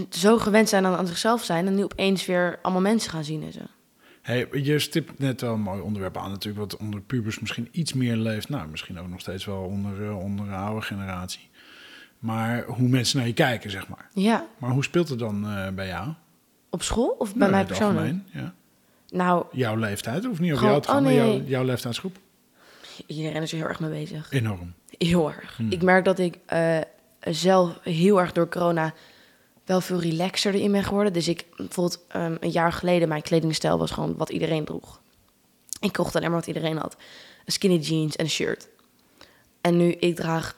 zo 0.09 0.37
gewend 0.37 0.69
zijn 0.69 0.85
aan, 0.85 0.95
aan 0.95 1.07
zichzelf 1.07 1.43
zijn 1.43 1.67
en 1.67 1.75
nu 1.75 1.83
opeens 1.83 2.25
weer 2.25 2.59
allemaal 2.61 2.81
mensen 2.81 3.11
gaan 3.11 3.23
zien 3.23 3.43
en 3.43 3.51
zo. 3.51 3.61
Hey, 4.21 4.47
je 4.51 4.79
stipt 4.79 5.19
net 5.19 5.41
wel 5.41 5.53
een 5.53 5.61
mooi 5.61 5.81
onderwerp 5.81 6.17
aan 6.17 6.29
natuurlijk, 6.31 6.71
wat 6.71 6.79
onder 6.79 7.01
pubers 7.01 7.39
misschien 7.39 7.67
iets 7.71 7.93
meer 7.93 8.15
leeft. 8.15 8.49
Nou, 8.49 8.67
misschien 8.67 8.99
ook 8.99 9.07
nog 9.07 9.19
steeds 9.19 9.45
wel 9.45 9.61
onder, 9.63 10.07
eh, 10.09 10.19
onder 10.19 10.45
de 10.45 10.51
oude 10.55 10.81
generatie. 10.81 11.49
Maar 12.19 12.63
hoe 12.65 12.87
mensen 12.87 13.17
naar 13.17 13.27
je 13.27 13.33
kijken, 13.33 13.71
zeg 13.71 13.87
maar. 13.87 14.09
Ja, 14.13 14.45
Maar 14.57 14.69
hoe 14.69 14.83
speelt 14.83 15.09
het 15.09 15.19
dan 15.19 15.45
eh, 15.47 15.69
bij 15.69 15.87
jou? 15.87 16.09
op 16.69 16.83
school 16.83 17.15
of 17.19 17.29
bij 17.29 17.39
Nou, 17.39 17.51
mij 17.51 17.65
persoonlijk? 17.65 17.99
algemeen, 18.05 18.25
ja. 18.33 18.53
Nou, 19.09 19.45
Jouw 19.51 19.75
leeftijd, 19.75 20.27
of 20.27 20.39
niet 20.39 20.57
Gewoon- 20.57 20.83
gaan, 20.85 20.97
oh, 20.97 21.03
nee. 21.03 21.15
jouw, 21.15 21.41
jouw 21.45 21.63
leeftijdsgroep? 21.63 22.17
iedereen 23.05 23.41
is 23.41 23.51
er 23.51 23.57
heel 23.57 23.67
erg 23.67 23.79
mee 23.79 23.89
bezig. 23.89 24.31
Enorm. 24.31 24.73
Heel 24.97 25.31
erg. 25.31 25.57
Hmm. 25.57 25.71
Ik 25.71 25.81
merk 25.81 26.05
dat 26.05 26.19
ik 26.19 26.37
eh, 26.45 26.77
zelf 27.19 27.79
heel 27.83 28.19
erg 28.21 28.31
door 28.31 28.49
corona 28.49 28.93
wel 29.65 29.81
veel 29.81 29.99
relaxer 29.99 30.53
erin 30.53 30.71
ben 30.71 30.83
geworden. 30.83 31.13
Dus 31.13 31.27
ik, 31.27 31.45
bijvoorbeeld 31.55 32.05
ehm, 32.07 32.35
een 32.39 32.49
jaar 32.49 32.73
geleden, 32.73 33.07
mijn 33.07 33.21
kledingstijl 33.21 33.77
was 33.77 33.91
gewoon 33.91 34.17
wat 34.17 34.29
iedereen 34.29 34.65
droeg. 34.65 35.01
Ik 35.79 35.93
kocht 35.93 36.15
alleen 36.15 36.29
maar 36.29 36.39
wat 36.39 36.47
iedereen 36.47 36.77
had. 36.77 36.95
Een 37.45 37.51
skinny 37.51 37.77
jeans 37.77 38.15
en 38.15 38.23
een 38.23 38.31
shirt. 38.31 38.67
En 39.61 39.77
nu, 39.77 39.91
ik 39.91 40.15
draag 40.15 40.55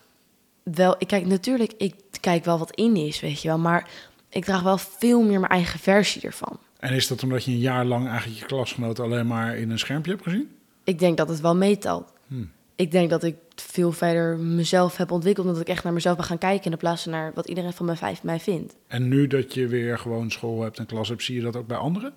wel... 0.64 0.96
Ik 0.98 1.08
kijk 1.08 1.26
natuurlijk, 1.26 1.74
ik 1.78 1.96
kijk 2.20 2.46
wel 2.46 2.58
wat 2.58 2.76
in 2.76 2.96
is, 2.96 3.20
weet 3.20 3.42
je 3.42 3.48
wel. 3.48 3.58
Maar 3.58 3.90
ik 4.30 4.46
draag 4.46 4.62
wel 4.62 4.78
veel 4.78 5.22
meer 5.22 5.40
mijn 5.40 5.52
eigen 5.52 5.80
versie 5.80 6.22
ervan. 6.22 6.60
En 6.80 6.94
is 6.94 7.08
dat 7.08 7.24
omdat 7.24 7.44
je 7.44 7.52
een 7.52 7.58
jaar 7.58 7.86
lang 7.86 8.08
eigenlijk 8.08 8.40
je 8.40 8.46
klasgenoten 8.46 9.04
alleen 9.04 9.28
maar 9.28 9.58
in 9.58 9.70
een 9.70 9.80
schermpje 9.80 10.12
hebt 10.12 10.24
gezien? 10.24 10.56
Ik 10.84 11.00
denk 11.00 11.18
dat 11.18 11.30
het 11.30 11.42
wel 11.42 11.56
meetelt. 11.56 12.14
Hmm. 12.28 12.52
Ik 12.76 12.92
denk 12.92 13.10
dat 13.10 13.24
ik 13.24 13.36
veel 13.56 13.92
verder 13.92 14.38
mezelf 14.38 14.98
heb 14.98 15.12
ontwikkeld... 15.12 15.46
omdat 15.48 15.62
ik 15.62 15.68
echt 15.68 15.84
naar 15.84 15.94
mezelf 15.94 16.16
ben 16.16 16.26
gaan 16.26 16.38
kijken... 16.38 16.72
in 16.72 16.78
plaats 16.78 17.04
van 17.04 17.12
naar 17.12 17.32
wat 17.36 17.48
iedereen 17.48 17.74
van 17.74 17.86
mij, 17.86 17.96
vijf- 17.96 18.24
mij 18.24 18.40
vindt. 18.40 18.76
En 18.88 19.08
nu 19.08 19.28
dat 19.28 19.54
je 19.54 19.68
weer 19.68 19.98
gewoon 20.00 20.32
school 20.32 20.62
hebt 20.62 20.80
en 20.80 20.86
klas 20.86 21.10
hebt, 21.10 21.24
zie 21.24 21.36
je 21.36 21.42
dat 21.42 21.56
ook 21.56 21.68
bij 21.68 21.78
anderen? 21.78 22.14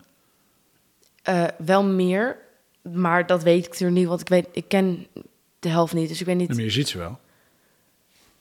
Eh, 1.22 1.44
wel 1.58 1.84
meer, 1.84 2.36
maar 2.82 3.26
dat 3.26 3.42
weet 3.42 3.64
ik 3.64 3.70
natuurlijk 3.70 3.98
niet, 3.98 4.08
want 4.08 4.20
ik 4.20 4.28
weet, 4.28 4.46
ik 4.52 4.64
ken 4.68 5.06
de 5.58 5.68
helft 5.68 5.94
niet, 5.94 6.08
dus 6.08 6.20
ik 6.20 6.26
weet 6.26 6.36
niet. 6.36 6.48
Nee, 6.48 6.56
maar 6.56 6.66
je 6.66 6.72
ziet 6.72 6.88
ze 6.88 6.98
wel. 6.98 7.18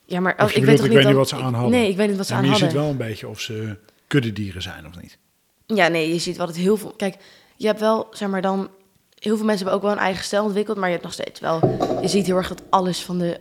Ja, 0.06 0.20
maar 0.20 0.36
als, 0.36 0.52
je 0.52 0.58
ik 0.58 0.62
bedoelt, 0.66 0.82
weet 0.82 0.90
toch 0.90 0.98
ik 0.98 1.04
weet 1.04 1.08
niet 1.08 1.30
wat 1.30 1.30
ze 1.30 1.46
aan 1.46 1.54
hadden. 1.54 1.72
Nee, 1.80 1.90
ik 1.90 1.98
weet 1.98 2.08
niet 2.08 2.18
wat 2.18 2.26
ze 2.26 2.34
Ja, 2.34 2.40
aan 2.40 2.46
maar 2.46 2.58
je 2.58 2.64
ziet 2.64 2.74
wel 2.74 2.90
een 2.90 2.98
beetje 2.98 3.28
of 3.28 3.40
ze 3.40 3.78
kuddedieren 4.08 4.62
zijn 4.62 4.88
of 4.88 5.02
niet. 5.02 5.18
Ja, 5.66 5.88
nee, 5.88 6.14
je 6.14 6.20
ziet 6.20 6.38
wel 6.38 6.46
dat 6.46 6.56
heel 6.56 6.78
veel. 6.78 6.92
Kijk, 6.92 7.16
je 7.56 7.68
hebt 7.68 7.80
wel, 7.80 8.08
zeg 8.12 8.30
maar 8.30 8.42
dan. 8.42 8.70
Heel 9.26 9.38
veel 9.38 9.46
mensen 9.46 9.66
hebben 9.66 9.84
ook 9.84 9.90
wel 9.90 9.98
een 9.98 10.06
eigen 10.08 10.24
stijl 10.24 10.44
ontwikkeld, 10.44 10.78
maar 10.78 10.86
je 10.86 10.92
hebt 10.92 11.04
nog 11.04 11.14
steeds 11.14 11.40
wel. 11.40 11.60
Je 12.02 12.08
ziet 12.08 12.26
heel 12.26 12.36
erg 12.36 12.48
dat 12.48 12.62
alles 12.70 13.04
van 13.04 13.18
de, 13.18 13.40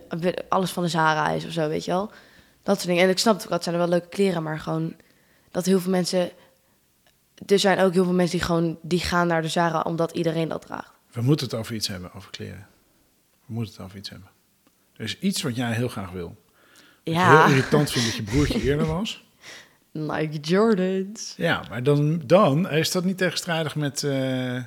alles 0.49 0.71
van 0.71 0.83
de 0.83 0.89
Zara 0.89 1.29
is 1.29 1.45
of 1.45 1.51
zo, 1.51 1.67
weet 1.67 1.85
je 1.85 1.91
wel. 1.91 2.11
Dat 2.63 2.75
soort 2.75 2.87
dingen. 2.87 3.03
En 3.03 3.09
ik 3.09 3.17
snap 3.17 3.33
het 3.35 3.43
ook, 3.43 3.49
dat 3.49 3.63
zijn 3.63 3.75
er 3.75 3.81
wel 3.81 3.89
leuke 3.89 4.07
kleren, 4.07 4.43
maar 4.43 4.59
gewoon 4.59 4.95
dat 5.51 5.65
heel 5.65 5.79
veel 5.79 5.91
mensen. 5.91 6.31
Er 7.45 7.59
zijn 7.59 7.79
ook 7.79 7.93
heel 7.93 8.03
veel 8.03 8.13
mensen 8.13 8.37
die 8.37 8.47
gewoon 8.47 8.77
die 8.81 8.99
gaan 8.99 9.27
naar 9.27 9.41
de 9.41 9.47
Zara 9.47 9.79
omdat 9.79 10.11
iedereen 10.11 10.47
dat 10.47 10.61
draagt. 10.61 10.91
We 11.11 11.21
moeten 11.21 11.45
het 11.45 11.55
over 11.55 11.75
iets 11.75 11.87
hebben, 11.87 12.13
over 12.13 12.29
kleren. 12.29 12.67
We 13.45 13.53
moeten 13.53 13.73
het 13.73 13.83
over 13.83 13.97
iets 13.97 14.09
hebben. 14.09 14.29
Er 14.95 15.03
is 15.03 15.19
iets 15.19 15.41
wat 15.41 15.55
jij 15.55 15.71
heel 15.71 15.87
graag 15.87 16.11
wil. 16.11 16.35
Ja, 17.03 17.45
heel 17.45 17.55
irritant 17.55 17.91
vindt 17.91 18.07
dat 18.07 18.17
je 18.17 18.23
broertje 18.23 18.61
eerder 18.61 18.85
was. 18.85 19.25
Nike 19.91 20.39
Jordans. 20.39 21.33
Ja, 21.37 21.63
maar 21.69 21.83
dan, 21.83 22.21
dan 22.25 22.69
is 22.69 22.91
dat 22.91 23.03
niet 23.03 23.17
tegenstrijdig 23.17 23.75
met 23.75 24.03
eh, 24.03 24.61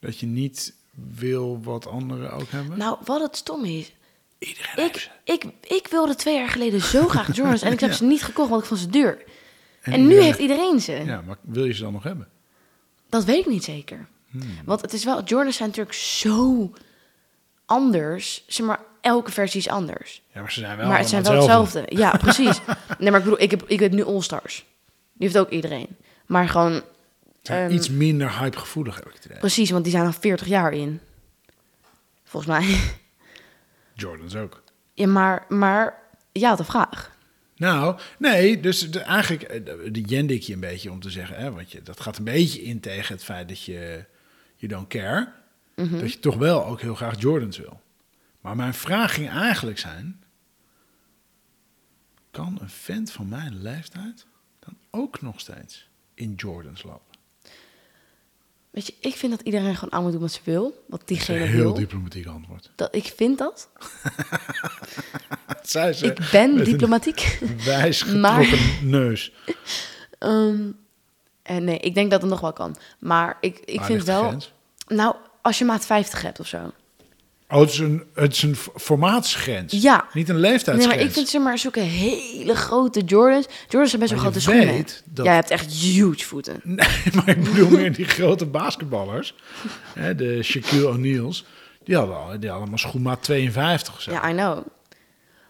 dat 0.00 0.18
je 0.18 0.26
niet 0.26 0.74
wil 1.16 1.60
wat 1.62 1.86
anderen 1.86 2.32
ook 2.32 2.50
hebben? 2.50 2.78
Nou, 2.78 2.98
wat 3.04 3.20
het 3.20 3.36
stom 3.36 3.64
is. 3.64 3.92
Iedereen 4.38 4.70
heeft 4.74 4.94
Ik, 4.96 5.00
ze. 5.00 5.08
ik, 5.32 5.44
ik 5.78 5.86
wilde 5.90 6.14
twee 6.14 6.34
jaar 6.36 6.48
geleden 6.48 6.80
zo 6.80 7.08
graag 7.08 7.34
Jordans 7.36 7.62
en 7.62 7.72
ik 7.72 7.80
heb 7.80 7.90
Ja. 7.90 7.96
ze 7.96 8.04
niet 8.04 8.22
gekocht, 8.22 8.48
want 8.48 8.62
ik 8.62 8.68
vond 8.68 8.80
ze 8.80 8.88
duur. 8.88 9.22
En, 9.80 10.06
nu 10.06 10.20
heeft 10.20 10.38
iedereen 10.38 10.80
ze. 10.80 10.92
Ja, 10.92 11.22
maar 11.26 11.36
wil 11.40 11.64
je 11.64 11.72
ze 11.72 11.82
dan 11.82 11.92
nog 11.92 12.02
hebben? 12.02 12.28
Dat 13.08 13.24
weet 13.24 13.38
ik 13.38 13.46
niet 13.46 13.64
zeker. 13.64 14.06
Hmm. 14.30 14.42
Want 14.64 14.80
het 14.80 14.92
is 14.92 15.04
wel, 15.04 15.22
Jordans 15.24 15.56
zijn 15.56 15.68
natuurlijk 15.68 15.96
zo 15.96 16.70
anders. 17.66 18.44
Zeg 18.46 18.66
maar, 18.66 18.80
elke 19.00 19.30
versie 19.30 19.60
is 19.60 19.68
anders. 19.68 20.22
Ja, 20.34 20.40
maar 20.40 20.52
ze 20.52 20.60
zijn 20.60 20.76
wel 20.76 20.86
maar 20.88 20.98
het 20.98 21.08
zijn 21.08 21.22
wel 21.22 21.32
hetzelfde. 21.34 21.84
Ja, 21.86 22.10
precies. 22.16 22.60
nee, 22.98 23.10
maar 23.10 23.18
ik 23.18 23.24
bedoel, 23.24 23.40
ik 23.40 23.50
heb, 23.50 23.62
ik 23.66 23.80
heb 23.80 23.92
nu 23.92 24.04
All 24.04 24.20
Stars. 24.20 24.64
Die 25.12 25.28
heeft 25.28 25.38
ook 25.38 25.50
iedereen. 25.50 25.96
Maar 26.26 26.48
gewoon, 26.48 26.82
zijn 27.42 27.72
iets 27.72 27.88
minder 27.90 28.38
hypegevoelig, 28.38 28.94
heb 28.94 29.06
ik 29.06 29.14
het 29.14 29.24
idee. 29.24 29.38
precies, 29.38 29.70
want 29.70 29.84
die 29.84 29.92
zijn 29.92 30.06
al 30.06 30.12
40 30.12 30.46
jaar 30.46 30.72
in. 30.72 31.00
Volgens 32.24 32.52
mij. 32.52 32.80
Jordans 33.94 34.36
ook. 34.36 34.62
Ja, 34.94 35.06
maar, 35.06 35.44
maar, 35.48 36.02
ja, 36.32 36.56
de 36.56 36.64
vraag. 36.64 37.18
Nou, 37.56 37.98
nee, 38.18 38.60
dus 38.60 38.90
de, 38.90 39.00
eigenlijk 39.00 39.42
eh, 39.42 39.64
de, 39.64 39.90
de 39.90 40.00
jendikje 40.00 40.52
een 40.54 40.60
beetje 40.60 40.90
om 40.90 41.00
te 41.00 41.10
zeggen, 41.10 41.36
hè, 41.36 41.52
want 41.52 41.72
je, 41.72 41.82
dat 41.82 42.00
gaat 42.00 42.18
een 42.18 42.24
beetje 42.24 42.62
in 42.62 42.80
tegen 42.80 43.14
het 43.14 43.24
feit 43.24 43.48
dat 43.48 43.62
je 43.64 44.04
je 44.56 44.68
don't 44.68 44.88
care, 44.88 45.32
Mhm. 45.76 45.98
dat 45.98 46.12
je 46.12 46.18
toch 46.18 46.36
wel 46.36 46.66
ook 46.66 46.80
heel 46.80 46.94
graag 46.94 47.20
Jordans 47.20 47.58
wil. 47.58 47.80
Maar 48.40 48.56
mijn 48.56 48.74
vraag 48.74 49.14
ging 49.14 49.28
eigenlijk 49.28 49.78
zijn, 49.78 50.22
kan 52.30 52.58
een 52.60 52.68
vent 52.70 53.12
van 53.12 53.28
mijn 53.28 53.62
leeftijd 53.62 54.26
dan 54.58 54.76
ook 54.90 55.20
nog 55.20 55.40
steeds 55.40 55.88
in 56.14 56.32
Jordans 56.36 56.82
lopen? 56.82 57.09
Weet 58.70 58.86
je, 58.86 58.94
ik 59.00 59.14
vind 59.16 59.32
dat 59.32 59.40
iedereen 59.46 59.74
gewoon 59.76 59.92
aan 59.92 60.02
moet 60.02 60.12
doen 60.12 60.20
wat 60.20 60.32
ze 60.32 60.40
wil. 60.44 60.84
Wat 60.88 61.02
diegene 61.04 61.40
een 61.40 61.46
heel 61.48 61.62
wil. 61.62 61.74
diplomatiek 61.74 62.26
antwoord. 62.26 62.70
Dat, 62.76 62.94
ik 62.94 63.12
vind 63.16 63.38
dat. 63.38 63.68
Ze 65.62 65.96
Ik 66.00 66.28
ben 66.32 66.50
met 66.54 66.58
een 66.66 66.72
diplomatiek. 66.72 67.38
wijs 67.64 68.04
Maar- 68.14 68.78
neus. 68.82 69.32
Ehm, 70.18 70.70
en 71.42 71.64
nee, 71.64 71.78
ik 71.78 71.94
denk 71.94 72.10
dat 72.10 72.20
het 72.20 72.30
nog 72.30 72.40
wel 72.40 72.52
kan. 72.52 72.76
Maar 72.98 73.36
ik, 73.40 73.58
ik 73.58 73.80
vind 73.80 74.04
wel... 74.04 74.36
Nou, 74.86 75.14
als 75.42 75.58
je 75.58 75.64
maat 75.64 75.86
50 75.86 76.22
hebt 76.22 76.40
of 76.40 76.46
zo. 76.46 76.72
Oh, 77.50 77.60
het 77.60 77.70
is 77.70 77.78
een, 77.78 78.02
het 78.14 78.32
is 78.32 78.42
een 78.42 78.56
f- 78.56 78.68
formaatsgrens. 78.76 79.72
Ja. 79.82 80.04
Niet 80.12 80.28
een 80.28 80.34
Nee, 80.40 80.50
leeftijdsgrens. 80.50 80.96
maar 80.96 81.04
ik 81.06 81.12
vind 81.12 81.28
zeg 81.28 81.42
maar 81.42 81.58
zulke 81.58 81.80
hele 81.80 82.54
grote 82.54 83.00
Jordans. 83.00 83.46
Jordans 83.68 83.88
zijn 83.90 84.00
best 84.00 84.12
wel 84.12 84.20
grote 84.20 84.40
schoenen. 84.40 84.66
weet 84.66 85.02
dat- 85.04 85.24
Jij 85.24 85.34
hebt 85.34 85.50
echt 85.50 85.72
huge 85.72 86.24
voeten. 86.24 86.60
Nee, 86.64 86.86
maar 87.14 87.28
ik 87.28 87.42
bedoel 87.44 87.70
meer 87.70 87.92
die 87.94 88.04
grote 88.04 88.46
basketballers. 88.46 89.34
Hè, 89.98 90.14
de 90.14 90.42
Shaquille 90.42 90.88
O'Neal's. 90.88 91.44
Die 91.84 91.96
hadden, 91.96 92.16
al, 92.16 92.22
die 92.24 92.32
hadden 92.32 92.50
allemaal 92.52 92.78
schoenmaat 92.78 93.22
52 93.22 93.94
of 93.94 94.00
zo. 94.00 94.10
Ja, 94.10 94.28
I 94.30 94.32
know. 94.32 94.66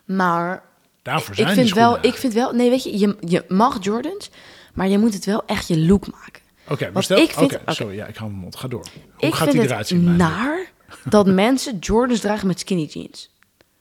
Maar 0.04 0.62
Daarvoor 1.02 1.34
zijn 1.34 1.48
ik 1.48 1.54
vind 1.54 1.72
wel, 1.72 1.98
ik 2.00 2.14
vind 2.14 2.32
wel, 2.32 2.52
nee, 2.52 2.70
weet 2.70 2.82
je, 2.84 2.98
je, 2.98 3.16
je 3.20 3.44
mag 3.48 3.78
Jordans, 3.80 4.30
maar 4.74 4.88
je 4.88 4.98
moet 4.98 5.14
het 5.14 5.24
wel 5.24 5.42
echt 5.46 5.68
je 5.68 5.78
look 5.78 6.10
maken. 6.10 6.42
Oké, 6.68 6.90
maar 6.92 7.02
stel... 7.02 7.18
ik 7.18 7.30
vind- 7.30 7.58
sorry, 7.66 7.94
ja, 7.96 8.06
ik 8.06 8.16
hou 8.16 8.30
mijn 8.30 8.42
mond. 8.42 8.56
Ga 8.56 8.68
door. 8.68 8.84
Hoe 9.16 9.28
ik 9.28 9.34
gaat 9.34 9.48
vind 9.48 9.60
die 9.60 9.70
eruit 9.70 9.86
zien? 9.86 10.16
naar 10.16 10.66
dat 11.04 11.26
mensen 11.26 11.78
Jordans 11.78 12.20
dragen 12.20 12.46
met 12.46 12.60
skinny 12.60 12.84
jeans. 12.84 13.30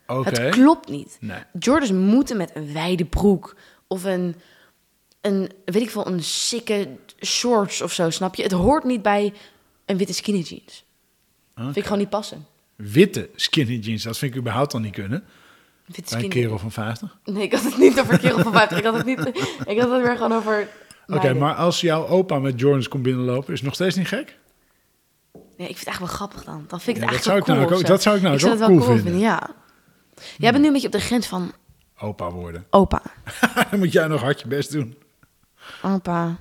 Oké. 0.06 0.28
Het 0.28 0.48
klopt 0.50 0.88
niet. 0.88 1.16
Nee. 1.20 1.38
Jordans 1.58 1.92
moeten 1.92 2.36
met 2.36 2.50
een 2.54 2.72
wijde 2.72 3.04
broek 3.04 3.56
of 3.86 4.04
een, 4.04 4.34
een 5.20 5.50
weet 5.64 5.82
ik 5.82 5.90
veel, 5.90 6.06
een 6.06 6.22
sikke 6.22 6.88
shorts 7.24 7.80
of 7.80 7.92
zo, 7.92 8.10
snap 8.10 8.34
je? 8.34 8.42
Het 8.42 8.52
hoort 8.52 8.84
niet 8.84 9.02
bij 9.02 9.32
een 9.86 9.96
witte 9.96 10.14
skinny 10.14 10.40
jeans. 10.40 10.84
Vind 11.54 11.76
ik 11.76 11.82
gewoon 11.82 11.98
niet 11.98 12.10
passen. 12.10 12.46
Witte 12.76 13.30
skinny 13.34 13.76
jeans, 13.76 14.02
dat 14.02 14.18
vind 14.18 14.32
ik 14.32 14.38
überhaupt 14.40 14.74
al 14.74 14.80
niet 14.80 14.94
kunnen. 14.94 15.24
Witte 15.86 16.02
Bij 16.02 16.12
een 16.12 16.24
skinny 16.24 16.28
kerel 16.28 16.58
van 16.58 16.72
50. 16.72 17.18
Oké, 17.20 17.30
Nee, 17.32 17.42
ik 17.42 17.52
had 17.52 17.62
het 17.62 17.78
niet 17.78 18.00
over 18.00 18.18
kerel 18.18 18.38
van 18.38 18.52
50. 18.52 18.78
Ik 18.78 18.84
had 18.84 18.94
het 18.94 19.06
niet. 19.06 19.18
Ik 19.66 19.80
had 19.80 19.90
het 19.90 20.02
weer 20.02 20.16
gewoon 20.16 20.32
over. 20.32 20.68
meiden. 21.06 21.38
maar 21.38 21.54
als 21.54 21.80
jouw 21.80 22.06
opa 22.06 22.38
met 22.38 22.60
Jordans 22.60 22.88
komt 22.88 23.02
binnenlopen, 23.02 23.52
is 23.52 23.58
het 23.58 23.62
nog 23.62 23.74
steeds 23.74 23.96
niet 23.96 24.08
gek? 24.08 24.38
Nee, 25.60 25.68
ik 25.68 25.76
vind 25.76 25.88
het 25.90 25.98
eigenlijk 25.98 26.18
wel 26.20 26.28
grappig 26.28 26.44
dan. 26.44 26.64
Dan 26.68 26.80
vind 26.80 26.96
ik 26.96 27.02
Ja, 27.02 27.08
het 27.08 27.16
dat 27.16 27.24
zou 27.26 27.38
ik 27.38 27.46
nou 27.46 27.64
cool. 27.66 27.78
ook- 27.78 27.86
dat 27.86 28.02
zou 28.02 28.16
ik 28.16 28.22
nou 28.22 28.34
ik 28.34 28.40
eens 28.42 28.50
zou 28.50 28.62
ook 28.62 28.66
cool 28.68 28.78
cool 28.78 28.96
vinden. 28.96 29.04
vinden. 29.12 29.20
Ja. 29.20 29.50
Jij 30.38 30.50
bent 30.50 30.58
nu 30.60 30.66
een 30.66 30.72
beetje 30.72 30.86
op 30.86 30.92
de 30.92 31.00
grens 31.00 31.26
van 31.26 31.52
Opa 31.98 32.30
worden. 32.30 32.66
opa. 32.70 33.02
Dan 33.70 33.78
moet 33.78 33.92
jij 33.92 34.06
nog 34.06 34.20
hard 34.20 34.40
je 34.40 34.48
best 34.48 34.72
doen. 34.72 34.96
Opa. 35.82 36.36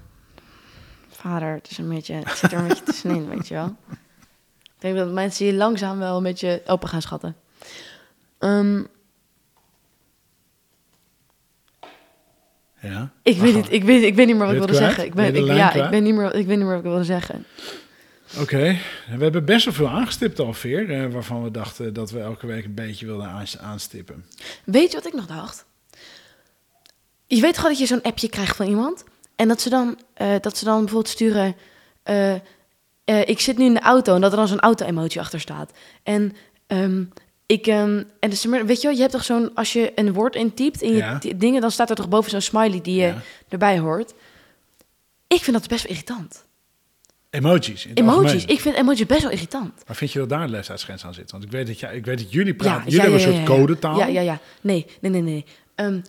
Vader. 1.10 1.53
Het 1.53 1.69
is 1.71 1.77
een 1.77 1.89
beetje. 1.89 2.13
Het 2.13 2.38
zit 2.38 2.51
er 2.51 2.58
een 2.58 2.67
beetje 2.67 2.84
tussenin, 2.84 3.29
weet 3.29 3.47
je 3.47 3.53
wel. 3.53 3.75
Ik 4.63 4.77
denk 4.77 4.95
dat 4.97 5.12
mensen 5.12 5.45
je 5.45 5.53
langzaam 5.53 5.99
wel 5.99 6.17
een 6.17 6.23
beetje 6.23 6.62
opa 6.65 6.88
gaan 6.88 7.01
schatten. 7.01 7.36
Ehm, 8.39 8.84
Ja. 12.82 13.12
ik, 13.23 13.38
weet 13.38 13.55
niet, 13.55 13.71
ik, 13.71 13.84
weet, 13.84 14.03
ik 14.03 14.15
weet 14.15 14.27
niet 14.27 14.36
meer 14.36 14.45
wat 14.45 14.53
ik 14.53 14.60
wilde 14.60 14.75
zeggen. 14.75 15.05
Ik 15.05 15.13
Ben 15.13 15.36
ik, 15.36 15.45
ja, 15.45 15.73
ik, 15.73 15.89
ben 15.89 16.03
niet 16.03 16.15
meer, 16.15 16.25
ik 16.36 16.45
weet 16.47 16.58
niet 16.58 16.65
meer 16.65 16.67
wat 16.75 16.77
ik 16.77 16.84
wilde 16.89 17.03
zeggen. 17.03 17.45
Oké, 18.38 18.78
we 19.10 19.22
hebben 19.24 19.46
best 19.46 19.65
wel 19.65 19.74
veel 19.74 19.89
aangestipt 19.89 20.39
alweer, 20.39 20.92
eh, 20.92 21.12
waarvan 21.12 21.44
we 21.44 21.52
dachten 21.52 21.94
dat 21.94 22.12
we 22.12 22.20
elke 22.20 22.48
week 22.48 22.65
een 22.65 22.74
beetje 22.74 23.06
wilden 23.06 23.28
aans- 23.28 23.58
aanstippen. 23.58 24.26
Weet 24.65 24.89
je 24.92 24.98
wat 24.98 25.06
ik 25.08 25.13
nog 25.13 25.26
dacht? 25.28 25.65
Je 27.28 27.42
weet 27.42 27.56
gewoon 27.56 27.72
dat 27.72 27.80
je 27.80 27.86
zo'n 27.86 28.02
appje 28.02 28.30
krijgt 28.30 28.56
van 28.56 28.68
iemand. 28.68 29.04
En 29.36 29.48
dat 29.48 29.62
ze 29.62 29.70
dan, 29.70 30.00
eh, 30.13 30.36
dat 30.42 30.58
ze 30.58 30.65
dan 30.65 30.80
bijvoorbeeld 30.80 31.13
sturen... 31.13 31.56
eh, 32.04 32.34
eh, 32.34 32.39
ik 33.26 33.39
zit 33.39 33.58
nu 33.58 33.65
in 33.65 33.74
de 33.74 33.80
auto 33.80 34.15
en 34.15 34.22
dat 34.22 34.32
er 34.32 34.38
dan 34.38 34.48
zo'n 34.48 34.60
auto-emotie 34.60 35.20
achter 35.20 35.39
staat. 35.39 35.72
En 36.04 36.36
ehm, 36.68 37.04
ik... 37.46 37.68
ehm, 37.68 38.04
en 38.20 38.30
dus, 38.30 38.44
weet 38.46 38.82
je 38.82 38.88
wel, 38.88 38.96
je 38.96 39.02
hebt 39.02 39.12
toch 39.12 39.24
zo'n... 39.24 39.54
Als 39.56 39.74
je 39.74 39.92
een 39.96 40.13
woord 40.13 40.36
intypt 40.36 40.82
in 40.82 40.92
je 40.92 40.98
Ja. 40.98 41.20
dingen... 41.36 41.62
dan 41.62 41.72
staat 41.72 41.89
er 41.89 41.96
toch 41.96 42.10
boven 42.10 42.32
zo'n 42.32 42.42
smiley 42.42 42.82
die 42.82 42.96
je 42.96 43.08
Ja. 43.08 43.22
erbij 43.50 43.80
hoort. 43.80 44.13
Ik 45.28 45.44
vind 45.44 45.58
dat 45.58 45.68
best 45.68 45.84
wel 45.84 45.92
irritant. 45.92 46.46
Emojis. 47.30 47.88
Emojis. 47.94 48.46
Ik 48.46 48.60
vind 48.60 48.76
emojis 48.76 49.06
best 49.06 49.22
wel 49.22 49.32
irritant. 49.32 49.84
Maar 49.88 49.96
vind 49.96 50.12
je 50.12 50.20
dat 50.20 50.30
daar 50.30 50.42
een 50.42 50.50
leeftijdsgrens 50.50 51.06
aan 51.06 51.13
zit? 51.13 51.32
Want 51.32 51.44
ik 51.44 51.52
weet 51.52 51.68
dat, 51.68 51.80
jij, 51.80 51.96
ik 51.96 52.06
weet 52.06 52.18
dat 52.18 52.32
jullie 52.32 52.54
praten. 52.54 52.84
ja, 52.84 52.84
jullie 52.84 53.02
hebben 53.02 53.20
ja, 53.20 53.28
een 53.28 53.34
soort 53.34 53.48
ja. 53.48 53.56
codetaal. 53.56 53.98
Ja, 53.98 54.06
ja, 54.06 54.22
ja. 54.22 54.39
Nee, 54.62 54.86
nee, 55.02 55.12
nee, 55.12 55.22
nee. 55.22 55.46
Ehm, 55.76 56.00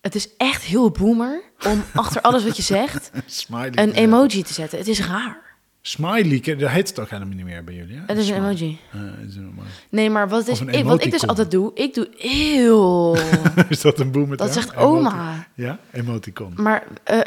het 0.00 0.14
is 0.14 0.28
echt 0.36 0.62
heel 0.62 0.90
boomer 0.90 1.42
om 1.66 1.84
achter 1.94 2.20
alles 2.20 2.44
wat 2.44 2.56
je 2.56 2.62
zegt 2.62 3.10
Smiley. 3.26 3.72
een 3.74 3.92
emoji 3.92 4.42
te 4.42 4.52
zetten. 4.52 4.78
Het 4.78 4.88
is 4.88 5.06
raar. 5.06 5.48
Smiley, 5.82 6.40
dat 6.40 6.70
heet 6.70 6.88
het 6.88 7.00
ook 7.00 7.10
helemaal 7.10 7.34
niet 7.34 7.44
meer 7.44 7.64
bij 7.64 7.74
jullie, 7.74 7.96
hè? 7.96 8.02
Het 8.06 8.18
is 8.18 8.28
een 8.28 8.36
emoji. 8.36 8.78
Is 9.26 9.36
een. 9.36 9.58
Nee, 9.90 10.10
maar 10.10 10.28
wat, 10.28 10.48
is, 10.48 10.60
ik, 10.60 10.84
wat 10.84 11.04
ik 11.04 11.10
dus 11.10 11.26
altijd 11.26 11.50
doe, 11.50 11.70
ik 11.74 11.94
doe 11.94 12.08
heel. 12.16 13.16
is 13.68 13.80
dat 13.80 13.98
een 13.98 14.10
boom 14.10 14.28
met 14.28 14.38
dat 14.38 14.52
zegt 14.52 14.76
oma. 14.76 15.46
Ja, 15.54 15.78
emoticon. 15.90 16.52
Maar 16.56 16.86
eh 17.04 17.20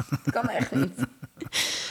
kan 0.32 0.48
echt 0.48 0.74
niet. 0.74 1.06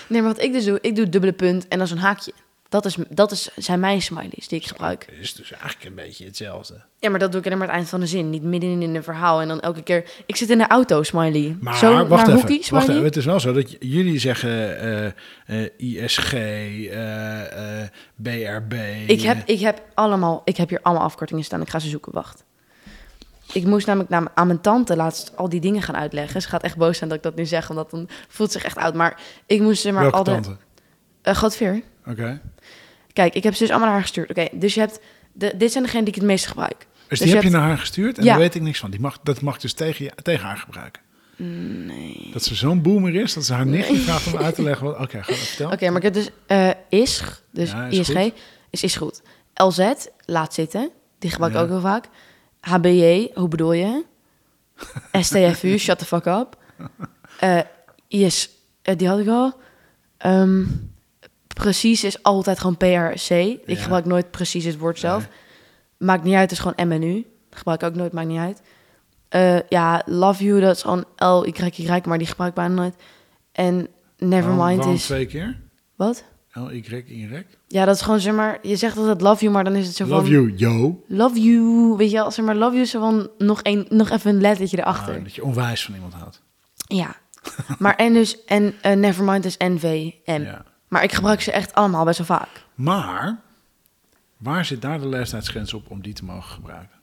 Nee, 0.08 0.22
maar 0.22 0.34
wat 0.34 0.42
ik 0.42 0.54
dus 0.54 0.66
doe, 0.66 0.78
ik 0.82 0.96
doe 0.96 1.10
dubbele 1.10 1.34
punt 1.34 1.68
en 1.68 1.78
dan 1.78 1.88
zo'n 1.88 1.98
haakje. 1.98 2.34
Dat, 2.70 2.86
is, 2.86 2.96
dat 3.10 3.32
is, 3.32 3.50
zijn 3.56 3.80
mijn 3.80 4.02
smileys 4.02 4.48
die 4.48 4.60
ik 4.60 4.68
gebruik. 4.68 5.06
Het 5.06 5.20
is 5.20 5.34
dus 5.34 5.52
eigenlijk 5.52 5.84
een 5.84 5.96
beetje 5.96 6.26
hetzelfde. 6.26 6.82
Ja, 7.00 7.10
maar 7.10 7.20
dat 7.20 7.32
doe 7.32 7.40
ik 7.40 7.46
alleen 7.46 7.58
maar 7.58 7.68
aan 7.68 7.74
het 7.74 7.84
eind 7.84 7.90
van 7.90 8.00
de 8.00 8.06
zin. 8.06 8.30
Niet 8.30 8.44
midden 8.44 8.82
in 8.82 8.96
een 8.96 9.04
verhaal. 9.04 9.42
En 9.42 9.48
dan 9.48 9.60
elke 9.60 9.82
keer... 9.82 10.10
Ik 10.26 10.36
zit 10.36 10.50
in 10.50 10.58
de 10.58 10.68
auto, 10.68 11.04
smiley. 11.04 11.58
Maar 11.60 11.78
Zo 11.78 12.08
wacht 12.08 12.28
even, 12.28 12.40
hoekie, 12.40 12.66
wacht 12.70 12.88
even. 12.88 13.04
Het 13.04 13.16
is 13.16 13.26
wel 13.26 13.40
zo 13.40 13.54
dat 13.54 13.76
jullie 13.80 14.20
zeggen 14.20 14.80
eh, 14.80 15.06
eh, 15.64 15.70
ISG, 15.78 16.34
eh, 16.34 17.82
eh, 17.82 17.90
BRB. 18.16 18.74
Ik 19.08 19.22
heb, 19.22 19.48
ik 19.48 19.60
heb 19.60 19.82
allemaal... 19.94 20.42
Ik 20.46 20.58
heb 20.58 20.70
hier 20.70 20.80
allemaal 20.82 21.04
afkortingen 21.04 21.44
staan. 21.44 21.62
Ik 21.62 21.70
ga 21.70 21.80
ze 21.80 21.90
zoeken. 21.90 22.14
Wacht. 22.14 22.44
Ik 23.54 23.66
moest 23.66 23.86
namelijk 23.88 24.10
naar, 24.12 24.28
aan 24.34 24.48
mijn 24.48 24.62
tante 24.62 24.96
laatst 24.96 25.38
al 25.38 25.50
die 25.50 25.60
dingen 25.60 25.82
gaan 25.82 25.96
uitleggen. 25.96 26.42
Ze 26.42 26.48
gaat 26.48 26.64
echt 26.64 26.78
boos 26.78 26.98
zijn 26.98 27.10
dat 27.10 27.18
ik 27.18 27.24
dat 27.24 27.36
nu 27.36 27.46
zeg, 27.46 27.70
omdat 27.70 27.92
dan 27.92 28.10
voelt 28.28 28.52
zich 28.52 28.64
echt 28.64 28.78
oud. 28.78 28.94
Maar 28.94 29.22
ik 29.46 29.62
moest 29.62 29.82
ze 29.82 29.92
maar 29.92 30.02
Welke 30.02 30.18
al 30.18 30.24
de... 30.24 30.32
tante? 30.32 30.58
eh. 31.22 31.76
Oké. 32.12 32.42
Kijk, 33.14 33.34
ik 33.34 33.44
heb 33.44 33.54
ze 33.54 33.60
dus 33.60 33.70
allemaal 33.70 33.88
naar 33.88 33.96
haar 33.98 34.02
gestuurd. 34.06 34.30
Oké, 34.30 34.48
dus 34.52 34.74
je 34.74 34.80
hebt... 34.80 35.00
De, 35.34 35.54
dit 35.58 35.72
zijn 35.72 35.84
degenen 35.84 36.06
die 36.06 36.14
ik 36.14 36.20
het 36.20 36.30
meest 36.30 36.46
gebruik. 36.48 36.78
Dus, 36.78 36.88
Dus 37.08 37.18
die 37.20 37.28
je 37.28 37.34
heb 37.34 37.44
je 37.44 37.50
hebt- 37.50 37.60
naar 37.62 37.70
haar 37.70 37.78
gestuurd 37.80 38.18
en 38.18 38.24
Ja. 38.24 38.30
daar 38.30 38.40
weet 38.40 38.56
ik 38.56 38.62
niks 38.62 38.80
van. 38.80 38.92
Die 38.92 39.00
mag, 39.00 39.20
dat 39.24 39.42
mag 39.42 39.58
dus 39.58 39.74
tegen, 39.74 40.06
je, 40.06 40.12
tegen 40.24 40.46
haar 40.46 40.58
gebruiken. 40.58 41.02
Nee. 41.86 42.30
Dat 42.34 42.44
ze 42.44 42.56
zo'n 42.56 42.82
boomer 42.82 43.16
is, 43.16 43.34
dat 43.34 43.46
ze 43.46 43.54
haar 43.54 43.66
nichtje 43.66 43.98
vraagt 43.98 44.34
om 44.34 44.38
uit 44.40 44.56
te 44.56 44.62
leggen. 44.64 45.00
Oké, 45.00 45.24
ga 45.24 45.34
vertellen. 45.34 45.74
Oké, 45.74 45.88
maar 45.88 45.98
ik 45.98 46.04
heb 46.04 46.14
dus 46.14 46.30
eh 46.48 46.70
ISG, 46.90 47.42
dus 47.52 47.72
Ja, 47.72 47.86
is 47.86 47.98
ISG, 48.00 48.12
goed. 48.22 48.34
is, 48.70 48.84
is 48.84 48.96
goed. 48.96 49.22
LZ, 49.54 49.92
laat 50.26 50.54
zitten, 50.54 50.90
die 51.20 51.30
gebruik 51.30 51.52
ik 51.54 51.58
Ja. 51.58 51.64
ook 51.64 51.70
heel 51.72 51.82
vaak. 51.82 52.06
HBJ, 52.62 53.30
hoe 53.34 53.48
bedoel 53.48 53.74
je? 53.74 54.04
STFU, 55.22 55.78
shut 55.78 56.00
the 56.00 56.06
fuck 56.06 56.26
up. 56.26 56.58
Eh, 57.40 57.60
IS, 58.08 58.50
eh, 58.82 58.98
die 58.98 59.08
had 59.08 59.20
ik 59.20 59.28
al. 59.28 59.54
Ehm, 60.18 60.64
precies 61.48 62.04
is 62.04 62.24
altijd 62.24 62.60
gewoon 62.60 62.78
PRC. 62.78 63.30
Ik 63.30 63.62
Ja. 63.66 63.76
gebruik 63.76 64.06
nooit 64.06 64.32
precies 64.32 64.66
het 64.66 64.78
woord 64.78 65.00
zelf. 65.00 65.28
Maakt 65.98 66.24
niet 66.24 66.34
uit, 66.34 66.50
het 66.50 66.52
is 66.52 66.60
gewoon 66.66 66.88
MNU. 66.88 67.26
Gebruik 67.50 67.82
ik 67.82 67.88
ook 67.88 67.96
nooit, 67.96 68.12
maakt 68.14 68.28
niet 68.28 68.40
uit. 68.40 68.62
Eh, 69.30 69.70
ja, 69.70 70.02
Love 70.06 70.44
You, 70.44 70.60
dat 70.60 70.76
is 70.76 70.82
gewoon 70.82 71.06
L-Y-Y, 71.18 72.02
maar 72.06 72.18
die 72.18 72.28
gebruik 72.28 72.50
ik 72.50 72.56
bijna 72.56 72.74
nooit. 72.74 72.96
En 73.52 73.88
Nevermind 74.18 74.58
Waarom- 74.58 74.78
waarom 74.78 74.94
is... 74.96 75.06
twee 75.06 75.26
keer? 75.26 75.60
Wat? 75.96 76.24
L, 76.54 76.70
Y, 76.70 77.04
Y. 77.08 77.46
Ja, 77.68 77.86
dat 77.86 77.96
is 77.96 78.02
gewoon, 78.02 78.20
zeg 78.20 78.34
maar, 78.34 78.60
je 78.62 78.76
zegt 78.76 78.98
altijd 78.98 79.22
love 79.22 79.42
you, 79.42 79.54
maar 79.54 79.64
dan 79.64 79.76
is 79.76 79.88
het 79.88 79.96
zo 79.96 80.06
van... 80.06 80.18
Love 80.18 80.30
you, 80.30 80.54
yo. 80.56 81.04
Love 81.08 81.42
you, 81.42 81.96
weet 81.98 82.10
je 82.12 82.16
wel, 82.16 82.32
zeg 82.32 82.46
maar, 82.46 82.56
love 82.56 82.72
you 82.72 82.82
is 82.82 82.90
zo 82.90 83.00
van 83.00 83.30
nog, 83.38 83.60
een, 83.64 83.86
nog 83.90 84.10
even 84.10 84.36
een 84.36 84.42
lettertje 84.42 84.78
erachter. 84.78 85.16
Ah, 85.16 85.24
dat 85.24 85.36
je 85.36 85.44
onwijs 85.44 85.86
van 85.86 85.94
iemand 85.94 86.14
houdt. 86.14 86.42
Ja. 86.88 87.16
Maar 87.80 87.96
en 87.96 88.14
dus, 88.14 88.44
en 88.46 88.74
eh, 88.82 88.96
Nevermind 88.96 89.46
is 89.46 89.58
NVM. 89.58 90.12
Ja. 90.26 90.66
Maar 90.88 91.04
ik 91.04 91.12
gebruik 91.12 91.42
ze 91.42 91.52
echt 91.52 91.74
allemaal 91.74 92.06
best 92.06 92.18
wel 92.18 92.28
vaak. 92.28 92.50
Maar, 92.76 93.40
waar 94.38 94.66
zit 94.66 94.82
daar 94.82 95.00
de 95.00 95.08
leeftijdsgrens 95.08 95.74
op 95.74 95.90
om 95.90 96.02
die 96.02 96.14
te 96.14 96.24
mogen 96.24 96.54
gebruiken? 96.54 97.00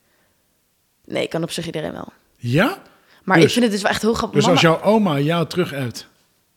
Nee, 1.05 1.29
kan 1.29 1.43
op 1.43 1.51
zich 1.51 1.67
iedereen 1.67 1.93
wel. 1.93 2.13
Ja? 2.37 2.79
Maar 3.25 3.37
Dus- 3.37 3.45
ik 3.47 3.53
vind 3.53 3.65
het 3.65 3.73
dus 3.73 3.83
wel 3.83 3.91
echt 3.91 4.03
heel 4.03 4.15
grappig. 4.15 4.41
Dus 4.41 4.51
als 4.51 4.61
jouw 4.61 4.81
oma 4.83 5.19
jou 5.19 5.47
terug 5.47 5.71
hebt, 5.71 6.09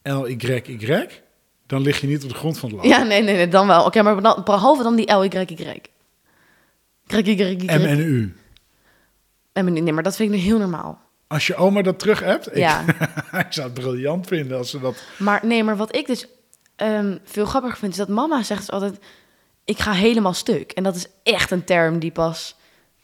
L, 0.03 0.25
Y, 0.25 0.35
Y, 0.67 1.07
dan 1.71 1.81
lig 1.81 2.01
je 2.01 2.07
niet 2.07 2.23
op 2.23 2.29
de 2.29 2.35
grond 2.35 2.57
van 2.57 2.69
het 2.69 2.77
land. 2.77 2.89
Ja, 2.89 3.03
nee, 3.03 3.23
nee, 3.23 3.35
nee, 3.35 3.47
dan 3.47 3.67
wel. 3.67 3.85
Oké, 3.85 4.01
maar 4.01 4.21
dan, 4.21 4.41
behalve 4.43 4.83
dan 4.83 4.95
die. 4.95 5.05
Krik, 5.05 7.23
krik, 7.23 7.37
krik, 7.37 7.63
M 7.63 7.69
en 7.69 7.99
U. 7.99 8.35
Nee, 9.53 9.93
maar 9.93 10.03
dat 10.03 10.15
vind 10.15 10.31
ik 10.31 10.35
nu 10.35 10.41
heel 10.41 10.57
normaal. 10.57 11.01
Als 11.27 11.47
je 11.47 11.55
oma 11.55 11.81
dat 11.81 11.99
terug 11.99 12.19
hebt, 12.19 12.47
ik, 12.47 12.55
Ja. 12.55 12.85
ik 13.45 13.47
zou 13.49 13.69
het 13.69 13.73
briljant 13.73 14.27
vinden 14.27 14.57
als 14.57 14.69
ze 14.69 14.79
dat... 14.79 15.03
Maar 15.17 15.45
nee, 15.45 15.63
maar 15.63 15.77
wat 15.77 15.95
ik 15.95 16.07
dus 16.07 16.27
ehm, 16.75 17.17
veel 17.23 17.45
grappiger 17.45 17.77
vind, 17.77 17.91
is 17.91 17.97
dat 17.97 18.07
mama 18.07 18.43
zegt 18.43 18.59
dus 18.59 18.71
altijd... 18.71 18.99
Ik 19.65 19.79
ga 19.79 19.91
helemaal 19.91 20.33
stuk. 20.33 20.71
En 20.71 20.83
dat 20.83 20.95
is 20.95 21.07
echt 21.23 21.51
een 21.51 21.63
term 21.63 21.99
die 21.99 22.11
pas 22.11 22.55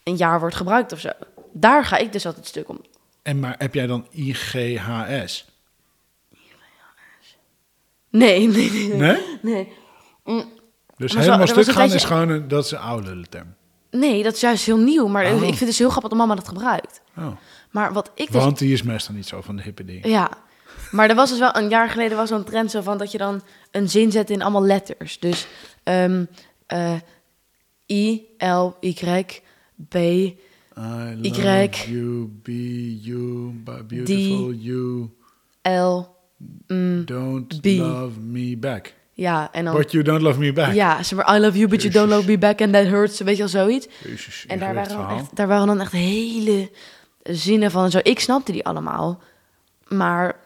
een 0.02 0.16
jaar 0.16 0.40
wordt 0.40 0.56
gebruikt 0.56 0.92
of 0.92 1.00
zo. 1.00 1.10
Daar 1.52 1.84
ga 1.84 1.96
ik 1.96 2.12
dus 2.12 2.26
altijd 2.26 2.46
stuk 2.46 2.68
om. 2.68 2.80
En 3.22 3.40
maar 3.40 3.54
heb 3.58 3.74
jij 3.74 3.86
dan 3.86 4.06
IGHS? 4.10 5.47
Nee, 8.10 8.48
nee, 8.48 8.70
nee. 8.70 8.88
Nee, 8.88 9.16
Nee? 9.42 9.68
nee. 10.24 10.44
Dus 10.96 11.12
Maar 11.12 11.22
helemaal 11.22 11.46
stuk 11.46 11.64
gaan 11.68 11.92
is 11.92 12.04
gewoon 12.04 12.28
een, 12.28 12.48
dat 12.48 12.64
is 12.64 12.70
een 12.70 12.78
oude 12.78 13.24
term. 13.28 13.54
Nee, 13.90 14.22
dat 14.22 14.34
is 14.34 14.40
juist 14.40 14.64
heel 14.64 14.76
nieuw. 14.78 15.06
Maar 15.06 15.24
Oh. 15.26 15.32
ik 15.32 15.38
vind 15.40 15.58
het 15.58 15.68
dus 15.68 15.78
heel 15.78 15.88
grappig 15.90 16.10
dat 16.10 16.18
mama 16.18 16.34
dat 16.34 16.48
gebruikt. 16.48 17.00
Oh. 17.16 17.26
Maar 17.70 17.92
wat 17.92 18.10
ik 18.14 18.32
dus... 18.32 18.42
Want 18.42 18.58
die 18.58 18.72
is 18.72 18.82
meestal 18.82 19.14
niet 19.14 19.26
zo 19.26 19.40
van 19.40 19.56
de 19.56 19.62
hippe 19.62 19.84
dingen. 19.84 20.08
Ja, 20.10 20.30
maar 20.90 21.08
er 21.08 21.14
was 21.14 21.30
dus 21.30 21.38
wel 21.38 21.56
een 21.56 21.68
jaar 21.68 21.88
geleden 21.90 22.16
was 22.16 22.28
zo'n 22.28 22.44
trend 22.44 22.70
zo 22.70 22.80
van 22.82 22.98
dat 22.98 23.12
je 23.12 23.18
dan 23.18 23.42
een 23.70 23.88
zin 23.88 24.10
zet 24.12 24.30
in 24.30 24.42
allemaal 24.42 24.64
letters. 24.64 25.18
Dus 25.18 25.46
ehm, 25.82 26.24
eh, 26.66 26.94
I, 27.86 28.26
L, 28.38 28.66
Y, 28.80 28.94
B, 29.88 29.94
I 29.94 30.36
Y. 31.22 31.70
you, 31.88 32.26
be 32.42 33.00
you, 33.00 33.52
beautiful 33.86 34.52
you, 34.52 35.10
L, 35.62 36.16
mm, 36.66 37.04
don't 37.04 37.60
B. 37.60 37.64
love 37.66 38.20
me 38.20 38.56
back. 38.56 38.94
ja, 39.12 39.52
en 39.52 39.64
dan... 39.64 39.74
But 39.74 39.90
you 39.92 40.04
don't 40.04 40.22
love 40.22 40.38
me 40.38 40.52
back. 40.52 40.72
Ja, 40.72 41.02
zeg 41.02 41.18
maar, 41.18 41.36
I 41.36 41.40
love 41.40 41.56
you, 41.58 41.68
but 41.68 41.82
you 41.82 41.94
don't 41.94 42.08
love 42.08 42.26
me 42.28 42.38
back 42.38 42.60
and 42.60 42.72
that 42.72 42.86
hurts. 42.86 43.20
Weet 43.20 43.34
je 43.36 43.38
wel, 43.42 43.48
zoiets. 43.48 43.88
Jezus, 44.04 44.44
En 44.46 44.58
daar 44.58 44.74
waren, 44.74 44.96
dan 44.96 45.10
echt, 45.18 45.36
daar 45.36 45.46
waren 45.48 45.66
dan 45.66 45.80
echt 45.80 45.92
hele 45.92 46.70
zinnen 47.22 47.70
van 47.70 47.84
en 47.84 47.90
zo. 47.90 47.98
Ik 48.02 48.20
snapte 48.20 48.52
die 48.52 48.64
allemaal. 48.66 49.20
Maar, 49.88 50.36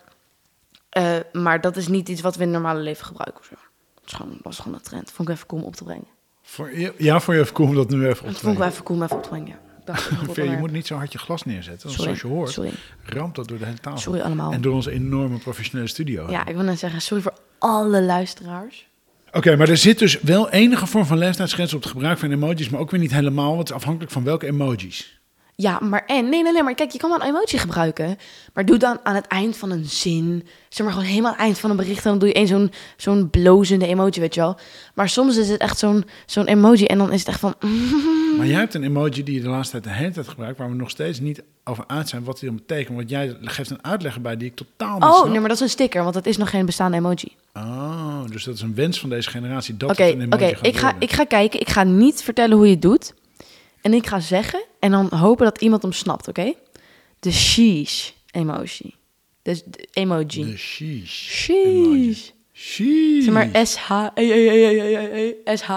eh, 0.89 1.17
maar 1.33 1.61
dat 1.61 1.77
is 1.77 1.89
niet 1.89 2.09
iets 2.09 2.21
wat 2.21 2.37
we 2.37 2.43
in 2.43 2.49
het 2.53 2.63
normale 2.63 2.81
leven 2.81 3.07
gebruiken 3.07 3.45
zo. 3.45 3.55
Dat 3.95 4.05
is 4.07 4.13
gewoon, 4.13 4.39
was 4.43 4.59
gewoon 4.59 4.75
een 4.75 4.83
trend. 4.83 5.11
Vond 5.13 5.29
ik 5.29 5.35
even 5.35 5.47
cool 5.47 5.61
om 5.61 5.67
op 5.67 5.77
te 5.77 5.85
brengen. 5.85 6.07
Voor, 6.43 6.71
ja, 6.99 7.21
voor 7.21 7.35
je 7.35 7.41
even 7.41 7.55
cool 7.55 7.69
om 7.69 7.75
dat 7.75 7.91
nu 7.91 8.07
even 8.07 8.21
op 8.21 8.27
Dat 8.27 8.35
te 8.35 8.41
vond 8.41 8.41
ik 8.41 8.43
wel 8.45 8.53
brengen. 8.55 8.73
even 8.73 8.85
cool 8.85 8.99
om 8.99 9.05
even 9.05 9.17
op 9.17 9.23
te 9.23 9.29
brengen. 9.29 9.57
Veer, 10.33 10.51
je 10.51 10.57
moet 10.57 10.73
niet 10.73 10.87
zo 10.87 10.97
hard 10.97 11.13
je 11.13 11.19
glas 11.19 11.45
neerzetten. 11.45 11.89
Want 11.89 12.01
Sorry, 12.01 12.17
zoals 12.17 12.21
je 12.21 12.39
hoort, 12.39 12.51
sorry. 12.51 12.71
ramt 13.05 13.35
dat 13.35 13.49
door 13.49 13.59
de 13.59 13.65
hele 13.65 13.79
tafel. 13.79 13.99
Sorry 14.01 14.21
allemaal. 14.21 14.53
En 14.53 14.61
door 14.61 14.75
onze 14.75 14.91
enorme 14.91 15.39
professionele 15.39 15.89
studio. 15.89 16.31
Ja, 16.31 16.47
ik 16.47 16.55
wil 16.55 16.65
net 16.65 16.79
zeggen, 16.79 17.01
sorry 17.03 17.23
voor 17.23 17.35
alle 17.59 18.03
luisteraars. 18.03 18.87
Oké, 19.33 19.57
maar 19.57 19.69
er 19.69 19.77
zit 19.77 19.99
dus 19.99 20.21
wel 20.21 20.51
enige 20.51 20.87
vorm 20.87 21.05
van 21.05 21.19
leeftijdsgrens 21.19 21.75
op 21.75 21.83
het 21.83 21.91
gebruik 21.91 22.19
van 22.19 22.31
emojis, 22.31 22.69
maar 22.69 22.81
ook 22.81 22.91
weer 22.91 23.01
niet 23.01 23.13
helemaal, 23.13 23.47
want 23.47 23.59
het 23.59 23.69
is 23.69 23.75
afhankelijk 23.75 24.13
van 24.13 24.25
welke 24.25 24.47
emojis. 24.47 25.21
Ja, 25.55 25.79
maar 25.81 26.05
en, 26.07 26.29
nee, 26.29 26.43
nee, 26.43 26.53
nee, 26.53 26.63
maar 26.63 26.75
kijk, 26.75 26.91
je 26.91 26.99
kan 26.99 27.11
wel 27.11 27.21
een 27.21 27.27
emoji 27.27 27.59
gebruiken. 27.59 28.19
Maar 28.55 28.65
doe 28.67 28.77
dan 28.77 28.99
aan 29.03 29.15
het 29.15 29.27
eind 29.27 29.57
van 29.57 29.71
een 29.71 29.85
zin, 29.85 30.47
zeg 30.69 30.87
maar 30.87 30.95
gewoon 30.95 31.09
helemaal 31.09 31.31
aan 31.31 31.37
het 31.37 31.47
eind 31.47 31.59
van 31.59 31.71
een 31.71 31.77
bericht, 31.77 32.05
en 32.05 32.11
dan 32.11 32.19
doe 32.19 32.29
je 32.29 32.35
één 32.35 32.47
zo'n 32.47 32.73
zo'n 32.97 33.31
blozende 33.31 33.87
emoji, 33.87 34.21
weet 34.21 34.35
je 34.35 34.41
wel. 34.41 34.59
Maar 34.95 35.09
soms 35.09 35.37
is 35.37 35.49
het 35.49 35.61
echt 35.61 35.79
zo'n 35.79 36.05
zo'n 36.27 36.47
emoji 36.47 36.85
en 36.85 36.99
dan 36.99 37.13
is 37.13 37.19
het 37.19 37.29
echt 37.29 37.41
van, 37.41 37.55
Maar 38.37 38.47
jij 38.47 38.59
hebt 38.59 38.75
een 38.75 38.85
emoji 38.85 39.23
die 39.23 39.35
je 39.35 39.41
de 39.41 39.49
laatste 39.49 39.81
tijd 39.81 39.85
de 39.85 40.01
hele 40.01 40.13
tijd 40.13 40.29
gebruikt, 40.29 40.59
waar 40.59 40.69
we 40.69 40.75
nog 40.75 40.91
steeds 40.91 41.21
niet 41.21 41.43
over 41.65 41.85
uit 41.87 42.09
zijn 42.09 42.25
wat 42.25 42.39
die 42.39 42.49
dan 42.49 42.57
betekent. 42.57 42.97
Want 42.97 43.11
jij 43.11 43.37
geeft 43.41 43.71
een 43.71 43.85
uitleg 43.85 44.21
bij 44.21 44.37
die 44.37 44.49
ik 44.49 44.55
totaal 44.57 44.95
niet 44.95 45.05
oh, 45.05 45.15
snap. 45.15 45.29
nee, 45.29 45.39
maar 45.39 45.49
dat 45.49 45.57
is 45.57 45.63
een 45.63 45.69
sticker, 45.69 46.03
want 46.03 46.15
dat 46.15 46.27
is 46.27 46.37
nog 46.37 46.51
geen 46.51 46.67
bestaande 46.67 46.97
emoji. 46.97 47.37
Oh, 47.55 48.25
dus 48.31 48.45
dat 48.45 48.55
is 48.55 48.61
een 48.61 48.75
wens 48.75 49.01
van 49.01 49.09
deze 49.09 49.31
generatie 49.31 49.77
dat 49.77 49.91
Oké, 49.91 50.05
een 50.05 50.21
emoji 50.21 50.33
oké, 50.33 50.67
ik, 50.67 50.77
ga, 50.77 50.83
worden. 50.83 51.03
ik 51.03 51.13
ga 51.13 51.25
kijken, 51.25 51.61
ik 51.61 51.69
ga 51.69 51.85
niet 51.85 52.23
vertellen 52.23 52.57
hoe 52.57 52.67
je 52.67 52.73
het 52.73 52.83
doet. 52.83 53.15
En 53.83 53.95
ik 53.95 54.07
ga 54.07 54.21
zeggen 54.21 54.65
en 54.79 54.91
dan 54.91 55.09
hopen 55.15 55.45
dat 55.45 55.61
iemand 55.61 55.83
hem 55.83 55.93
snapt, 55.93 56.29
oké? 56.29 56.53
De 57.21 57.33
sheesh 57.33 58.11
emoji. 58.31 58.95
Dus 59.43 59.63
de 59.65 59.89
emoji. 59.93 60.45
De 60.45 60.57
sheesh. 60.57 61.31
Sheesh. 61.31 62.31
Sheesh. 62.53 63.25
Zeg 63.25 63.33
maar 63.33 63.67
SH, 63.67 63.91
SH. 65.45 65.71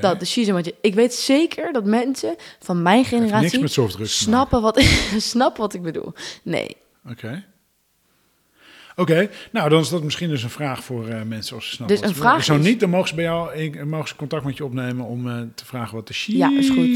Dat, 0.00 0.20
de 0.20 0.26
sheesh 0.26 0.48
emoji. 0.48 0.72
Ik 0.80 0.94
weet 0.94 1.14
zeker 1.14 1.72
dat 1.72 1.84
mensen 1.84 2.36
van 2.58 2.82
mijn 2.82 2.96
niks 2.96 3.08
generatie 3.08 3.60
met 3.60 4.10
snappen 4.10 4.62
wat, 4.62 4.82
snappen 5.18 5.60
wat 5.60 5.74
ik 5.74 5.82
bedoel. 5.82 6.12
Nee. 6.42 6.76
Oké. 7.10 7.44
Oké, 8.96 9.30
nou 9.52 9.68
dan 9.68 9.80
is 9.80 9.88
dat 9.88 10.02
misschien 10.02 10.28
dus 10.28 10.42
een 10.42 10.50
vraag 10.50 10.84
voor 10.84 11.08
eh, 11.08 11.22
mensen 11.22 11.54
als 11.56 11.64
ze 11.68 11.74
snappen. 11.74 11.96
Dus 12.00 12.08
een 12.08 12.14
vraag 12.14 12.44
Zo 12.44 12.56
niet, 12.56 12.80
dan 12.80 12.90
mogen 12.90 13.08
ze 13.08 13.14
bij 13.14 13.24
jou 13.24 13.54
ik- 13.54 13.84
mogen 13.84 14.08
ze 14.08 14.16
contact 14.16 14.44
met 14.44 14.56
je 14.56 14.64
opnemen 14.64 15.06
om 15.06 15.28
eh, 15.28 15.40
te 15.54 15.64
vragen 15.64 15.94
wat 15.94 16.06
de 16.06 16.12
sheesh 16.14 16.36
Ja, 16.36 16.50
is 16.58 16.68
goed. 16.70 16.86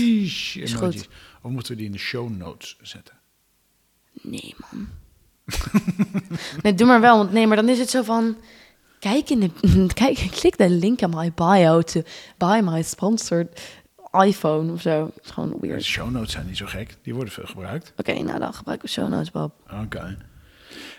Is 0.62 0.72
goed. 0.72 1.08
Of 1.42 1.50
moeten 1.50 1.72
we 1.72 1.76
die 1.78 1.86
in 1.86 1.92
de 1.92 1.98
show 1.98 2.36
notes 2.36 2.76
zetten? 2.82 3.14
Nee, 4.22 4.54
man. 4.70 4.88
nee, 6.62 6.74
doe 6.74 6.86
maar 6.86 7.00
wel. 7.00 7.16
Want 7.16 7.32
nee, 7.32 7.46
maar 7.46 7.56
dan 7.56 7.68
is 7.68 7.78
het 7.78 7.90
zo 7.90 8.02
van... 8.02 8.36
Kijk, 8.98 9.30
in 9.30 9.40
de, 9.40 9.50
kijk, 9.94 10.28
klik 10.30 10.56
de 10.58 10.70
link 10.70 11.00
in 11.00 11.10
my 11.10 11.32
bio 11.34 11.82
to 11.82 12.02
buy 12.36 12.60
my 12.62 12.82
sponsored 12.82 13.60
iPhone 14.26 14.72
of 14.72 14.80
zo. 14.80 15.04
Het 15.14 15.24
is 15.24 15.30
gewoon 15.30 15.50
De 15.50 15.56
weird. 15.60 15.84
show 15.84 16.10
notes 16.10 16.32
zijn 16.32 16.46
niet 16.46 16.56
zo 16.56 16.66
gek, 16.66 16.96
die 17.02 17.14
worden 17.14 17.32
veel 17.32 17.46
gebruikt. 17.46 17.92
Oké, 17.96 18.12
nou 18.22 18.38
dan 18.38 18.54
gebruiken 18.54 18.86
we 18.88 18.92
show 18.94 19.08
notes, 19.08 19.30
Bob. 19.30 19.52
Oké. 19.82 20.16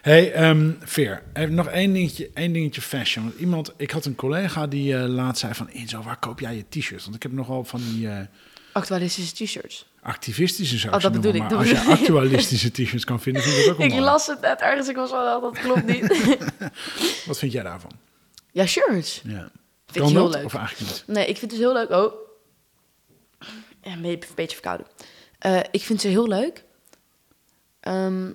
Hey, 0.08 0.34
ehm 0.34 0.72
Veer, 0.80 1.24
even 1.34 1.54
nog 1.54 1.68
één 1.68 1.94
dingetje, 1.94 2.30
één 2.34 2.54
dingetje 2.54 2.82
fashion. 2.82 3.26
Want 3.26 3.40
iemand, 3.40 3.74
ik 3.78 3.92
had 3.92 4.06
een 4.06 4.16
collega 4.16 4.68
die 4.68 4.98
eh, 4.98 5.08
laat 5.08 5.38
zei 5.38 5.54
van... 5.54 5.70
Inzo, 5.70 6.02
waar 6.02 6.20
koop 6.20 6.40
jij 6.40 6.56
je 6.56 6.66
t-shirts? 6.70 7.04
Want 7.04 7.16
ik 7.16 7.24
heb 7.24 7.32
nogal 7.32 7.64
van 7.64 7.80
die 7.80 8.10
eh, 8.10 8.20
Actualistische 8.72 9.46
t-shirts. 9.46 9.86
activistische 10.02 10.78
zou 10.78 10.96
Oh, 10.96 11.02
dat 11.02 11.12
bedoel 11.12 11.34
ik, 11.34 11.52
als 11.52 11.70
je 11.70 11.80
actualistische 11.80 12.72
t-shirts 12.72 13.04
kan 13.04 13.22
vinden, 13.22 13.42
vind 13.42 13.58
ik 13.58 13.66
dat 13.66 13.74
ook 13.74 13.82
Ik 13.92 14.00
las 14.00 14.28
het 14.28 14.42
net 14.42 14.62
ergens, 14.62 14.88
ik 14.88 14.96
was 14.96 15.12
wel, 15.12 15.42
dat 15.42 15.60
klopt 15.60 15.86
niet. 15.86 16.08
Wat 17.28 17.38
vind 17.38 17.52
jij 17.52 17.64
daarvan? 17.64 17.92
ja, 18.52 18.66
shirts. 18.66 19.22
Ja. 19.24 19.52
Vind 19.86 20.06
ik 20.06 20.12
heel 20.12 20.24
dat? 20.24 20.34
leuk. 20.34 20.46
Of 20.46 20.56
eigenlijk 20.56 20.92
niet? 20.92 21.04
Nee, 21.08 21.28
ik 21.28 21.38
vind 21.38 21.52
het 21.52 21.60
dus 21.60 21.60
heel 21.60 21.74
leuk. 21.74 21.90
Oh. 21.90 22.14
Ja, 23.82 23.92
een 23.92 24.02
beetje, 24.02 24.30
een 24.30 24.36
beetje 24.36 24.56
verkouden. 24.56 24.88
Eh, 25.40 25.60
ik 25.72 25.82
vind 25.82 26.02
ze 26.02 26.08
heel 26.08 26.28
leuk. 26.28 26.64
Ehm, 27.80 28.30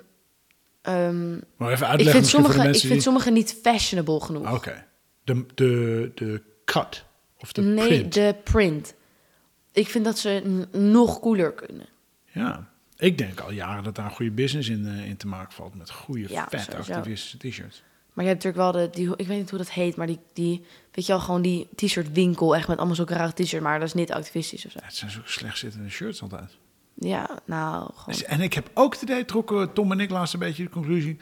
ehm, 0.83 1.31
Maar 1.57 1.71
even 1.71 1.87
ik 1.87 1.91
uitleggen 1.91 2.05
vind, 2.05 2.15
misschien 2.15 2.45
voor 2.45 2.53
sommige, 2.53 2.79
ik 2.79 2.87
vind 2.87 3.03
sommige 3.03 3.31
niet 3.31 3.59
fashionable 3.63 4.21
genoeg. 4.21 4.47
die... 4.47 4.55
Oké. 4.55 4.85
De, 5.25 5.45
de, 5.55 6.11
de 6.15 6.43
cut 6.65 7.05
of 7.39 7.53
de 7.53 7.63
nee, 7.63 7.87
print. 7.87 8.15
de 8.15 8.35
print. 8.45 8.95
Ik 9.73 9.89
vind 9.89 10.05
dat 10.05 10.19
ze 10.19 10.67
nog 10.73 11.21
cooler 11.21 11.53
kunnen. 11.53 11.87
Ja. 12.33 12.71
Ik 12.97 13.19
denk 13.19 13.41
al 13.41 13.53
jaren 13.53 13.85
dat 13.85 13.95
daar 13.95 14.05
een 14.05 14.11
goede 14.11 14.31
business 14.31 14.69
in, 14.69 14.87
eh, 14.87 15.09
in 15.09 15.17
te 15.17 15.27
maken 15.27 15.53
valt. 15.53 15.75
Met 15.75 15.91
goede, 15.91 16.29
Ja, 16.29 16.47
vet 16.49 16.75
activistische 16.75 17.39
t-shirts. 17.39 17.83
Maar 18.13 18.25
je 18.25 18.31
hebt 18.31 18.45
natuurlijk 18.45 18.75
wel 18.75 18.83
de, 18.83 18.91
die, 18.91 19.17
ik 19.17 19.27
weet 19.27 19.39
niet 19.39 19.51
hoe 19.51 19.59
dat 19.59 19.71
heet, 19.71 19.97
maar 19.97 20.07
die, 20.07 20.19
die 20.33 20.65
weet 20.93 21.07
je 21.07 21.13
wel, 21.13 21.21
gewoon 21.21 21.43
die 21.43 21.69
t-shirt 21.75 22.13
winkel, 22.13 22.57
echt 22.57 22.69
met 22.69 22.77
allemaal 22.77 22.97
zulke 22.97 23.15
rare 23.15 23.33
t-shirts, 23.33 23.65
maar 23.65 23.79
dat 23.79 23.89
is 23.89 23.95
niet 23.95 24.13
activistisch 24.13 24.67
of 24.67 24.73
zo. 24.73 24.79
Ja, 24.81 24.87
het 24.87 24.97
zijn 24.97 25.11
zulke 25.11 25.31
slecht 25.31 25.59
zittende 25.59 25.89
shirts 25.91 26.23
altijd. 26.23 26.57
Ja, 26.95 27.39
nou, 27.45 27.85
gewoon. 27.95 28.05
Dus- 28.07 28.25
En 28.25 28.41
ik 28.41 28.53
heb 28.55 28.71
ook 28.75 28.93
het 28.93 29.03
idee, 29.03 29.25
trokken 29.25 29.73
Tom 29.73 29.93
en 29.93 30.01
ik 30.01 30.11
laatst 30.11 30.35
een 30.35 30.41
beetje 30.41 30.63
de 30.63 30.71
conclusie... 30.71 31.17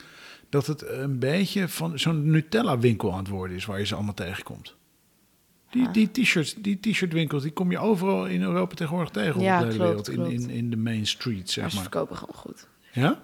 dat 0.49 0.67
het 0.67 0.89
een 0.89 1.19
beetje 1.19 1.69
van 1.69 1.99
zo'n 1.99 2.31
Nutella-winkel 2.31 3.13
aan 3.13 3.19
het 3.19 3.29
worden 3.29 3.57
is... 3.57 3.65
waar 3.65 3.79
je 3.79 3.87
ze 3.87 3.95
allemaal 3.95 4.15
tegenkomt. 4.15 4.75
Die, 5.71 5.91
die 5.91 6.11
t-shirts, 6.11 6.55
die 6.55 6.81
t-shirt 6.81 7.13
winkels, 7.13 7.43
die 7.43 7.53
kom 7.53 7.71
je 7.71 7.79
overal 7.79 8.27
in 8.27 8.43
Europa 8.43 8.75
tegenwoordig 8.75 9.13
tegen 9.13 9.35
op 9.35 9.43
Ja, 9.43 9.59
de 9.59 9.65
hele 9.65 9.77
klopt, 9.77 9.89
wereld. 9.89 10.09
In, 10.09 10.15
klopt. 10.15 10.31
in, 10.51 10.57
in 10.57 10.71
de 10.71 10.77
main 10.77 11.07
street, 11.07 11.37
Maar 11.39 11.49
zeg 11.49 11.69
ze 11.69 11.75
maar. 11.75 11.83
verkopen 11.85 12.17
gewoon 12.17 12.35
goed. 12.35 12.69
Ja? 12.93 13.23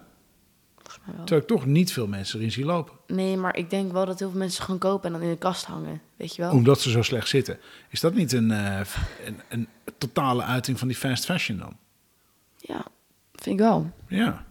Terwijl 1.07 1.41
ik 1.41 1.47
toch 1.47 1.67
niet 1.67 1.93
veel 1.93 2.07
mensen 2.07 2.39
erin 2.39 2.53
zie 2.53 2.65
lopen. 2.65 2.95
Nee, 3.07 3.37
maar 3.37 3.57
ik 3.57 3.71
denk 3.71 3.93
wel 3.93 4.07
dat 4.07 4.19
heel 4.19 4.31
veel 4.31 4.39
mensen 4.39 4.65
gewoon 4.65 4.81
kopen 4.81 5.07
en 5.07 5.13
dan 5.13 5.23
in 5.23 5.31
de 5.33 5.39
kast 5.39 5.65
hangen. 5.65 6.01
Weet 6.17 6.37
je 6.37 6.43
wel? 6.43 6.51
Omdat 6.53 6.81
ze 6.81 6.91
zo 6.91 7.03
slecht 7.03 7.29
zitten. 7.29 7.59
Is 7.91 8.01
dat 8.01 8.15
niet 8.15 8.33
een, 8.33 8.51
eh, 8.51 8.81
een, 9.25 9.41
een 9.49 9.69
totale 9.99 10.43
uiting 10.43 10.79
van 10.79 10.89
die 10.89 10.97
fast 10.97 11.25
fashion 11.25 11.59
dan? 11.59 11.77
Ja, 12.67 12.85
vind 13.33 13.59
ik 13.59 13.65
wel. 13.67 13.91
Ja. 14.09 14.45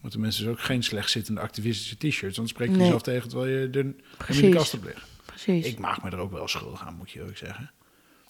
Moeten 0.00 0.20
mensen 0.20 0.44
dus 0.44 0.52
ook 0.52 0.60
geen 0.60 0.82
slecht 0.82 1.10
zittende 1.10 1.40
activistische 1.40 1.96
t-shirts. 1.96 2.36
Dan 2.36 2.48
spreek 2.48 2.68
je 2.68 2.74
Nee. 2.74 2.82
jezelf 2.84 3.02
tegen 3.02 3.28
terwijl 3.28 3.50
je 3.50 3.68
er 3.72 3.78
in 3.78 3.96
de 4.40 4.48
kast 4.48 4.74
op 4.74 4.84
ligt. 4.84 5.06
Precies. 5.26 5.66
Ik 5.66 5.78
maak 5.78 6.02
me 6.02 6.10
er 6.10 6.18
ook 6.18 6.32
wel 6.32 6.48
schuldig 6.48 6.86
aan, 6.86 6.94
moet 6.94 7.10
je 7.10 7.18
eerlijk 7.18 7.38
zeggen. 7.38 7.70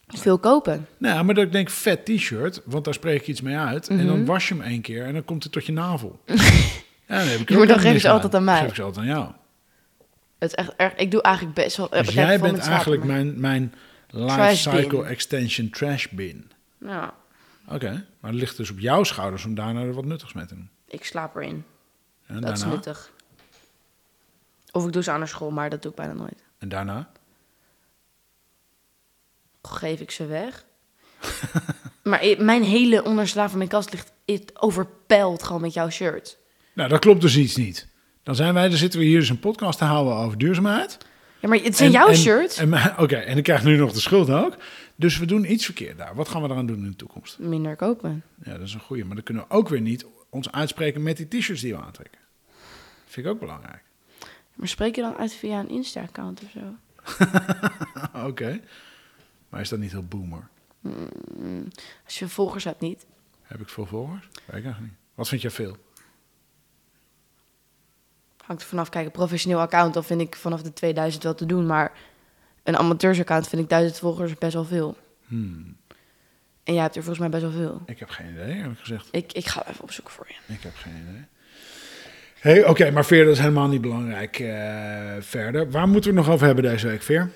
Veel 0.09 0.39
kopen. 0.39 0.87
Nou, 0.99 1.25
maar 1.25 1.35
dat 1.35 1.45
ik 1.45 1.53
denk, 1.53 1.71
vet 1.71 2.05
t-shirt, 2.05 2.63
want 2.65 2.85
daar 2.85 2.95
spreek 2.95 3.23
je 3.23 3.33
iets 3.33 3.41
mee 3.41 3.57
uit. 3.57 3.89
En 3.89 3.97
Mhm. 3.97 4.07
dan 4.07 4.25
was 4.25 4.49
je 4.49 4.55
hem 4.55 4.63
één 4.63 4.81
keer 4.81 5.05
en 5.05 5.13
dan 5.13 5.25
komt 5.25 5.43
het 5.43 5.53
tot 5.53 5.67
je 5.67 5.73
navel. 5.73 6.21
ja, 6.25 6.35
dan 7.07 7.17
heb 7.17 7.41
ik 7.41 7.51
Maar 7.51 7.59
ook 7.61 7.67
dan 7.69 7.79
geef 7.81 7.93
je 7.93 7.99
ze 7.99 8.11
altijd 8.11 8.35
aan 8.35 8.45
mij. 8.45 8.59
Geef 8.61 8.69
ik 8.69 8.75
ze 8.75 8.83
altijd 8.83 9.07
aan 9.07 9.13
jou. 9.13 9.33
Het 10.39 10.49
is 10.51 10.55
echt 10.55 10.75
erg. 10.77 10.95
Ik 10.95 11.11
doe 11.11 11.23
eigenlijk 11.23 11.55
best 11.55 11.77
wel. 11.77 11.89
Dus 11.89 12.15
jij 12.15 12.41
bent 12.41 12.59
eigenlijk 12.59 13.05
mijn, 13.05 13.41
mijn 13.41 13.75
life 14.11 14.57
cycle 14.57 15.05
extension 15.05 15.71
trash 15.71 16.07
bin. 16.11 16.51
Ja, 16.81 17.15
Oké, 17.71 18.07
maar 18.21 18.31
het 18.31 18.41
ligt 18.41 18.57
dus 18.57 18.71
op 18.71 18.79
jouw 18.79 19.05
schouders 19.05 19.45
om 19.45 19.55
daarna 19.55 19.81
er 19.81 19.93
wat 19.95 20.05
nuttigs 20.05 20.33
mee 20.33 20.47
te 20.47 20.55
doen. 20.55 20.71
ik 20.89 21.05
slaap 21.05 21.37
erin. 21.37 21.65
En 22.27 22.41
dat 22.41 22.57
is 22.57 22.65
nuttig. 22.65 23.11
Of 24.73 24.87
ik 24.87 24.93
doe 24.93 25.03
ze 25.03 25.11
aan 25.11 25.21
de 25.21 25.27
school, 25.27 25.51
maar 25.51 25.71
dat 25.71 25.83
doe 25.83 25.91
ik 25.91 25.97
bijna 25.97 26.13
nooit. 26.13 26.45
En 26.59 26.69
daarna? 26.69 27.11
Geef 29.63 30.01
ik 30.01 30.11
ze 30.11 30.27
weg. 30.27 30.65
maar 32.03 32.35
mijn 32.39 32.63
hele 32.63 33.05
onderslaaf 33.05 33.49
van 33.49 33.59
mijn 33.59 33.71
kast 33.71 33.93
ligt 33.93 34.13
het 34.27 34.53
overpeld 34.61 35.43
gewoon 35.43 35.61
met 35.61 35.73
jouw 35.73 35.91
shirt. 35.91 36.39
Nou, 36.73 36.89
dat 36.89 36.99
klopt 37.01 37.21
dus 37.21 37.37
iets 37.37 37.57
niet. 37.57 37.89
Dan 38.23 38.35
zijn 38.35 38.55
wij, 38.55 38.69
dan 38.69 38.79
zitten 38.79 39.01
we 39.01 39.07
hier 39.07 39.19
dus 39.19 39.29
een 39.29 39.39
podcast 39.41 39.79
te 39.79 39.85
houden 39.85 40.15
over 40.15 40.39
duurzaamheid. 40.39 40.99
Ja, 41.41 41.49
maar 41.49 41.59
het 41.59 41.77
zijn 41.77 41.89
En- 41.89 41.95
jouw 41.95 42.47
en- 42.57 42.69
mijn- 42.69 42.99
Oké, 43.03 43.17
en 43.17 43.37
ik 43.37 43.43
krijg 43.43 43.65
nu 43.65 43.77
nog 43.77 43.93
de 43.93 44.01
schuld 44.01 44.31
ook. 44.31 44.57
Dus 44.99 45.19
we 45.19 45.27
doen 45.27 45.53
iets 45.53 45.65
verkeerd 45.65 45.99
daar. 45.99 46.15
Wat 46.15 46.29
gaan 46.29 46.43
we 46.43 46.49
eraan 46.49 46.67
doen 46.67 46.77
in 46.77 46.91
de 46.91 46.97
toekomst? 46.97 47.39
Minder 47.39 47.77
kopen. 47.77 48.23
Ja, 48.45 48.53
dat 48.53 48.67
is 48.67 48.75
een 48.75 48.81
goeie. 48.81 49.05
Maar 49.05 49.15
dan 49.15 49.25
kunnen 49.25 49.45
we 49.49 49.55
ook 49.55 49.69
weer 49.69 49.81
niet 49.81 50.07
ons 50.29 50.53
uitspreken 50.53 51.03
met 51.03 51.17
die 51.17 51.29
t-shirts 51.29 51.61
die 51.61 51.75
we 51.75 51.81
aantrekken. 51.81 52.21
Vind 53.07 53.27
ik 53.27 53.33
ook 53.33 53.41
belangrijk. 53.41 53.83
Maar 54.55 54.69
spreek 54.69 54.95
je 54.95 55.03
dan 55.03 55.17
uit 55.17 55.33
via 55.33 55.61
een 55.61 55.69
Insta-account 55.69 56.43
of 56.43 56.51
zo? 56.51 56.75
Oké. 58.29 58.61
Maar 59.49 59.61
is 59.61 59.69
dat 59.69 59.79
niet 59.79 59.91
heel 59.91 60.05
boomer? 60.05 60.49
Als 62.05 62.19
je 62.19 62.29
volgers 62.29 62.65
hebt 62.65 62.81
niet. 62.81 63.07
Heb 63.43 63.61
ik 63.61 63.69
veel 63.69 63.87
volgers? 63.87 64.29
Weet 64.33 64.43
ik 64.47 64.53
eigenlijk 64.53 64.81
niet. 64.81 65.01
Wat 65.15 65.29
vind 65.29 65.43
jij 65.43 65.51
veel? 65.51 65.77
Hangt 68.45 68.63
er 68.63 68.69
vanaf. 68.69 68.89
Kijk, 68.89 69.07
een 69.07 69.13
professioneel 69.13 69.61
account, 69.61 69.95
dan 69.95 70.05
vind 70.05 70.21
ik 70.21 70.37
vanaf 70.37 70.63
de 70.63 70.73
2000 70.73 71.23
wel 71.23 71.35
te 71.35 71.47
doen. 71.47 71.67
Maar 71.67 71.93
een 72.69 72.77
amateursaccount 72.77 73.49
vind 73.49 73.63
ik 73.63 73.69
1000 73.69 73.99
volgers 73.99 74.35
best 74.35 74.55
wel 74.55 74.65
veel. 74.65 74.97
Hmm, 75.27 75.77
En 76.65 76.75
jij 76.75 76.83
hebt 76.83 76.97
er 76.97 77.03
volgens 77.03 77.29
mij 77.29 77.41
best 77.41 77.53
wel 77.53 77.63
veel. 77.63 77.83
ik 77.87 77.99
heb 77.99 78.09
geen 78.09 78.31
idee, 78.33 78.55
eerlijk 78.57 78.81
gezegd. 78.81 79.09
Ik, 79.11 79.33
ik 79.33 79.47
ga 79.47 79.67
even 79.69 79.83
opzoeken 79.83 80.13
voor 80.15 80.27
je. 80.29 80.55
Ik 80.55 80.63
heb 80.63 80.75
geen 80.75 80.93
idee. 81.09 81.25
Hey, 82.39 82.67
Oké, 82.67 82.91
maar 82.91 83.05
Veer, 83.05 83.25
dat 83.25 83.33
is 83.33 83.39
helemaal 83.39 83.69
niet 83.69 83.81
belangrijk 83.81 84.39
eh, 84.39 85.13
verder. 85.21 85.71
Waar 85.71 85.89
moeten 85.89 86.11
we 86.11 86.17
het 86.17 86.27
nog 86.27 86.35
over 86.35 86.47
hebben 86.47 86.65
deze 86.65 86.87
week, 86.87 87.03
Veer? 87.03 87.31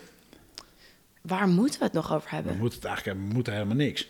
Waar 1.22 1.48
moeten 1.48 1.78
we 1.78 1.84
het 1.84 1.94
nog 1.94 2.12
over 2.14 2.28
We 2.28 2.34
hebben? 2.34 2.56
moeten 2.58 2.78
het 2.78 2.88
eigenlijk 2.88 3.04
hebben, 3.06 3.28
we 3.28 3.34
moeten 3.34 3.52
helemaal 3.52 3.76
niks. 3.76 4.08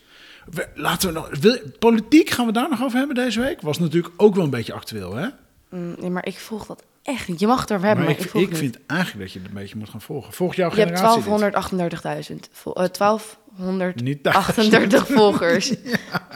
We- 0.51 0.69
laten 0.75 1.09
we 1.09 1.15
nog, 1.15 1.39
wil, 1.39 1.59
politiek 1.79 2.31
gaan 2.31 2.47
we 2.47 2.53
daar 2.53 2.69
nog 2.69 2.83
over 2.83 2.99
hebben 2.99 3.17
deze 3.17 3.41
week? 3.41 3.61
Was 3.61 3.79
natuurlijk 3.79 4.15
ook 4.17 4.35
wel 4.35 4.45
een 4.45 4.51
beetje 4.51 4.73
actueel, 4.73 5.15
hè? 5.15 5.29
Mm, 5.69 5.95
nee, 5.99 6.11
maar 6.11 6.27
ik 6.27 6.39
volg 6.39 6.67
dat 6.67 6.85
echt 7.03 7.29
niet. 7.29 7.41
Je 7.41 7.47
mag 7.47 7.61
het 7.61 7.71
erover 7.71 7.89
hebben, 7.89 8.05
maar 8.07 8.15
maar, 8.33 8.43
ik, 8.43 8.57
vind 8.57 8.79
eigenlijk 8.87 9.21
dat 9.21 9.33
je 9.33 9.39
het 9.39 9.49
een 9.49 9.55
beetje 9.55 9.77
moet 9.77 9.89
gaan 9.89 10.01
volgen. 10.01 10.33
Volg 10.33 10.55
jouw 10.55 10.71
Je 10.71 10.77
hebt 10.81 10.99
generatie 10.99 11.23
dit? 11.23 12.45
1238.000. 12.49 12.49
vol- 12.53 12.75
eh, 12.77 12.89
1238 12.89 14.03
Niet 14.03 14.23
duizend. 14.25 15.07
volgers. 15.21 15.69
net 15.71 15.81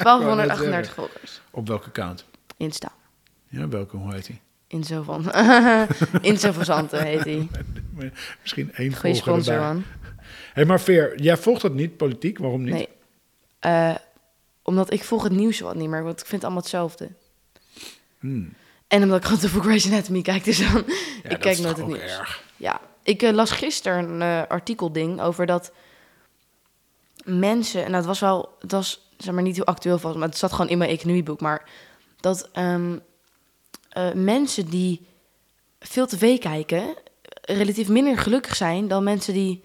1238 0.03 0.85
zeggen. 0.85 0.95
volgers. 0.95 1.41
Op 1.51 1.69
welke 1.69 1.87
account? 1.87 2.25
Insta. 2.57 2.93
Ja, 3.49 3.69
welke, 3.69 3.97
hoe 3.97 4.15
heet 4.15 4.27
die? 4.27 4.41
Inzo 4.69 5.03
van. 5.03 5.33
Inzo 6.31 6.53
van 6.53 6.65
Zanten 6.65 7.03
heet 7.05 7.25
hij. 7.25 7.49
Misschien 8.43 8.73
één 8.75 8.95
Goeie 8.97 9.17
sponsor, 9.17 9.53
erbij. 9.55 9.67
man. 9.73 9.85
Hé, 10.53 10.65
maar 10.65 10.81
Veer, 10.81 11.21
jij 11.23 11.37
volgt 11.37 11.63
dat 11.63 11.75
niet, 11.75 11.97
politiek, 11.97 12.39
waarom 12.39 12.63
niet? 12.63 12.73
Nee. 12.75 12.89
Eh, 13.59 13.95
omdat 14.63 14.93
ik 14.93 15.05
volg 15.05 15.23
het 15.23 15.33
nieuws 15.33 15.61
wat 15.61 15.75
niet 15.75 15.89
meer, 15.89 16.03
want 16.03 16.21
ik 16.21 16.27
vind 16.27 16.33
het 16.33 16.43
allemaal 16.43 16.61
hetzelfde. 16.63 17.09
Hmm. 18.19 18.53
En 18.89 19.03
omdat 19.03 19.19
ik 19.19 19.25
gewoon 19.25 19.39
te 19.39 19.49
veel 19.49 19.61
Grey's 19.61 19.87
Anatomy 19.87 20.23
kijk, 20.23 20.45
dus 20.45 20.59
dan... 20.59 20.85
Ja, 21.23 21.31
ik 21.31 21.41
kijk 21.41 21.59
nooit 21.59 21.77
het 21.77 21.87
nieuws. 21.87 22.01
erg. 22.01 22.43
Ja, 22.57 22.81
ik 23.03 23.23
eh, 23.23 23.33
las 23.33 23.51
gisteren 23.51 24.11
een 24.11 24.23
eh, 24.23 24.51
artikelding 24.51 25.21
over 25.21 25.47
dat 25.47 25.73
mensen, 27.25 27.85
en 27.85 27.93
dat 27.93 28.05
was 28.05 28.21
wel, 28.21 28.57
het 28.61 28.73
was 28.73 29.11
zeg 29.17 29.35
maar 29.35 29.43
niet 29.43 29.57
heel 29.57 29.65
actueel 29.65 29.99
vast, 29.99 30.17
maar 30.17 30.29
het 30.29 30.39
zat 30.39 30.53
gewoon 30.53 30.71
in 30.71 30.79
mijn 30.79 30.91
economieboek, 30.91 31.41
maar 31.41 31.69
dat 32.21 32.49
ehm, 32.53 32.99
eh, 33.89 34.13
mensen 34.13 34.67
die 34.67 35.07
veel 35.79 36.07
tv 36.07 36.39
kijken, 36.39 36.95
relatief 37.41 37.89
minder 37.89 38.19
gelukkig 38.19 38.57
zijn 38.57 38.89
dan 38.89 39.05
mensen 39.05 39.35
die 39.35 39.65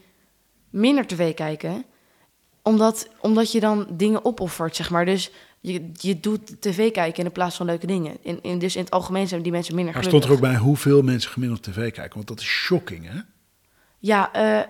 minder 0.69 1.07
tv 1.07 1.33
kijken, 1.33 1.85
omdat, 2.61 3.07
omdat 3.19 3.51
je 3.51 3.59
dan 3.59 3.87
dingen 3.89 4.25
opoffert, 4.25 4.75
zeg 4.75 4.89
maar. 4.89 5.05
Dus 5.05 5.31
je, 5.61 5.89
je 5.93 6.19
doet 6.19 6.61
tv 6.61 6.91
kijken 6.91 7.25
in 7.25 7.31
plaats 7.31 7.55
van 7.55 7.65
leuke 7.65 7.87
dingen. 7.87 8.17
In, 8.21 8.39
in, 8.41 8.59
dus 8.59 8.75
in 8.75 8.83
het 8.83 8.91
algemeen 8.91 9.27
zijn 9.27 9.41
die 9.41 9.51
mensen 9.51 9.75
minder 9.75 9.93
Maar 9.93 10.03
gelukkig. 10.03 10.29
stond 10.29 10.41
er 10.41 10.47
ook 10.47 10.53
bij 10.53 10.63
hoeveel 10.65 11.01
mensen 11.01 11.31
gemiddeld 11.31 11.63
tv 11.63 11.91
kijken? 11.91 12.13
Want 12.15 12.27
dat 12.27 12.39
is 12.39 12.45
shocking, 12.45 13.05
hè? 13.09 13.19
Ja, 13.99 14.33
eh, 14.33 14.67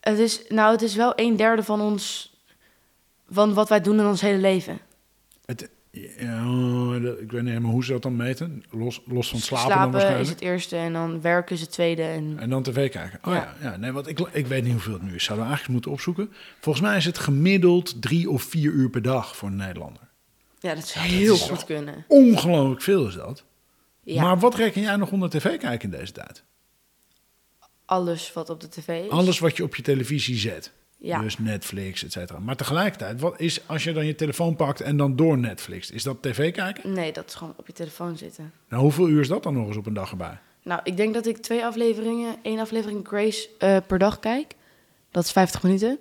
het 0.00 0.18
is, 0.18 0.42
nou, 0.48 0.72
het 0.72 0.82
is 0.82 0.94
wel 0.94 1.12
een 1.16 1.36
derde 1.36 1.62
van 1.62 1.80
ons, 1.80 2.34
van 3.28 3.54
wat 3.54 3.68
wij 3.68 3.80
doen 3.80 3.98
in 3.98 4.06
ons 4.06 4.20
hele 4.20 4.38
leven. 4.38 4.78
Het, 5.44 5.70
ja, 5.90 6.44
ik 7.20 7.30
weet 7.30 7.42
niet 7.42 7.48
helemaal 7.48 7.70
hoe 7.70 7.84
ze 7.84 7.92
dat 7.92 8.02
dan 8.02 8.16
meten. 8.16 8.62
Los, 8.70 9.00
los 9.06 9.28
van 9.30 9.38
slapen, 9.38 9.68
dan 9.78 9.90
waarschijnlijk. 9.90 10.24
is 10.26 10.34
het 10.34 10.40
eerste 10.40 10.76
en 10.76 10.92
dan 10.92 11.20
werken 11.20 11.54
is 11.54 11.60
het 11.60 11.70
tweede. 11.72 12.02
En 12.02 12.36
En 12.38 12.50
dan 12.50 12.62
tv 12.62 12.90
kijken. 12.90 13.18
Oh 13.24 13.34
ja, 13.34 13.54
Ja. 13.60 13.70
ja, 13.70 13.76
nee, 13.76 13.92
want 13.92 14.06
ik, 14.08 14.18
ik 14.32 14.46
weet 14.46 14.62
niet 14.62 14.72
hoeveel 14.72 14.92
het 14.92 15.02
nu 15.02 15.14
is. 15.14 15.24
Zouden 15.24 15.46
we 15.46 15.52
eigenlijk 15.52 15.60
eens 15.62 15.68
moeten 15.72 15.90
opzoeken. 15.90 16.36
Volgens 16.60 16.84
mij 16.84 16.96
is 16.96 17.04
het 17.04 17.18
gemiddeld 17.18 18.02
drie 18.02 18.30
of 18.30 18.42
vier 18.42 18.72
uur 18.72 18.90
per 18.90 19.02
dag 19.02 19.36
voor 19.36 19.48
een 19.48 19.56
Nederlander. 19.56 20.02
Ja, 20.60 20.74
dat 20.74 20.84
is 20.84 20.92
heel 20.92 21.36
goed 21.36 21.64
kunnen. 21.64 22.04
Ongelooflijk 22.08 22.82
veel 22.82 23.06
is 23.06 23.14
dat. 23.14 23.44
Ja, 24.02 24.22
Maar 24.22 24.38
wat 24.38 24.54
reken 24.54 24.82
jij 24.82 24.96
nog 24.96 25.12
onder 25.12 25.30
tv 25.30 25.58
kijken 25.58 25.92
in 25.92 25.98
deze 25.98 26.12
tijd? 26.12 26.44
alles 27.90 28.32
wat 28.32 28.50
op 28.50 28.60
de 28.60 28.68
tv 28.68 29.04
is. 29.04 29.10
Alles 29.10 29.38
wat 29.38 29.56
je 29.56 29.62
op 29.62 29.76
je 29.76 29.82
televisie 29.82 30.36
zet. 30.36 30.72
Ja. 30.98 31.20
Dus 31.20 31.38
Netflix, 31.38 32.04
et 32.04 32.12
cetera. 32.12 32.38
Maar 32.38 32.56
tegelijkertijd, 32.56 33.20
wat 33.20 33.40
is 33.40 33.68
als 33.68 33.84
je 33.84 33.92
dan 33.92 34.06
je 34.06 34.14
telefoon 34.14 34.56
pakt 34.56 34.80
en 34.80 34.96
dan 34.96 35.16
door 35.16 35.38
Netflix? 35.38 35.90
Is 35.90 36.02
dat 36.02 36.22
tv 36.22 36.52
kijken? 36.52 36.92
Nee, 36.92 37.12
dat 37.12 37.26
is 37.28 37.34
gewoon 37.34 37.54
op 37.56 37.66
je 37.66 37.72
telefoon 37.72 38.16
zitten. 38.16 38.52
Nou, 38.68 38.82
hoeveel 38.82 39.08
uur 39.08 39.20
is 39.20 39.28
dat 39.28 39.42
dan 39.42 39.54
nog 39.54 39.66
eens 39.66 39.76
op 39.76 39.86
een 39.86 39.94
dag 39.94 40.10
erbij? 40.10 40.38
Nou, 40.62 40.80
ik 40.84 40.96
denk 40.96 41.14
dat 41.14 41.26
ik 41.26 41.36
twee 41.36 41.64
afleveringen, 41.64 42.36
één 42.42 42.58
aflevering 42.58 43.06
Grace 43.06 43.48
eh, 43.58 43.76
per 43.86 43.98
dag 43.98 44.18
kijk. 44.18 44.54
Dat 45.10 45.24
is 45.24 45.32
50 45.32 45.62
minuten. 45.62 45.98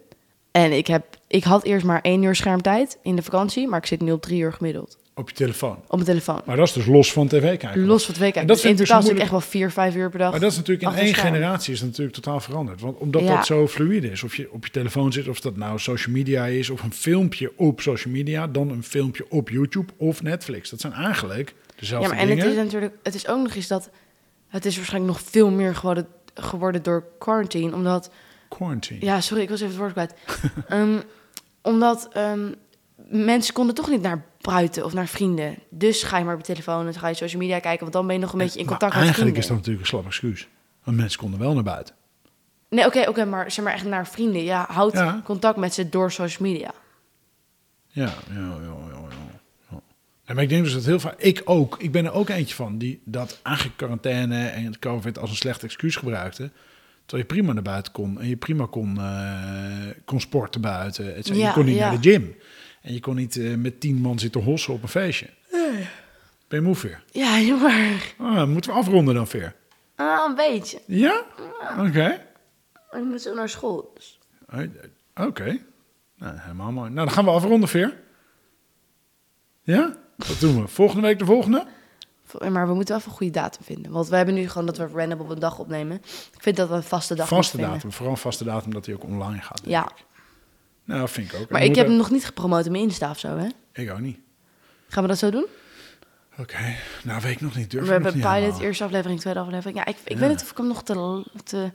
En 0.51 0.71
ik, 0.71 0.87
heb, 0.87 1.18
ik 1.29 1.43
had 1.43 1.63
eerst 1.63 1.85
maar 1.85 2.01
één 2.01 2.23
uur 2.23 2.35
schermtijd 2.35 2.97
in 3.03 3.15
de 3.15 3.21
vakantie, 3.21 3.67
maar 3.67 3.79
ik 3.79 3.85
zit 3.85 4.01
nu 4.01 4.11
op 4.11 4.21
drie 4.21 4.41
uur 4.41 4.53
gemiddeld. 4.53 4.97
Op 5.13 5.29
je 5.29 5.35
telefoon. 5.35 5.77
Op 5.87 5.91
mijn 5.93 6.05
telefoon. 6.05 6.41
Maar 6.45 6.55
dat 6.57 6.67
is 6.67 6.73
dus 6.73 6.85
los 6.85 7.11
van 7.13 7.27
tv 7.27 7.57
kijken. 7.57 7.85
Los 7.85 8.03
van 8.05 8.13
het 8.13 8.23
week. 8.23 8.35
En 8.35 8.47
dat 8.47 8.55
Dus 8.55 8.65
in 8.65 8.75
totaal 8.75 9.01
zit 9.01 9.11
ik 9.11 9.19
echt 9.19 9.31
wel 9.31 9.41
vier, 9.41 9.71
vijf 9.71 9.95
uur 9.95 10.09
per 10.09 10.19
dag. 10.19 10.31
Maar 10.31 10.39
dat 10.39 10.51
is 10.51 10.57
natuurlijk 10.57 10.91
in 10.91 10.97
één 11.01 11.07
scherm. 11.13 11.27
generatie 11.33 11.73
is 11.73 11.81
natuurlijk 11.81 12.15
totaal 12.15 12.39
veranderd. 12.39 12.81
Want 12.81 12.97
omdat 12.97 13.21
Ja. 13.21 13.35
dat 13.35 13.45
zo 13.45 13.67
fluide 13.67 14.11
is, 14.11 14.23
of 14.23 14.35
je 14.35 14.51
op 14.51 14.65
je 14.65 14.71
telefoon 14.71 15.11
zit, 15.13 15.27
of 15.27 15.39
dat 15.39 15.57
nou 15.57 15.79
social 15.79 16.15
media 16.15 16.45
is, 16.45 16.69
of 16.69 16.83
een 16.83 16.93
filmpje 16.93 17.51
op 17.55 17.81
social 17.81 18.13
media, 18.13 18.47
dan 18.47 18.69
een 18.69 18.83
filmpje 18.83 19.25
op 19.29 19.49
YouTube 19.49 19.93
of 19.97 20.21
Netflix. 20.21 20.69
Dat 20.69 20.79
zijn 20.81 20.93
eigenlijk 20.93 21.53
dezelfde 21.75 22.07
Ja, 22.09 22.13
maar 22.13 22.23
en 22.23 22.29
dingen. 22.29 22.43
het 22.45 22.55
is 22.57 22.63
natuurlijk, 22.63 22.93
het 23.03 23.15
is 23.15 23.27
ook 23.27 23.41
nog 23.43 23.55
eens 23.55 23.67
dat 23.67 23.89
het 24.47 24.65
is 24.65 24.75
waarschijnlijk 24.75 25.13
nog 25.13 25.21
veel 25.29 25.49
meer 25.51 25.75
geworden, 25.75 26.07
geworden 26.33 26.83
door 26.83 27.03
quarantine, 27.19 27.73
omdat 27.75 28.11
Quarantine. 28.49 29.05
Ja, 29.05 29.21
sorry, 29.21 29.43
ik 29.43 29.49
was 29.49 29.59
even 29.61 29.71
het 29.71 29.79
woord 29.81 29.91
kwijt. 29.91 30.13
Ehm, 30.67 30.97
omdat 31.61 32.07
ehm, 32.11 32.51
mensen 33.09 33.53
konden 33.53 33.75
toch 33.75 33.89
niet 33.89 34.01
naar 34.01 34.25
buiten 34.41 34.85
of 34.85 34.93
naar 34.93 35.07
vrienden. 35.07 35.55
Dus 35.69 36.03
ga 36.03 36.17
je 36.17 36.23
maar 36.25 36.33
op 36.33 36.39
je 36.39 36.45
telefoon 36.45 36.87
en 36.87 36.93
ga 36.93 37.07
je 37.07 37.13
social 37.13 37.41
media 37.41 37.59
kijken, 37.59 37.79
want 37.79 37.93
dan 37.93 38.05
ben 38.05 38.15
je 38.15 38.21
nog 38.21 38.31
een 38.31 38.37
beetje 38.37 38.59
in 38.59 38.65
Maar 38.65 38.77
contact 38.77 38.93
met 38.95 39.03
eigenlijk 39.03 39.35
vrienden. 39.37 39.41
is 39.41 39.47
dat 39.47 39.57
natuurlijk 39.57 39.85
een 39.85 39.89
slap 39.89 40.05
excuus. 40.05 40.47
Want 40.83 40.97
mensen 40.97 41.19
konden 41.19 41.39
wel 41.39 41.53
naar 41.53 41.63
buiten. 41.63 41.95
Nee, 42.69 42.85
oké, 42.85 43.05
oké, 43.09 43.25
maar 43.25 43.51
zeg 43.51 43.65
maar 43.65 43.73
echt 43.73 43.85
naar 43.85 44.07
vrienden. 44.07 44.43
Ja, 44.43 44.65
houd 44.69 44.93
Ja. 44.93 45.21
contact 45.23 45.57
met 45.57 45.73
ze 45.73 45.89
door 45.89 46.11
social 46.11 46.49
media. 46.51 46.71
Ja, 47.87 48.13
ja, 48.29 48.33
ja, 48.33 48.39
ja. 48.39 48.59
ja, 48.61 49.07
ja. 49.69 49.79
Ja, 50.25 50.33
maar 50.33 50.43
ik 50.43 50.49
denk 50.49 50.63
dus 50.63 50.73
dat 50.73 50.85
heel 50.85 50.99
vaak, 50.99 51.19
ik 51.19 51.41
ook, 51.45 51.75
ik 51.79 51.91
ben 51.91 52.05
er 52.05 52.11
ook 52.11 52.29
eentje 52.29 52.55
van, 52.55 52.77
die 52.77 53.01
dat 53.05 53.39
eigenlijk 53.43 53.77
quarantaine 53.77 54.47
en 54.47 54.65
het 54.65 54.79
COVID 54.79 55.19
als 55.19 55.29
een 55.29 55.35
slecht 55.35 55.63
excuus 55.63 55.95
gebruikte. 55.95 56.51
Terwijl 57.09 57.27
je 57.29 57.35
prima 57.35 57.53
naar 57.53 57.63
buiten 57.63 57.91
kon 57.91 58.19
en 58.19 58.27
je 58.27 58.35
prima 58.37 58.65
kon, 58.65 58.97
eh, 58.97 59.87
kon 60.05 60.19
sporten 60.19 60.61
buiten. 60.61 61.15
et 61.15 61.25
cetera. 61.25 61.43
Ja, 61.43 61.47
je 61.47 61.53
kon 61.53 61.65
niet 61.65 61.75
ja. 61.75 61.89
naar 61.91 62.01
de 62.01 62.09
gym. 62.09 62.35
En 62.81 62.93
je 62.93 62.99
kon 62.99 63.15
niet 63.15 63.37
eh, 63.37 63.55
met 63.55 63.79
tien 63.79 63.95
man 63.95 64.19
zitten 64.19 64.41
hossen 64.43 64.73
op 64.73 64.83
een 64.83 64.89
feestje. 64.89 65.29
Ben 66.47 66.59
je 66.59 66.61
moe, 66.61 66.75
Veer? 66.75 67.03
Ja, 67.11 67.39
jammer. 67.39 68.13
Ah, 68.17 68.47
moeten 68.47 68.71
we 68.71 68.77
afronden 68.77 69.15
dan, 69.15 69.27
Veer? 69.27 69.55
Ah, 69.95 70.25
een 70.29 70.35
beetje. 70.35 70.79
Ja? 70.85 71.23
Oké. 71.87 72.25
Ik 72.91 73.03
moet 73.03 73.21
zo 73.21 73.33
naar 73.33 73.49
school. 73.49 73.91
dus. 73.95 74.19
Eh, 74.47 75.25
Oké. 75.27 75.57
Nou, 76.17 76.37
helemaal 76.39 76.71
mooi. 76.71 76.89
Nou, 76.89 77.05
dan 77.05 77.15
gaan 77.15 77.25
we 77.25 77.31
afronden, 77.31 77.69
Veer. 77.69 77.97
Ja? 79.61 79.95
Wat 80.15 80.39
doen 80.39 80.61
we? 80.61 80.67
Volgende 80.67 81.01
week 81.01 81.19
de 81.19 81.25
volgende? 81.25 81.65
Maar 82.49 82.67
we 82.67 82.73
moeten 82.73 82.87
wel 82.93 82.97
even 82.97 83.11
een 83.11 83.17
goede 83.17 83.31
datum 83.33 83.63
vinden. 83.63 83.91
Want 83.91 84.07
we 84.07 84.15
hebben 84.15 84.33
nu 84.35 84.49
gewoon 84.49 84.65
dat 84.65 84.77
we 84.77 84.87
random 84.93 85.19
op 85.19 85.29
een 85.29 85.39
dag 85.39 85.59
opnemen. 85.59 85.97
Ik 86.33 86.41
vind 86.41 86.55
dat 86.57 86.69
we 86.69 86.75
een 86.75 86.83
vaste 86.83 87.15
dag 87.15 87.27
Vaste 87.27 87.55
vinden. 87.57 87.73
datum. 87.73 87.91
Vooral 87.91 88.11
een 88.13 88.19
vaste 88.19 88.43
datum 88.43 88.73
dat 88.73 88.85
hij 88.85 88.95
ook 88.95 89.03
online 89.03 89.41
gaat. 89.41 89.57
denk 89.57 89.69
Ja. 89.71 89.83
ik. 89.95 90.05
Nou, 90.83 91.07
vind 91.09 91.33
ik 91.33 91.39
ook. 91.39 91.49
Maar 91.49 91.61
En 91.61 91.67
ik 91.69 91.75
heb 91.75 91.87
hem 91.87 91.95
nog 91.95 92.11
niet 92.11 92.25
gepromoot 92.25 92.65
in 92.65 92.71
mijn 92.71 92.83
Insta 92.83 93.09
of 93.09 93.19
zo, 93.19 93.37
hè? 93.37 93.47
Ik 93.73 93.91
ook 93.91 93.99
niet. 93.99 94.19
Gaan 94.87 95.03
we 95.03 95.09
dat 95.09 95.17
zo 95.17 95.29
doen? 95.31 95.45
Oké. 96.37 96.75
Nou, 97.03 97.21
weet 97.21 97.31
ik 97.31 97.41
nog 97.41 97.55
niet. 97.55 97.71
Durf 97.71 97.85
we 97.85 97.91
hebben 97.91 98.11
pilot, 98.13 98.31
helemaal. 98.31 98.61
eerste 98.61 98.83
aflevering, 98.83 99.19
tweede 99.19 99.39
aflevering. 99.39 99.77
Ja, 99.77 99.85
ik, 99.85 99.97
ik 100.03 100.13
Ja. 100.13 100.19
weet 100.19 100.29
niet 100.29 100.41
of 100.41 100.51
ik 100.51 100.57
hem 100.57 100.67
nog 100.67 100.83
te... 100.83 101.23
te 101.43 101.71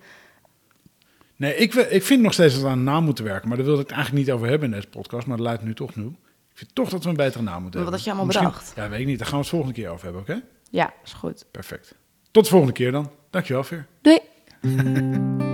Nee, 1.36 1.56
ik, 1.56 1.74
ik 1.74 2.02
vind 2.02 2.22
nog 2.22 2.32
steeds 2.32 2.54
dat 2.54 2.62
we 2.62 2.68
aan 2.68 2.84
naam 2.84 3.04
moeten 3.04 3.24
werken. 3.24 3.48
Maar 3.48 3.56
daar 3.56 3.66
wilde 3.66 3.80
ik 3.82 3.86
het 3.88 3.96
eigenlijk 3.96 4.26
niet 4.26 4.34
over 4.34 4.48
hebben 4.48 4.68
in 4.68 4.74
deze 4.74 4.86
podcast. 4.88 5.26
Maar 5.26 5.36
dat 5.36 5.46
leidt 5.46 5.62
nu 5.62 5.74
toch 5.74 5.94
nu. 5.96 6.16
Ik 6.54 6.60
vind 6.60 6.74
toch 6.74 6.88
dat 6.88 7.02
we 7.02 7.08
een 7.08 7.16
betere 7.16 7.42
naam 7.42 7.62
moeten 7.62 7.80
Maar 7.80 7.90
wat 7.90 8.00
hebben. 8.00 8.00
had 8.00 8.04
je 8.04 8.10
allemaal 8.10 8.26
Misschien- 8.26 8.48
bedacht? 8.48 8.72
Ja, 8.76 8.88
weet 8.88 9.00
ik 9.00 9.06
niet. 9.06 9.18
Daar 9.18 9.26
gaan 9.26 9.36
we 9.36 9.42
het 9.42 9.50
volgende 9.50 9.74
keer 9.74 9.90
over 9.90 10.04
hebben, 10.04 10.22
oké? 10.22 10.42
ja, 10.70 10.92
is 11.04 11.12
goed. 11.12 11.44
Perfect. 11.50 11.94
Tot 12.30 12.44
de 12.44 12.50
volgende 12.50 12.74
keer 12.74 12.92
dan. 12.92 13.10
Dankjewel, 13.30 13.64
Veer. 13.64 13.86
Doei! 14.02 14.18